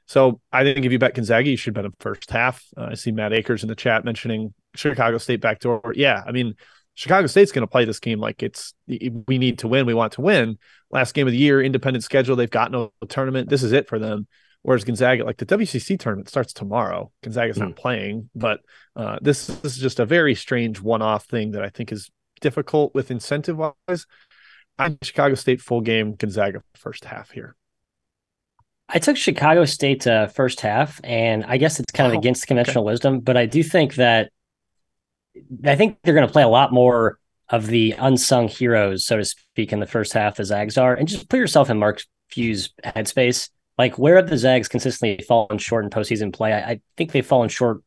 So 0.06 0.40
I 0.52 0.62
think 0.62 0.84
if 0.84 0.92
you 0.92 0.98
bet 0.98 1.14
Gonzaga, 1.14 1.48
you 1.48 1.56
should 1.56 1.74
bet 1.74 1.84
him 1.84 1.94
first 2.00 2.30
half. 2.30 2.64
Uh, 2.76 2.88
I 2.90 2.94
see 2.94 3.12
Matt 3.12 3.32
Akers 3.32 3.62
in 3.62 3.68
the 3.68 3.74
chat 3.74 4.04
mentioning 4.04 4.54
Chicago 4.74 5.18
State 5.18 5.40
backdoor. 5.40 5.92
Yeah, 5.94 6.22
I 6.26 6.32
mean 6.32 6.54
Chicago 7.00 7.26
State's 7.28 7.50
going 7.50 7.62
to 7.62 7.66
play 7.66 7.86
this 7.86 7.98
game 7.98 8.20
like 8.20 8.42
it's 8.42 8.74
we 8.86 9.38
need 9.38 9.60
to 9.60 9.68
win, 9.68 9.86
we 9.86 9.94
want 9.94 10.12
to 10.12 10.20
win. 10.20 10.58
Last 10.90 11.14
game 11.14 11.26
of 11.26 11.32
the 11.32 11.38
year, 11.38 11.62
independent 11.62 12.04
schedule, 12.04 12.36
they've 12.36 12.50
got 12.50 12.70
no 12.70 12.92
tournament. 13.08 13.48
This 13.48 13.62
is 13.62 13.72
it 13.72 13.88
for 13.88 13.98
them. 13.98 14.26
Whereas 14.60 14.84
Gonzaga, 14.84 15.24
like 15.24 15.38
the 15.38 15.46
WCC 15.46 15.98
tournament 15.98 16.28
starts 16.28 16.52
tomorrow. 16.52 17.10
Gonzaga's 17.22 17.56
mm. 17.56 17.60
not 17.60 17.76
playing, 17.76 18.28
but 18.34 18.60
uh, 18.96 19.16
this, 19.22 19.46
this 19.46 19.76
is 19.76 19.78
just 19.78 19.98
a 19.98 20.04
very 20.04 20.34
strange 20.34 20.78
one-off 20.78 21.24
thing 21.24 21.52
that 21.52 21.62
I 21.62 21.70
think 21.70 21.90
is 21.90 22.10
difficult 22.42 22.94
with 22.94 23.10
incentive 23.10 23.56
wise. 23.56 24.04
I'm 24.78 24.98
Chicago 25.00 25.36
State 25.36 25.62
full 25.62 25.80
game, 25.80 26.16
Gonzaga 26.16 26.62
first 26.74 27.06
half 27.06 27.30
here. 27.30 27.56
I 28.90 28.98
took 28.98 29.16
Chicago 29.16 29.64
State 29.64 30.06
uh, 30.06 30.26
first 30.26 30.60
half, 30.60 31.00
and 31.02 31.46
I 31.46 31.56
guess 31.56 31.80
it's 31.80 31.92
kind 31.92 32.12
of 32.12 32.18
against 32.18 32.46
conventional 32.46 32.84
wisdom, 32.84 33.20
but 33.20 33.38
I 33.38 33.46
do 33.46 33.62
think 33.62 33.94
that 33.94 34.32
I 35.64 35.76
think 35.76 35.98
they're 36.02 36.14
going 36.14 36.26
to 36.26 36.32
play 36.32 36.42
a 36.42 36.48
lot 36.48 36.72
more 36.72 37.18
of 37.48 37.66
the 37.66 37.92
unsung 37.98 38.48
heroes, 38.48 39.04
so 39.04 39.16
to 39.16 39.24
speak, 39.24 39.72
in 39.72 39.80
the 39.80 39.86
first 39.86 40.12
half. 40.12 40.36
The 40.36 40.44
Zags 40.44 40.78
are, 40.78 40.94
and 40.94 41.08
just 41.08 41.28
put 41.28 41.38
yourself 41.38 41.70
in 41.70 41.78
Mark 41.78 42.02
Few's 42.30 42.70
headspace. 42.84 43.50
Like, 43.76 43.98
where 43.98 44.16
have 44.16 44.28
the 44.28 44.38
Zags 44.38 44.68
consistently 44.68 45.24
fallen 45.26 45.58
short 45.58 45.84
in 45.84 45.90
postseason 45.90 46.32
play? 46.32 46.52
I, 46.52 46.58
I 46.58 46.80
think 46.96 47.12
they've 47.12 47.26
fallen 47.26 47.48
short 47.48 47.82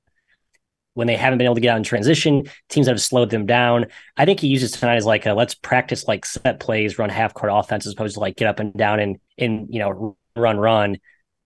when 0.96 1.08
they 1.08 1.16
haven't 1.16 1.38
been 1.38 1.46
able 1.46 1.56
to 1.56 1.62
get 1.62 1.70
out 1.70 1.78
in 1.78 1.84
transition. 1.84 2.44
Teams 2.70 2.88
have 2.88 3.02
slowed 3.02 3.30
them 3.30 3.46
down. 3.46 3.88
I 4.18 4.26
think 4.26 4.40
he 4.40 4.48
uses 4.48 4.72
tonight 4.72 4.96
as 4.96 5.06
like 5.06 5.26
a 5.26 5.34
let's 5.34 5.56
practice 5.56 6.08
like 6.08 6.26
set 6.26 6.60
plays, 6.60 7.00
run 7.00 7.10
half 7.10 7.34
court 7.34 7.52
offense 7.54 7.88
as 7.88 7.94
opposed 7.94 8.16
to 8.16 8.20
like 8.20 8.36
get 8.36 8.48
up 8.48 8.60
and 8.60 8.74
down 8.74 9.00
and 9.00 9.18
and 9.38 9.68
you 9.74 9.80
know 9.80 10.18
run 10.36 10.58
run. 10.58 10.98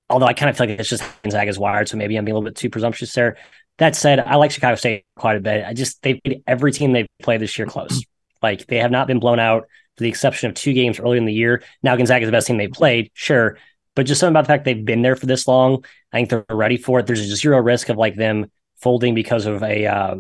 Although 0.10 0.26
I 0.26 0.34
kind 0.34 0.50
of 0.50 0.58
feel 0.58 0.68
like 0.68 0.80
it's 0.80 0.90
just 0.90 1.04
Gonzaga's 1.22 1.60
wired, 1.60 1.90
so 1.90 1.98
maybe 1.98 2.16
I'm 2.16 2.24
being 2.24 2.34
a 2.34 2.40
little 2.40 2.50
bit 2.50 2.56
too 2.56 2.70
presumptuous 2.70 3.14
there. 3.14 3.38
That 3.78 3.96
said, 3.96 4.20
I 4.20 4.36
like 4.36 4.52
Chicago 4.52 4.76
State 4.76 5.06
quite 5.16 5.38
a 5.38 5.40
bit. 5.40 5.66
I 5.66 5.74
just 5.74 6.02
they've 6.02 6.20
made 6.26 6.44
every 6.48 6.72
team 6.72 6.94
they've 6.94 7.08
played 7.22 7.42
this 7.42 7.58
year 7.58 7.68
close. 7.68 8.04
Like 8.42 8.68
they 8.68 8.78
have 8.78 8.92
not 8.92 9.08
been 9.08 9.20
blown 9.20 9.40
out, 9.40 9.64
for 9.96 10.04
the 10.04 10.10
exception 10.10 10.50
of 10.50 10.56
two 10.56 10.74
games 10.74 11.00
early 11.00 11.18
in 11.18 11.26
the 11.26 11.34
year. 11.34 11.64
Now 11.84 11.96
Gonzaga 11.96 12.24
is 12.24 12.28
the 12.28 12.32
best 12.32 12.48
team 12.48 12.58
they've 12.58 12.72
played, 12.72 13.12
sure, 13.14 13.58
but 13.96 14.06
just 14.06 14.20
something 14.20 14.34
about 14.34 14.44
the 14.44 14.48
fact 14.48 14.66
they've 14.66 14.86
been 14.86 15.02
there 15.02 15.16
for 15.16 15.26
this 15.26 15.48
long. 15.48 15.84
I 16.12 16.18
think 16.18 16.30
they're 16.30 16.46
ready 16.50 16.78
for 16.78 17.00
it. 17.00 17.08
There's 17.08 17.20
zero 17.20 17.60
risk 17.60 17.90
of 17.90 17.98
like 17.98 18.16
them 18.16 18.52
folding 18.78 19.16
because 19.16 19.46
of 19.46 19.64
a 19.64 19.86
uh, 19.86 20.16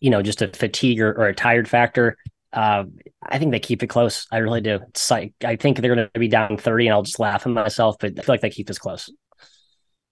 you 0.00 0.10
know 0.10 0.22
just 0.22 0.42
a 0.42 0.48
fatigue 0.48 1.00
or, 1.00 1.12
or 1.12 1.28
a 1.28 1.34
tired 1.34 1.68
factor. 1.68 2.16
Uh, 2.52 2.84
I 3.22 3.38
think 3.38 3.52
they 3.52 3.60
keep 3.60 3.82
it 3.82 3.88
close. 3.88 4.26
I 4.32 4.38
really 4.38 4.62
do. 4.62 4.80
It's 4.88 5.10
like, 5.10 5.34
I 5.44 5.56
think 5.56 5.78
they're 5.78 5.94
going 5.94 6.08
to 6.12 6.18
be 6.18 6.28
down 6.28 6.56
30 6.56 6.86
and 6.86 6.94
I'll 6.94 7.02
just 7.02 7.20
laugh 7.20 7.46
at 7.46 7.52
myself, 7.52 7.96
but 8.00 8.18
I 8.18 8.22
feel 8.22 8.32
like 8.32 8.40
they 8.40 8.50
keep 8.50 8.66
this 8.66 8.78
close. 8.78 9.10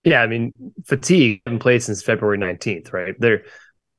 Yeah, 0.07 0.23
I 0.23 0.27
mean, 0.29 0.53
fatigue 0.85 1.42
haven't 1.45 1.59
played 1.59 1.83
since 1.83 2.03
February 2.03 2.38
19th, 2.38 2.92
right? 2.92 3.14
They're 3.19 3.42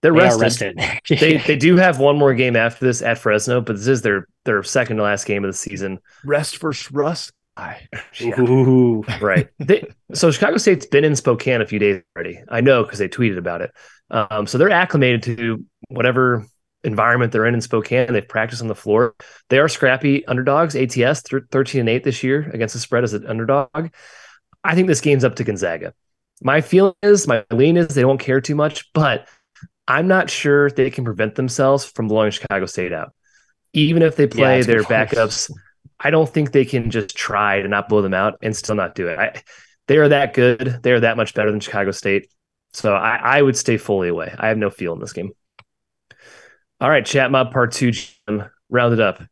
they're 0.02 0.13
They 0.13 0.20
rested. 0.20 0.76
rested. 0.78 0.78
they 1.20 1.38
they 1.38 1.56
do 1.58 1.76
have 1.76 2.00
one 2.00 2.17
more 2.17 2.34
game 2.34 2.56
after 2.56 2.86
this 2.86 3.02
at 3.02 3.17
Fresno, 3.17 3.62
but 3.62 3.76
this 3.76 3.88
is 3.88 4.02
their 4.04 4.28
their 4.46 4.63
second 4.63 4.98
to 4.98 5.04
last 5.04 5.26
game 5.26 5.43
of 5.43 5.50
the 5.50 5.58
season. 5.58 6.00
Rest 6.24 6.60
versus 6.60 6.91
rust. 6.91 7.34
I 7.58 7.88
Ooh. 8.22 9.04
Right. 9.22 9.50
They, 9.60 9.84
so 10.13 10.32
Chicago 10.32 10.58
State's 10.58 10.86
been 10.86 11.04
in 11.04 11.15
Spokane 11.15 11.62
a 11.62 11.65
few 11.65 11.80
days 11.80 12.04
already. 12.15 12.39
I 12.48 12.62
know 12.62 12.84
because 12.84 13.00
they 13.00 13.10
tweeted 13.10 13.38
about 13.38 13.62
it. 13.62 13.72
Um, 14.12 14.48
so 14.48 14.58
they're 14.58 14.70
acclimated 14.70 15.24
to 15.24 15.65
whatever 15.89 16.46
environment 16.84 17.32
they're 17.34 17.48
in 17.48 17.56
in 17.56 17.62
Spokane. 17.62 18.13
They've 18.13 18.28
practiced 18.28 18.62
on 18.62 18.67
the 18.67 18.76
floor. 18.76 19.15
They 19.50 19.58
are 19.60 19.67
scrappy 19.67 20.26
underdogs. 20.28 20.76
ATS 20.76 21.24
th- 21.24 21.43
thirteen 21.52 21.82
and 21.82 21.89
eight 21.89 22.04
this 22.04 22.24
year 22.24 22.50
against 22.54 22.76
the 22.76 22.80
spread 22.80 23.04
as 23.04 23.13
an 23.13 23.26
underdog. 23.26 23.89
I 24.63 24.76
think 24.76 24.88
this 24.88 25.02
game's 25.02 25.24
up 25.24 25.36
to 25.36 25.43
Gonzaga. 25.43 25.93
My 26.41 26.62
feeling 26.62 26.93
is, 27.02 27.28
my 27.28 27.46
lean 27.52 27.78
is 27.78 27.96
they 27.96 28.02
don't 28.02 28.20
care 28.20 28.41
too 28.41 28.56
much, 28.56 28.91
but 28.93 29.28
I'm 29.88 30.08
not 30.08 30.30
sure 30.30 30.70
they 30.70 30.89
can 30.89 31.06
prevent 31.06 31.36
themselves 31.36 31.86
from 31.86 32.08
blowing 32.08 32.32
Chicago 32.32 32.65
State 32.65 32.93
out. 32.93 33.13
Even 33.74 34.02
if 34.02 34.15
they 34.15 34.28
play 34.28 34.62
that's 34.62 34.67
a 34.67 34.72
their 34.72 34.84
backups, 34.84 35.52
I 36.00 36.10
don't 36.10 36.30
think 36.30 36.52
they 36.52 36.65
can 36.65 36.91
just 36.91 37.15
try 37.15 37.62
to 37.62 37.67
not 37.67 37.89
blow 37.89 38.02
them 38.02 38.13
out 38.13 38.36
and 38.41 38.56
still 38.56 38.76
not 38.76 38.96
do 38.96 39.08
it. 39.08 39.17
I, 39.17 39.41
they 39.88 39.98
are 39.98 40.10
that 40.10 40.34
good. 40.34 40.80
They 40.84 40.91
are 40.91 41.00
that 41.00 41.17
much 41.17 41.34
better 41.34 41.52
than 41.52 41.60
Chicago 41.60 41.91
State. 41.91 42.30
So 42.74 42.93
I, 42.93 43.15
I 43.15 43.41
would 43.41 43.58
stay 43.58 43.78
fully 43.78 44.10
away. 44.10 44.34
I 44.38 44.50
have 44.50 44.58
no 44.58 44.70
feel 44.70 44.93
in 44.93 45.00
this 45.00 45.13
game. 45.13 45.32
All 46.80 46.89
right, 46.89 47.06
chat 47.06 47.32
mob 47.32 47.52
part 47.52 47.72
two, 47.72 47.91
Jim. 47.91 48.43
Round 48.70 48.93
it 48.93 49.00
up. 49.00 49.24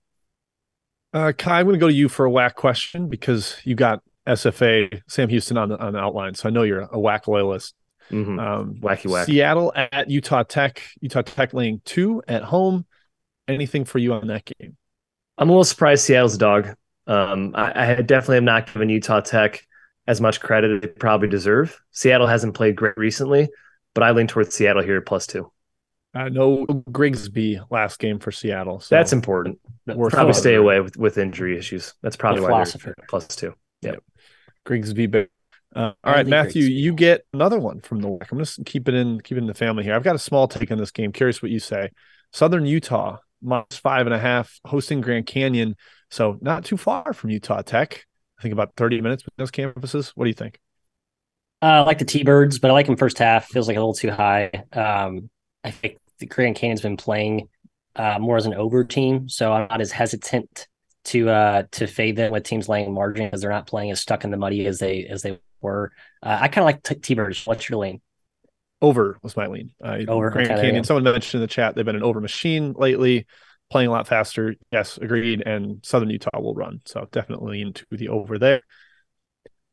Uh, 1.14 1.32
Ky, 1.38 1.52
I'm 1.52 1.66
going 1.66 1.76
to 1.76 1.80
go 1.80 1.88
to 1.88 1.94
you 1.94 2.10
for 2.10 2.26
a 2.26 2.30
WAC 2.32 2.56
question 2.56 3.08
because 3.08 3.58
you 3.64 3.76
got 3.76 4.02
SFA 4.28 5.02
Sam 5.08 5.30
Houston 5.30 5.58
on 5.58 5.70
the 5.70 5.78
on 5.78 5.94
the 5.94 6.00
outline, 6.00 6.34
so 6.34 6.50
I 6.50 6.52
know 6.52 6.64
you're 6.64 6.82
a 6.82 6.98
WAC 6.98 7.28
loyalist. 7.28 7.76
Mhm. 8.12 8.40
Um, 8.40 8.76
Wacky 8.82 9.10
WAC. 9.10 9.26
Seattle 9.26 9.72
at 9.76 10.10
Utah 10.10 10.44
Tech. 10.44 10.82
Utah 11.02 11.22
Tech 11.22 11.54
laying 11.54 11.82
two 11.86 12.22
at 12.28 12.44
home. 12.44 12.86
Anything 13.48 13.86
for 13.86 14.00
you 14.00 14.14
on 14.14 14.28
that 14.28 14.46
game? 14.46 14.78
I'm 15.38 15.50
a 15.50 15.52
little 15.52 15.64
surprised 15.64 16.04
Seattle's 16.04 16.36
a 16.36 16.40
dog. 16.40 16.76
Um, 17.08 17.52
I, 17.56 17.94
I 17.98 18.02
definitely 18.02 18.38
am 18.38 18.46
not 18.46 18.72
giving 18.72 18.90
Utah 18.90 19.22
Tech 19.22 19.66
as 20.08 20.22
much 20.22 20.40
credit 20.40 20.72
as 20.72 20.82
they 20.82 20.88
probably 20.88 21.28
deserve. 21.28 21.80
Seattle 21.92 22.28
hasn't 22.28 22.56
played 22.56 22.76
great 22.76 22.98
recently, 22.98 23.50
but 23.94 24.04
I 24.04 24.12
lean 24.12 24.28
towards 24.28 24.56
Seattle 24.56 24.84
here 24.84 24.98
at 24.98 25.06
plus 25.06 25.28
two. 25.28 25.52
Uh, 26.14 26.30
no 26.30 26.66
Grigsby 26.66 27.60
last 27.70 28.00
game 28.00 28.20
for 28.20 28.32
Seattle. 28.32 28.80
So 28.80 28.96
That's 28.96 29.12
important. 29.12 29.60
worth 29.86 30.14
Probably 30.14 30.34
stay 30.34 30.56
away 30.56 30.80
with, 30.80 30.96
with 30.96 31.18
injury 31.18 31.58
issues. 31.58 31.94
That's 32.02 32.16
probably 32.16 32.42
why 32.42 32.64
they're 32.64 32.96
plus 33.10 33.28
two. 33.36 33.54
Grigsby. 34.66 35.08
But, 35.08 35.30
uh, 35.76 35.94
all 36.04 36.14
right, 36.14 36.28
Matthew, 36.28 36.64
Grigsby. 36.64 36.82
you 36.82 36.94
get 36.94 37.26
another 37.34 37.60
one 37.60 37.80
from 37.80 38.02
the 38.02 38.08
WAC. 38.08 38.32
I'm 38.32 38.44
to 38.44 38.64
keep 38.64 38.88
it 38.90 38.94
in, 38.94 39.22
keep 39.22 39.38
it 39.38 39.42
in 39.42 39.48
the 39.48 39.54
family 39.54 39.84
here. 39.84 39.96
I've 39.96 40.04
got 40.04 40.16
a 40.16 40.20
small 40.20 40.48
take 40.48 40.72
on 40.72 40.78
this 40.78 40.92
game. 40.92 41.12
Curious 41.12 41.42
what 41.42 41.52
you 41.52 41.60
say. 41.60 41.90
Southern 42.34 42.66
Utah 42.66 43.18
minus 43.42 43.78
five 43.78 44.08
and 44.08 44.14
a 44.14 44.20
half, 44.20 44.60
hosting 44.66 45.02
Grand 45.02 45.26
Canyon. 45.26 45.76
So 46.10 46.38
not 46.42 46.66
too 46.66 46.78
far 46.78 47.14
from 47.14 47.30
Utah 47.30 47.62
Tech. 47.62 48.06
I 48.38 48.42
think 48.42 48.54
about 48.54 48.74
30 48.76 49.02
minutes 49.02 49.24
with 49.24 49.36
those 49.38 49.52
campuses. 49.52 50.12
What 50.16 50.26
do 50.26 50.30
you 50.30 50.36
think? 50.36 50.60
Uh, 51.62 51.66
I 51.66 51.80
like 51.82 52.00
the 52.00 52.06
T-Birds, 52.06 52.60
but 52.60 52.70
I 52.70 52.74
like 52.74 52.86
them 52.86 52.98
first 52.98 53.18
half. 53.18 53.48
Feels 53.48 53.68
like 53.68 53.78
a 53.78 53.80
little 53.80 53.94
too 53.94 54.12
high. 54.12 54.52
Um, 54.74 55.30
I 55.64 55.72
think 55.72 55.98
the 56.20 56.26
Grand 56.26 56.56
Canyon's 56.56 56.82
been 56.82 56.98
playing 56.98 57.48
uh, 57.96 58.20
more 58.20 58.38
as 58.38 58.46
an 58.46 58.54
over 58.54 58.84
team, 58.84 59.30
so 59.30 59.54
I'm 59.54 59.68
not 59.70 59.82
as 59.82 59.92
hesitant 59.92 60.68
to 61.06 61.30
uh, 61.30 61.64
to 61.72 61.88
fade 61.88 62.16
them 62.16 62.32
with 62.32 62.44
teams 62.44 62.68
laying 62.68 62.94
margin 62.94 63.28
because 63.28 63.42
they're 63.42 63.50
not 63.50 63.68
playing 63.68 63.92
as 63.92 64.00
stuck 64.00 64.24
in 64.24 64.32
the 64.32 64.38
muddy 64.38 64.66
as 64.66 64.80
they 64.80 65.06
as 65.06 65.22
they 65.22 65.40
were. 65.62 65.92
Uh, 66.22 66.38
I 66.42 66.48
kind 66.48 66.64
of 66.64 66.66
like 66.66 66.84
t- 66.84 66.96
T-Birds. 66.96 67.46
What's 67.46 67.70
your 67.70 67.80
lane? 67.80 68.02
Over 68.82 69.18
was 69.24 69.38
my 69.38 69.48
lean. 69.48 69.72
Uh, 69.84 70.00
Over, 70.08 70.30
Grand 70.30 70.52
okay, 70.52 70.62
Canyon. 70.62 70.84
Someone 70.84 71.04
mentioned 71.04 71.40
in 71.40 71.42
the 71.42 71.48
chat 71.48 71.76
they've 71.76 71.86
been 71.86 71.96
an 71.96 72.04
over 72.04 72.20
machine 72.20 72.74
lately, 72.78 73.26
playing 73.72 73.88
a 73.88 73.92
lot 73.92 74.08
faster. 74.08 74.56
Yes, 74.72 74.98
agreed. 74.98 75.44
And 75.46 75.84
Southern 75.84 76.10
Utah 76.10 76.40
will 76.40 76.54
run. 76.54 76.82
So 76.86 77.08
definitely 77.12 77.62
into 77.62 77.86
the 77.92 78.10
over 78.10 78.38
there. 78.38 78.62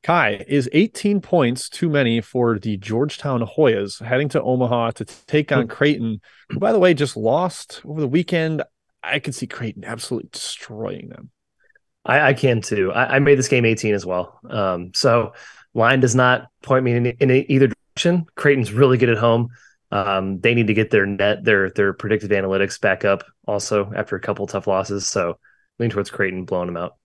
Ky 0.03 0.45
is 0.49 0.69
18 0.73 1.21
points 1.21 1.69
too 1.69 1.89
many 1.89 2.21
for 2.21 2.59
the 2.59 2.77
Georgetown 2.77 3.41
Hoyas 3.41 4.03
heading 4.03 4.29
to 4.31 4.43
Omaha 4.43 4.93
to 4.93 5.05
take 5.05 5.53
on 5.53 5.69
Creighton, 5.69 6.21
who, 6.49 6.59
by 6.59 6.73
the 6.73 6.79
way, 6.81 6.93
just 6.93 7.17
lost 7.17 7.81
over 7.85 8.01
the 8.01 8.09
weekend. 8.09 8.63
I 9.03 9.19
could 9.19 9.35
see 9.35 9.47
Creighton 9.47 9.85
absolutely 9.85 10.31
destroying 10.33 11.09
them. 11.09 11.31
I, 12.05 12.29
I 12.31 12.35
can 12.35 12.61
too. 12.61 12.93
I, 12.93 13.17
I 13.17 13.19
made 13.19 13.39
this 13.39 13.49
game 13.49 13.65
18 13.65 13.95
as 13.95 14.05
well. 14.05 14.39
Um, 14.49 14.93
so 14.95 15.35
line 15.75 16.01
does 16.01 16.15
not 16.15 16.49
point 16.63 16.85
me 16.85 16.93
in, 16.93 17.07
in 17.07 17.31
either 17.31 17.69
direction. 17.97 18.27
Creighton's 18.35 18.73
really 18.73 18.99
good 18.99 19.11
at 19.11 19.19
home. 19.19 19.49
Um, 19.91 20.41
they 20.41 20.55
need 20.55 20.69
to 20.69 20.75
get 20.75 20.91
their 20.91 21.05
net, 21.07 21.45
their 21.45 21.71
their 21.71 21.93
predictive 21.93 22.31
analytics 22.31 22.81
back 22.81 23.05
up 23.05 23.25
also 23.47 23.93
after 23.95 24.17
a 24.17 24.21
couple 24.21 24.47
tough 24.47 24.67
losses. 24.67 25.07
So 25.07 25.39
lean 25.79 25.91
towards 25.91 26.11
Creighton 26.11 26.45
blowing 26.45 26.67
them 26.67 26.79
out. 26.79 26.97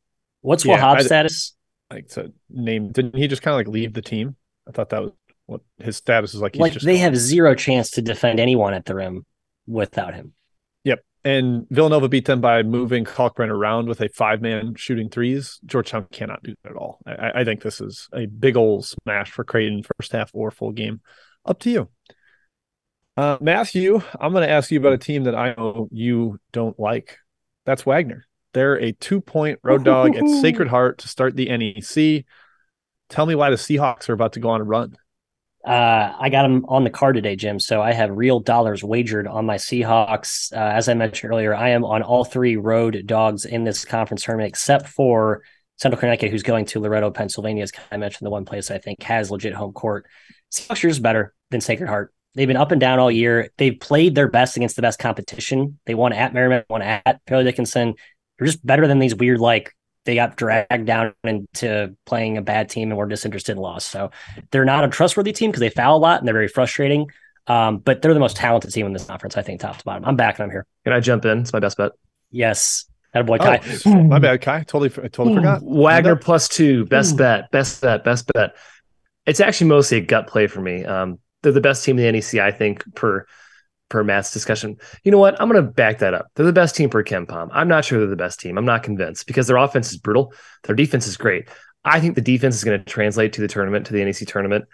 What's 0.42 0.66
Yeah, 0.66 0.80
Wahab's 0.80 1.06
status? 1.06 1.56
Like 1.92 2.08
to 2.10 2.34
name, 2.50 2.92
didn't 2.92 3.16
he 3.16 3.28
just 3.28 3.42
kind 3.42 3.54
of 3.54 3.60
like 3.60 3.74
leave 3.74 3.94
the 3.94 4.02
team? 4.02 4.36
I 4.68 4.72
thought 4.72 4.90
that 4.90 5.02
was 5.04 5.12
what 5.46 5.62
his 5.80 5.98
status 5.98 6.34
is 6.34 6.42
like. 6.42 6.56
He's 6.56 6.68
Like 6.68 6.74
just 6.74 6.86
they 6.86 6.98
gone. 6.98 7.00
have 7.00 7.16
zero 7.16 7.56
chance 7.56 7.92
to 7.92 8.02
defend 8.02 8.40
anyone 8.40 8.74
at 8.74 8.86
the 8.86 8.96
rim 8.96 9.26
without 9.68 10.14
him. 10.14 10.34
And 11.28 11.68
Villanova 11.70 12.08
beat 12.08 12.24
them 12.24 12.40
by 12.40 12.64
moving 12.64 13.04
Kalkbrenner 13.04 13.50
around 13.50 13.90
with 13.90 14.00
a 14.00 14.08
five 14.08 14.42
man 14.42 14.76
shooting 14.76 15.10
threes. 15.10 15.60
Georgetown 15.66 16.08
cannot 16.10 16.42
do 16.42 16.56
that 16.64 16.70
at 16.70 16.78
all. 16.78 17.00
I, 17.06 17.42
I 17.42 17.44
think 17.44 17.62
this 17.62 17.82
is 17.82 18.08
a 18.14 18.28
big 18.28 18.56
old 18.56 18.86
smash 18.86 19.30
for 19.32 19.44
Creighton 19.44 19.84
first 19.84 20.14
half 20.14 20.32
or 20.34 20.52
full 20.52 20.72
game. 20.72 21.02
Up 21.44 21.60
to 21.60 21.70
you. 21.70 21.90
Uh, 23.18 23.38
Matthew, 23.42 24.02
I'm 24.18 24.32
going 24.32 24.48
to 24.48 24.50
ask 24.50 24.72
you 24.72 24.80
about 24.80 24.94
a 24.94 24.98
team 24.98 25.26
that 25.26 25.36
I 25.36 25.54
know 25.54 25.90
you 25.92 26.40
don't 26.54 26.80
like. 26.80 27.18
That's 27.66 27.86
Wagner. 27.86 28.26
They're 28.54 28.80
a 28.80 28.94
two 28.94 29.20
point 29.20 29.60
road 29.64 29.84
dog 29.84 30.16
at 30.16 30.26
Sacred 30.42 30.70
Heart 30.70 31.00
to 31.00 31.10
start 31.10 31.36
the 31.36 31.50
NEC. 31.50 32.24
Tell 33.10 33.26
me 33.26 33.36
why 33.36 33.50
the 33.50 33.58
Seahawks 33.58 34.08
are 34.08 34.14
about 34.14 34.32
to 34.34 34.40
go 34.40 34.52
on 34.52 34.62
a 34.62 34.64
run. 34.64 34.96
Uh, 35.66 36.14
I 36.18 36.30
got 36.30 36.44
them 36.44 36.66
on 36.70 36.84
the 36.84 36.90
card 36.90 37.16
today, 37.16 37.36
Jim. 37.36 37.60
So 37.60 37.82
I 37.82 37.92
have 37.92 38.12
real 38.12 38.40
dollars 38.40 38.84
wagered 38.84 39.28
on 39.28 39.46
my 39.46 39.56
Seahawks. 39.56 40.54
Uh, 40.54 40.56
as 40.56 40.88
I 40.88 40.94
mentioned 40.94 41.32
earlier, 41.32 41.54
I 41.54 41.70
am 41.70 41.84
on 41.84 42.04
all 42.04 42.24
three 42.24 42.56
road 42.56 43.04
dogs 43.06 43.44
in 43.46 43.64
this 43.64 43.84
conference 43.84 44.24
tournament, 44.24 44.50
except 44.50 44.88
for 44.88 45.44
Central 45.78 46.00
Connecticut, 46.00 46.32
who's 46.32 46.44
going 46.44 46.66
to 46.66 46.80
Loretto, 46.80 47.12
Pennsylvania. 47.12 47.64
As 47.64 47.72
I 47.92 47.98
mentioned, 47.98 48.26
the 48.26 48.32
one 48.32 48.46
place 48.46 48.72
I 48.72 48.78
think 48.78 49.04
has 49.04 49.30
legit 49.30 49.54
home 49.54 49.74
court. 49.74 50.06
Seahawks 50.54 50.84
are 50.84 50.90
just 50.90 51.04
better 51.04 51.34
than 51.52 51.62
Sacred 51.62 51.88
Heart. 51.88 52.14
They've 52.36 52.48
been 52.48 52.56
up 52.56 52.72
and 52.72 52.80
down 52.80 53.00
all 53.00 53.12
year. 53.12 53.50
They've 53.58 53.78
played 53.78 54.16
their 54.16 54.28
best 54.28 54.58
against 54.58 54.76
the 54.76 54.82
best 54.82 55.00
competition. 55.00 55.80
They 55.86 55.96
won 55.96 56.14
at 56.14 56.34
Merrimack, 56.34 56.66
won 56.70 56.82
at 56.82 57.20
Fairleigh 57.28 57.46
Dickinson. 57.46 57.96
They're 58.38 58.48
just 58.48 58.66
better 58.66 58.88
than 58.88 59.00
these 59.00 59.16
weird 59.16 59.40
like 59.40 59.74
they 60.08 60.16
got 60.16 60.38
dragged 60.38 60.86
down 60.86 61.14
into 61.26 61.94
playing 62.06 62.38
a 62.38 62.42
bad 62.42 62.70
team 62.70 62.90
and 62.90 62.98
were 62.98 63.06
disinterested 63.06 63.58
in 63.58 63.62
loss. 63.62 63.84
So 63.84 64.10
they're 64.52 64.66
not 64.66 64.86
a 64.86 64.88
trustworthy 64.88 65.34
team 65.34 65.52
because 65.52 65.60
they 65.60 65.70
foul 65.70 65.98
a 65.98 66.00
lot 66.00 66.20
and 66.20 66.28
they're 66.28 66.34
very 66.34 66.48
frustrating. 66.48 67.12
Um, 67.46 67.80
but 67.80 68.02
they're 68.02 68.14
the 68.14 68.20
most 68.20 68.38
talented 68.38 68.72
team 68.72 68.86
in 68.86 68.94
this 68.94 69.04
conference, 69.04 69.36
I 69.36 69.42
think, 69.42 69.60
top 69.60 69.78
to 69.78 69.84
bottom. 69.84 70.06
I'm 70.06 70.16
back 70.16 70.40
and 70.40 70.46
I'm 70.46 70.50
here. 70.50 70.66
Can 70.86 70.94
I 70.94 71.02
jump 71.02 71.26
in? 71.26 71.40
It's 71.40 71.52
my 71.52 71.60
best 71.60 71.78
bet. 71.78 71.92
Yes. 72.32 72.86
boy, 73.14 73.38
Ky. 73.38 73.60
Oh, 73.86 74.02
my 74.04 74.20
bad, 74.20 74.40
Ky. 74.40 74.64
Totally, 74.66 74.90
I 74.90 75.10
totally 75.10 75.36
forgot. 75.36 75.62
Wagner 75.62 76.16
plus 76.16 76.48
two, 76.48 76.86
best 76.86 77.18
bet, 77.18 77.52
best 77.52 77.82
bet, 77.82 78.06
best 78.06 78.32
bet. 78.34 78.56
It's 79.26 79.42
actually 79.42 79.68
mostly 79.68 79.98
a 79.98 80.02
gut 80.02 80.28
play 80.28 80.48
for 80.48 80.62
me. 80.62 80.86
Um, 80.86 81.20
they're 81.44 81.52
the 81.52 81.62
best 81.62 81.84
team 81.84 82.00
in 82.00 82.06
the 82.06 82.12
NEC, 82.12 82.42
I 82.42 82.52
think, 82.52 82.84
per 82.96 83.26
per 83.90 84.04
Matt's 84.04 84.34
discussion. 84.34 84.78
You 85.04 85.12
know 85.12 85.18
what? 85.18 85.40
I'm 85.40 85.50
going 85.50 85.64
to 85.64 85.72
back 85.72 86.00
that 86.00 86.14
up. 86.14 86.28
They're 86.36 86.46
the 86.46 86.54
best 86.54 86.76
team 86.76 86.90
per 86.90 87.04
KenPom. 87.04 87.50
I'm 87.52 87.68
not 87.68 87.86
sure 87.86 88.00
they're 88.00 88.08
the 88.08 88.16
best 88.16 88.40
team. 88.40 88.58
I'm 88.58 88.66
not 88.66 88.84
convinced 88.84 89.28
because 89.28 89.48
their 89.48 89.58
offense 89.58 89.92
is 89.92 89.98
brutal. 89.98 90.34
Their 90.64 90.76
defense 90.76 91.08
is 91.08 91.18
great. 91.18 91.50
I 91.84 92.00
think 92.00 92.16
the 92.16 92.22
defense 92.22 92.56
is 92.56 92.64
going 92.64 92.80
to 92.80 92.86
translate 92.86 93.34
to 93.34 93.42
the 93.42 93.48
tournament, 93.48 93.86
to 93.88 93.94
the 93.94 94.04
NEC 94.04 94.28
tournament. 94.28 94.66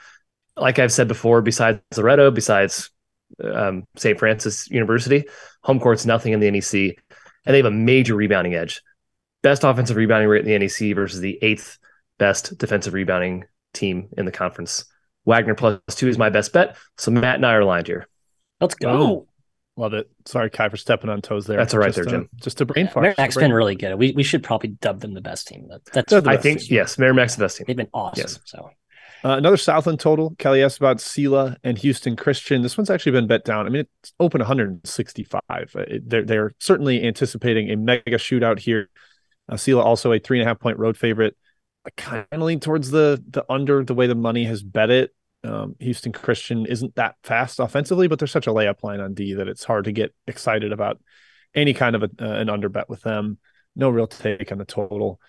Like 0.57 0.79
I've 0.79 0.91
said 0.91 1.07
before, 1.07 1.41
besides 1.41 1.79
Loretto, 1.95 2.31
besides 2.31 2.89
um, 3.43 3.85
St. 3.95 4.17
Francis 4.17 4.69
University, 4.69 5.25
home 5.63 5.79
court's 5.79 6.05
nothing 6.05 6.33
in 6.33 6.39
the 6.39 6.49
NEC, 6.49 6.97
and 7.45 7.53
they 7.53 7.57
have 7.57 7.65
a 7.65 7.71
major 7.71 8.15
rebounding 8.15 8.55
edge. 8.55 8.81
Best 9.41 9.63
offensive 9.63 9.97
rebounding 9.97 10.29
rate 10.29 10.45
in 10.45 10.51
the 10.51 10.57
NEC 10.57 10.95
versus 10.95 11.19
the 11.19 11.37
eighth 11.41 11.77
best 12.17 12.57
defensive 12.57 12.93
rebounding 12.93 13.45
team 13.73 14.09
in 14.17 14.25
the 14.25 14.31
conference. 14.31 14.85
Wagner 15.25 15.55
plus 15.55 15.79
two 15.89 16.07
is 16.07 16.17
my 16.17 16.29
best 16.29 16.53
bet. 16.53 16.77
So 16.97 17.11
Matt 17.11 17.35
and 17.35 17.45
I 17.45 17.53
are 17.53 17.61
aligned 17.61 17.87
here. 17.87 18.07
Let's 18.61 18.75
go. 18.75 19.27
Love 19.75 19.93
it. 19.95 20.07
Sorry, 20.25 20.51
Ky, 20.51 20.69
for 20.69 20.77
stepping 20.77 21.09
on 21.09 21.21
toes 21.21 21.47
there. 21.47 21.57
That's 21.57 21.73
all 21.73 21.79
right 21.79 21.87
just, 21.87 21.95
there, 21.95 22.05
Jim. 22.05 22.29
Just 22.35 22.61
a 22.61 22.65
brain 22.65 22.87
fart. 22.87 23.03
Merrimack's 23.03 23.35
been 23.35 23.51
really 23.51 23.75
good. 23.75 23.95
We 23.95 24.11
we 24.11 24.21
should 24.21 24.43
probably 24.43 24.69
dub 24.69 24.99
them 24.99 25.13
the 25.15 25.21
best 25.21 25.47
team. 25.47 25.67
That's 25.91 26.11
They're 26.11 26.21
I 26.27 26.37
think 26.37 26.59
team. 26.59 26.75
yes, 26.75 26.99
Merrimack's 26.99 27.35
the 27.35 27.43
best 27.45 27.57
team. 27.57 27.65
they've 27.67 27.75
been 27.75 27.89
awesome. 27.91 28.21
Yes. 28.21 28.39
So 28.45 28.69
Uh, 29.25 29.37
another 29.37 29.57
Southland 29.57 29.99
total. 29.99 30.35
Kelly 30.37 30.61
asked 30.61 30.77
about 30.77 30.97
Sela 30.97 31.55
and 31.63 31.75
Houston 31.79 32.15
Christian. 32.15 32.61
This 32.61 32.77
one's 32.77 32.91
actually 32.91 33.13
been 33.13 33.25
bet 33.25 33.45
down. 33.45 33.65
I 33.65 33.69
mean, 33.69 33.85
it's 34.03 34.13
open 34.19 34.39
165. 34.41 35.41
Uh, 35.49 35.63
it- 35.79 36.07
They're 36.07 36.23
they're 36.25 36.55
certainly 36.59 37.03
anticipating 37.03 37.71
a 37.71 37.75
mega 37.75 38.17
shootout 38.17 38.59
here. 38.59 38.89
Uh, 39.49 39.55
Sela 39.55 39.83
also 39.83 40.11
a 40.11 40.19
three 40.19 40.39
and 40.39 40.45
a 40.47 40.49
half 40.49 40.59
point 40.59 40.77
road 40.77 40.97
favorite. 40.97 41.35
I 41.85 41.89
kind 41.97 42.27
of 42.31 42.41
lean 42.41 42.59
towards 42.59 42.91
the 42.91 43.23
the 43.27 43.43
under 43.49 43.83
the 43.83 43.95
way 43.95 44.05
the 44.05 44.13
money 44.15 44.43
has 44.45 44.61
bet 44.61 44.91
it. 44.91 45.15
Um, 45.43 45.75
Houston 45.79 46.11
Christian 46.11 46.65
isn't 46.65 46.95
that 46.95 47.15
fast 47.23 47.59
offensively, 47.59 48.07
but 48.07 48.19
there's 48.19 48.31
such 48.31 48.47
a 48.47 48.51
layup 48.51 48.83
line 48.83 48.99
on 48.99 49.13
D 49.13 49.33
that 49.33 49.47
it's 49.47 49.63
hard 49.63 49.85
to 49.85 49.91
get 49.91 50.13
excited 50.27 50.71
about 50.71 50.99
any 51.53 51.73
kind 51.73 51.95
of 51.95 52.03
a, 52.03 52.09
uh, 52.19 52.39
an 52.39 52.49
under 52.49 52.69
bet 52.69 52.89
with 52.89 53.01
them. 53.01 53.37
No 53.75 53.89
real 53.89 54.07
take 54.07 54.51
on 54.51 54.57
the 54.57 54.65
total. 54.65 55.19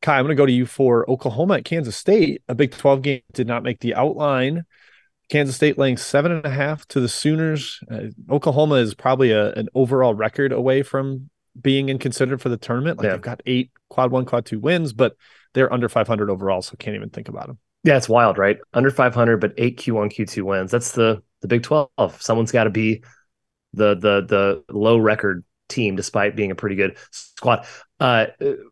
Ky, 0.00 0.12
I'm 0.12 0.24
going 0.24 0.36
to 0.36 0.40
go 0.40 0.46
to 0.46 0.52
you 0.52 0.64
for 0.66 1.08
Oklahoma 1.10 1.54
at 1.54 1.64
Kansas 1.64 1.96
State. 1.96 2.42
A 2.48 2.54
Big 2.54 2.70
12 2.70 3.02
game 3.02 3.20
did 3.32 3.46
not 3.46 3.62
make 3.62 3.80
the 3.80 3.94
outline. 3.94 4.64
Kansas 5.28 5.56
State 5.56 5.76
laying 5.76 5.96
seven 5.96 6.32
and 6.32 6.46
a 6.46 6.50
half 6.50 6.86
to 6.88 7.00
the 7.00 7.08
Sooners. 7.08 7.80
Uh, 7.90 8.04
Oklahoma 8.30 8.76
is 8.76 8.94
probably 8.94 9.32
a, 9.32 9.52
an 9.52 9.68
overall 9.74 10.14
record 10.14 10.52
away 10.52 10.82
from 10.82 11.28
being 11.60 11.88
in 11.88 11.98
considered 11.98 12.40
for 12.40 12.48
the 12.48 12.56
tournament. 12.56 12.98
Like 12.98 13.06
Yeah. 13.06 13.12
they've 13.12 13.20
got 13.20 13.42
eight 13.44 13.70
quad 13.90 14.10
one, 14.10 14.24
quad 14.24 14.46
two 14.46 14.60
wins, 14.60 14.92
but 14.92 15.16
they're 15.52 15.72
under 15.72 15.88
500 15.88 16.30
overall, 16.30 16.62
so 16.62 16.76
can't 16.78 16.96
even 16.96 17.10
think 17.10 17.28
about 17.28 17.48
them. 17.48 17.58
Yeah, 17.88 17.96
it's 17.96 18.06
wild, 18.06 18.36
right? 18.36 18.58
Under 18.74 18.90
500, 18.90 19.38
but 19.38 19.54
eight 19.56 19.78
Q1, 19.78 20.12
Q2 20.12 20.42
wins. 20.42 20.70
That's 20.70 20.92
the 20.92 21.22
the 21.40 21.48
Big 21.48 21.62
12. 21.62 21.88
Someone's 22.20 22.52
got 22.52 22.64
to 22.64 22.70
be 22.70 23.02
the 23.72 23.94
the 23.94 24.26
the 24.68 24.74
low 24.74 24.98
record 24.98 25.42
team, 25.70 25.96
despite 25.96 26.36
being 26.36 26.50
a 26.50 26.54
pretty 26.54 26.76
good 26.76 26.98
squad. 27.12 27.64
Uh, 27.98 28.26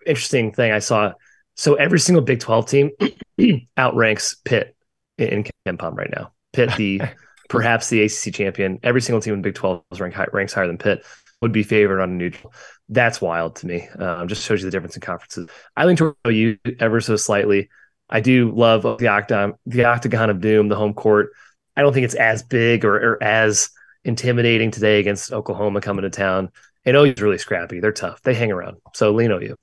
interesting 0.04 0.52
thing 0.52 0.70
I 0.70 0.80
saw. 0.80 1.14
So 1.54 1.76
every 1.76 1.98
single 1.98 2.20
Big 2.22 2.40
12 2.40 2.66
team 2.66 2.90
outranks 3.78 4.34
Pitt 4.44 4.76
in, 5.16 5.28
in 5.28 5.44
KenPom 5.66 5.96
right 5.96 6.12
now. 6.14 6.32
Pitt, 6.52 6.76
the 6.76 7.00
perhaps 7.48 7.88
the 7.88 8.02
ACC 8.02 8.34
champion. 8.34 8.80
Every 8.82 9.00
single 9.00 9.22
team 9.22 9.32
in 9.32 9.40
Big 9.40 9.54
12 9.54 9.82
is 9.92 9.98
rank 9.98 10.12
high, 10.12 10.26
ranks 10.30 10.52
higher 10.52 10.66
than 10.66 10.76
Pitt. 10.76 11.06
Would 11.40 11.52
be 11.52 11.62
favored 11.62 12.02
on 12.02 12.10
a 12.10 12.12
neutral. 12.12 12.52
That's 12.90 13.22
wild 13.22 13.56
to 13.56 13.66
me. 13.66 13.88
Um, 13.98 14.28
just 14.28 14.44
shows 14.44 14.60
you 14.60 14.66
the 14.66 14.70
difference 14.70 14.96
in 14.96 15.00
conferences. 15.00 15.48
I 15.74 15.86
lean 15.86 15.96
toward 15.96 16.16
you 16.28 16.58
ever 16.80 17.00
so 17.00 17.16
slightly. 17.16 17.70
I 18.08 18.20
do 18.20 18.52
love 18.52 18.82
the 18.98 19.08
octagon, 19.08 19.54
the 19.66 19.84
octagon 19.84 20.30
of 20.30 20.40
doom, 20.40 20.68
the 20.68 20.76
home 20.76 20.94
court. 20.94 21.30
I 21.76 21.82
don't 21.82 21.92
think 21.92 22.04
it's 22.04 22.14
as 22.14 22.42
big 22.42 22.84
or, 22.84 22.96
or 22.96 23.22
as 23.22 23.70
intimidating 24.04 24.70
today 24.70 25.00
against 25.00 25.32
Oklahoma 25.32 25.80
coming 25.80 26.02
to 26.02 26.10
town. 26.10 26.50
And 26.84 26.96
OU's 26.96 27.20
really 27.20 27.38
scrappy. 27.38 27.80
They're 27.80 27.92
tough. 27.92 28.22
They 28.22 28.34
hang 28.34 28.52
around. 28.52 28.76
So 28.94 29.12
lean 29.12 29.32
OU. 29.32 29.56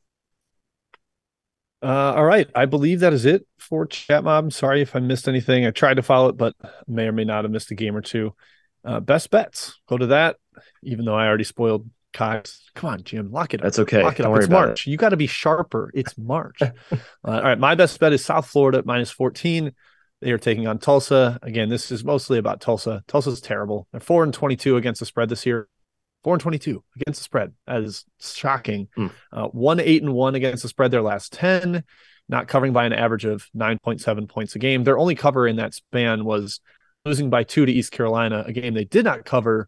Uh, 1.81 2.13
all 2.15 2.25
right. 2.25 2.49
I 2.53 2.65
believe 2.65 2.99
that 2.99 3.13
is 3.13 3.25
it 3.25 3.47
for 3.57 3.85
Chat 3.85 4.23
Mob. 4.23 4.51
Sorry 4.53 4.81
if 4.81 4.95
I 4.95 4.99
missed 4.99 5.27
anything. 5.27 5.65
I 5.65 5.71
tried 5.71 5.95
to 5.95 6.01
follow 6.01 6.29
it, 6.29 6.37
but 6.37 6.55
may 6.87 7.07
or 7.07 7.11
may 7.11 7.25
not 7.25 7.45
have 7.45 7.51
missed 7.51 7.71
a 7.71 7.75
game 7.75 7.95
or 7.95 8.01
two. 8.01 8.35
Uh, 8.85 8.99
best 8.99 9.29
bets. 9.29 9.79
Go 9.87 9.97
to 9.97 10.07
that, 10.07 10.37
even 10.81 11.05
though 11.05 11.15
I 11.15 11.27
already 11.27 11.45
spoiled 11.45 11.89
Ky's. 12.13 12.61
Come 12.75 12.89
on, 12.89 13.03
Jim. 13.03 13.31
Lock 13.31 13.53
it 13.53 13.59
up. 13.59 13.63
That's 13.63 13.79
okay. 13.79 14.03
Lock 14.03 14.19
it 14.19 14.23
Don't 14.23 14.27
up. 14.27 14.31
worry 14.31 14.39
It's 14.39 14.47
about 14.47 14.67
March. 14.67 14.87
You 14.87 14.97
got 14.97 15.09
to 15.09 15.17
be 15.17 15.27
sharper. 15.27 15.91
It's 15.93 16.17
March. 16.17 16.61
uh, 16.61 16.71
all 17.23 17.41
right. 17.41 17.59
My 17.59 17.75
best 17.75 17.99
bet 17.99 18.13
is 18.13 18.23
South 18.23 18.47
Florida 18.47 18.79
at 18.79 18.85
minus 18.85 19.11
14. 19.11 19.71
They 20.21 20.31
are 20.31 20.37
taking 20.37 20.67
on 20.67 20.79
Tulsa. 20.79 21.37
Again, 21.41 21.69
this 21.69 21.91
is 21.91 22.03
mostly 22.03 22.37
about 22.37 22.61
Tulsa. 22.61 23.03
Tulsa's 23.07 23.41
terrible. 23.41 23.87
They're 23.91 23.99
4 23.99 24.23
and 24.23 24.33
22 24.33 24.77
against 24.77 24.99
the 24.99 25.05
spread 25.05 25.29
this 25.29 25.45
year. 25.45 25.67
4 26.23 26.35
and 26.35 26.41
22 26.41 26.83
against 26.95 27.19
the 27.19 27.23
spread. 27.23 27.53
That 27.67 27.81
is 27.81 28.05
shocking. 28.19 28.87
Hmm. 28.95 29.07
Uh, 29.31 29.47
1 29.47 29.79
8 29.81 30.03
and 30.03 30.13
1 30.13 30.35
against 30.35 30.63
the 30.63 30.69
spread 30.69 30.91
their 30.91 31.01
last 31.01 31.33
10, 31.33 31.83
not 32.29 32.47
covering 32.47 32.71
by 32.71 32.85
an 32.85 32.93
average 32.93 33.25
of 33.25 33.45
9.7 33.55 34.29
points 34.29 34.55
a 34.55 34.59
game. 34.59 34.85
Their 34.85 34.97
only 34.97 35.15
cover 35.15 35.45
in 35.45 35.57
that 35.57 35.73
span 35.73 36.23
was 36.23 36.61
losing 37.03 37.29
by 37.29 37.43
2 37.43 37.65
to 37.65 37.71
East 37.71 37.91
Carolina, 37.91 38.45
a 38.47 38.53
game 38.53 38.73
they 38.73 38.85
did 38.85 39.03
not 39.03 39.25
cover 39.25 39.67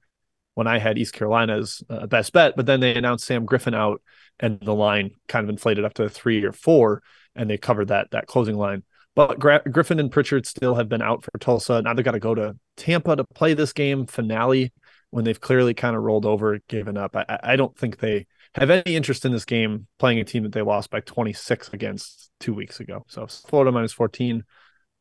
when 0.55 0.67
I 0.67 0.79
had 0.79 0.97
East 0.97 1.13
Carolina's 1.13 1.83
uh, 1.89 2.07
best 2.07 2.33
bet, 2.33 2.55
but 2.55 2.65
then 2.65 2.79
they 2.79 2.95
announced 2.95 3.25
Sam 3.25 3.45
Griffin 3.45 3.73
out 3.75 4.01
and 4.39 4.59
the 4.59 4.73
line 4.73 5.11
kind 5.27 5.43
of 5.43 5.49
inflated 5.49 5.85
up 5.85 5.93
to 5.95 6.09
3 6.09 6.43
or 6.43 6.51
4 6.51 7.01
and 7.35 7.49
they 7.49 7.57
covered 7.57 7.89
that 7.89 8.11
that 8.11 8.27
closing 8.27 8.55
line. 8.57 8.83
But 9.15 9.39
Gra- 9.39 9.61
Griffin 9.69 9.99
and 9.99 10.11
Pritchard 10.11 10.45
still 10.45 10.75
have 10.75 10.89
been 10.89 11.01
out 11.01 11.23
for 11.23 11.31
Tulsa. 11.39 11.81
Now 11.81 11.93
they've 11.93 12.03
got 12.03 12.11
to 12.11 12.19
go 12.19 12.35
to 12.35 12.57
Tampa 12.75 13.15
to 13.15 13.23
play 13.23 13.53
this 13.53 13.71
game 13.71 14.07
finale 14.07 14.73
when 15.11 15.23
they've 15.23 15.39
clearly 15.39 15.73
kind 15.73 15.95
of 15.95 16.03
rolled 16.03 16.25
over, 16.25 16.59
given 16.67 16.97
up. 16.97 17.15
I, 17.15 17.25
I- 17.29 17.39
I 17.43 17.55
don't 17.55 17.77
think 17.77 17.99
they 17.99 18.25
have 18.55 18.69
any 18.69 18.95
interest 18.95 19.25
in 19.25 19.31
this 19.31 19.45
game 19.45 19.87
playing 19.99 20.19
a 20.19 20.23
team 20.25 20.43
that 20.43 20.51
they 20.53 20.61
lost 20.61 20.89
by 20.89 20.99
26 21.01 21.69
against 21.73 22.29
two 22.39 22.53
weeks 22.53 22.79
ago. 22.79 23.03
So 23.07 23.27
Florida 23.27 23.71
minus 23.71 23.93
14, 23.93 24.43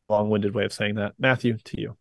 long 0.09 0.31
winded 0.31 0.55
way 0.55 0.65
of 0.65 0.73
saying 0.73 0.97
that. 0.97 1.15
Matthew, 1.19 1.59
to 1.65 1.81
you. 1.81 1.97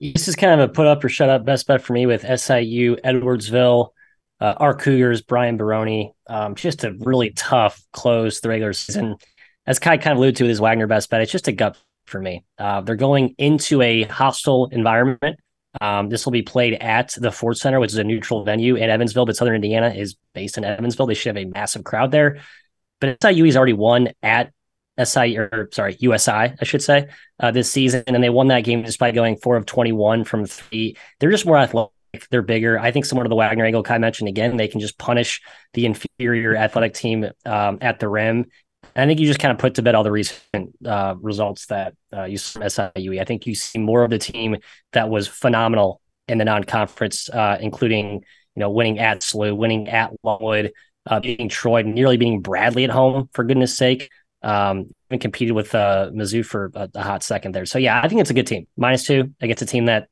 This 0.00 0.28
is 0.28 0.36
kind 0.36 0.60
of 0.60 0.70
a 0.70 0.72
put 0.72 0.86
up 0.86 1.02
or 1.02 1.08
shut 1.08 1.28
up 1.28 1.44
best 1.44 1.66
bet 1.66 1.82
for 1.82 1.92
me 1.92 2.06
with 2.06 2.22
SIU, 2.22 2.96
Edwardsville, 2.96 3.90
uh, 4.40 4.54
our 4.58 4.74
Cougars, 4.74 5.22
Brian 5.22 5.56
Barone. 5.56 6.12
Um, 6.28 6.54
just 6.54 6.84
a 6.84 6.92
really 7.00 7.30
tough 7.30 7.82
close 7.92 8.36
to 8.36 8.42
the 8.42 8.48
regular 8.48 8.72
season. 8.72 9.16
As 9.66 9.78
Ky 9.78 9.98
kind 9.98 10.12
of 10.12 10.18
alluded 10.18 10.36
to 10.36 10.44
with 10.44 10.50
his 10.50 10.60
Wagner 10.60 10.86
best 10.86 11.10
bet, 11.10 11.20
it's 11.20 11.32
just 11.32 11.48
a 11.48 11.52
gut 11.52 11.76
for 12.06 12.20
me. 12.20 12.44
Uh, 12.58 12.80
they're 12.80 12.96
going 12.96 13.34
into 13.38 13.82
a 13.82 14.04
hostile 14.04 14.66
environment. 14.70 15.40
Um, 15.80 16.08
this 16.08 16.24
will 16.24 16.32
be 16.32 16.42
played 16.42 16.74
at 16.74 17.14
the 17.18 17.30
Ford 17.30 17.56
Center, 17.56 17.80
which 17.80 17.92
is 17.92 17.98
a 17.98 18.04
neutral 18.04 18.44
venue 18.44 18.76
in 18.76 18.90
Evansville, 18.90 19.26
but 19.26 19.36
Southern 19.36 19.56
Indiana 19.56 19.90
is 19.90 20.16
based 20.32 20.58
in 20.58 20.64
Evansville. 20.64 21.06
They 21.06 21.14
should 21.14 21.36
have 21.36 21.44
a 21.44 21.50
massive 21.50 21.84
crowd 21.84 22.10
there. 22.10 22.40
But 23.00 23.18
SIU 23.22 23.44
has 23.44 23.56
already 23.56 23.74
won 23.74 24.10
at 24.22 24.52
SI 25.02 25.36
or 25.36 25.68
sorry, 25.72 25.96
USI, 26.00 26.30
I 26.60 26.64
should 26.64 26.82
say, 26.82 27.08
uh, 27.40 27.50
this 27.50 27.70
season, 27.70 28.04
and 28.06 28.22
they 28.22 28.30
won 28.30 28.48
that 28.48 28.64
game 28.64 28.84
just 28.84 28.98
by 28.98 29.10
going 29.10 29.36
four 29.36 29.56
of 29.56 29.66
twenty-one 29.66 30.24
from 30.24 30.46
three. 30.46 30.96
They're 31.20 31.30
just 31.30 31.46
more 31.46 31.58
athletic. 31.58 31.92
They're 32.30 32.42
bigger. 32.42 32.78
I 32.78 32.90
think 32.90 33.04
similar 33.04 33.24
to 33.24 33.28
the 33.28 33.36
Wagner 33.36 33.64
angle 33.64 33.82
Ky 33.82 33.98
mentioned 33.98 34.28
again, 34.28 34.56
they 34.56 34.68
can 34.68 34.80
just 34.80 34.98
punish 34.98 35.40
the 35.74 35.86
inferior 35.86 36.56
athletic 36.56 36.94
team 36.94 37.26
um, 37.44 37.78
at 37.80 38.00
the 38.00 38.08
rim. 38.08 38.46
And 38.94 39.04
I 39.04 39.06
think 39.06 39.20
you 39.20 39.26
just 39.26 39.40
kind 39.40 39.52
of 39.52 39.58
put 39.58 39.74
to 39.74 39.82
bed 39.82 39.94
all 39.94 40.04
the 40.04 40.10
recent 40.10 40.74
uh, 40.84 41.14
results 41.20 41.66
that 41.66 41.94
uh, 42.12 42.24
you 42.24 42.38
saw 42.38 42.60
from 42.60 42.68
SIU. 42.68 43.20
I 43.20 43.24
think 43.24 43.46
you 43.46 43.54
see 43.54 43.78
more 43.78 44.02
of 44.02 44.10
the 44.10 44.18
team 44.18 44.56
that 44.92 45.08
was 45.08 45.28
phenomenal 45.28 46.00
in 46.26 46.38
the 46.38 46.44
non-conference, 46.44 47.28
uh, 47.30 47.58
including 47.60 48.24
you 48.56 48.60
know 48.60 48.70
winning 48.70 48.98
at 48.98 49.20
SLU, 49.20 49.56
winning 49.56 49.88
at 49.88 50.12
Longwood, 50.22 50.72
uh, 51.06 51.20
beating 51.20 51.48
Troy, 51.48 51.82
nearly 51.82 52.16
beating 52.16 52.40
Bradley 52.40 52.84
at 52.84 52.90
home 52.90 53.28
for 53.32 53.44
goodness 53.44 53.76
sake. 53.76 54.10
Um, 54.42 54.86
even 55.10 55.18
competed 55.18 55.54
with 55.54 55.74
uh, 55.74 56.10
Mizzou 56.12 56.44
for 56.44 56.70
a, 56.74 56.88
a 56.94 57.02
hot 57.02 57.22
second 57.22 57.54
there. 57.54 57.66
So 57.66 57.78
yeah, 57.78 58.00
I 58.02 58.08
think 58.08 58.20
it's 58.20 58.30
a 58.30 58.34
good 58.34 58.46
team. 58.46 58.66
Minus 58.76 59.04
two. 59.04 59.34
I 59.40 59.46
get 59.46 59.62
a 59.62 59.66
team 59.66 59.86
that 59.86 60.08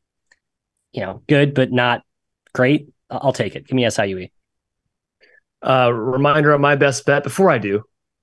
you 0.92 1.02
know 1.02 1.22
good 1.28 1.54
but 1.54 1.70
not 1.70 2.02
great. 2.52 2.88
I'll 3.10 3.32
take 3.32 3.54
it. 3.54 3.66
Give 3.66 3.76
me 3.76 3.84
SIUE. 3.84 4.30
Uh, 5.62 5.92
reminder 5.92 6.54
on 6.54 6.60
my 6.60 6.76
best 6.76 7.06
bet 7.06 7.22
before 7.22 7.50
I 7.50 7.58
do, 7.58 7.82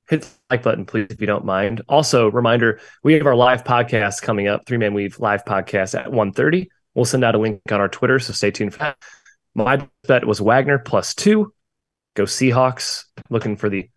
hit 0.09 0.23
the 0.23 0.29
like 0.49 0.63
button, 0.63 0.85
please, 0.85 1.07
if 1.09 1.21
you 1.21 1.27
don't 1.27 1.45
mind. 1.45 1.81
Also, 1.87 2.29
reminder, 2.29 2.79
we 3.03 3.13
have 3.13 3.25
our 3.25 3.35
live 3.35 3.63
podcast 3.63 4.21
coming 4.21 4.47
up, 4.47 4.65
Three 4.65 4.77
Man 4.77 4.93
Weave 4.93 5.19
live 5.19 5.45
podcast 5.45 5.97
at 5.97 6.07
1.30. 6.07 6.67
We'll 6.93 7.05
send 7.05 7.23
out 7.23 7.35
a 7.35 7.39
link 7.39 7.61
on 7.71 7.79
our 7.79 7.89
Twitter, 7.89 8.19
so 8.19 8.33
stay 8.33 8.51
tuned 8.51 8.73
for 8.73 8.79
that. 8.79 8.97
My 9.55 9.87
bet 10.07 10.25
was 10.25 10.41
Wagner 10.41 10.79
plus 10.79 11.15
two. 11.15 11.53
Go 12.15 12.23
Seahawks, 12.23 13.05
looking 13.29 13.55
for 13.57 13.69
the 13.69 13.89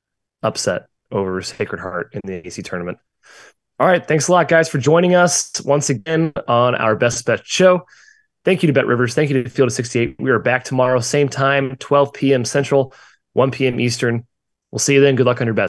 upset 0.43 0.87
over 1.11 1.41
Sacred 1.43 1.81
Heart 1.81 2.15
in 2.15 2.21
the 2.25 2.47
AC 2.47 2.63
tournament. 2.63 2.99
All 3.79 3.87
right, 3.87 4.07
thanks 4.07 4.29
a 4.29 4.33
lot, 4.33 4.49
guys, 4.49 4.69
for 4.69 4.79
joining 4.79 5.15
us 5.15 5.61
once 5.63 5.91
again 5.91 6.33
on 6.49 6.75
our 6.75 6.97
best 6.97 7.25
bet 7.27 7.47
show. 7.47 7.87
Thank 8.45 8.63
you 8.63 8.73
to 8.73 8.81
BetRivers. 8.81 9.13
Thank 9.13 9.31
you 9.31 9.43
to 9.43 9.51
Field 9.51 9.69
of 9.69 9.75
68. 9.75 10.17
We 10.19 10.31
are 10.31 10.39
back 10.39 10.65
tomorrow, 10.65 11.01
same 11.01 11.29
time, 11.29 11.77
12 11.77 12.13
p.m. 12.13 12.45
Central. 12.45 12.95
1 13.37 13.51
p.m. 13.51 13.79
Eastern. 13.79 14.27
We'll 14.73 14.79
see 14.79 14.95
you 14.95 15.01
then. 15.01 15.15
Good 15.15 15.27
luck 15.27 15.43
on 15.43 15.47
your 15.47 15.55
bets. 15.55 15.65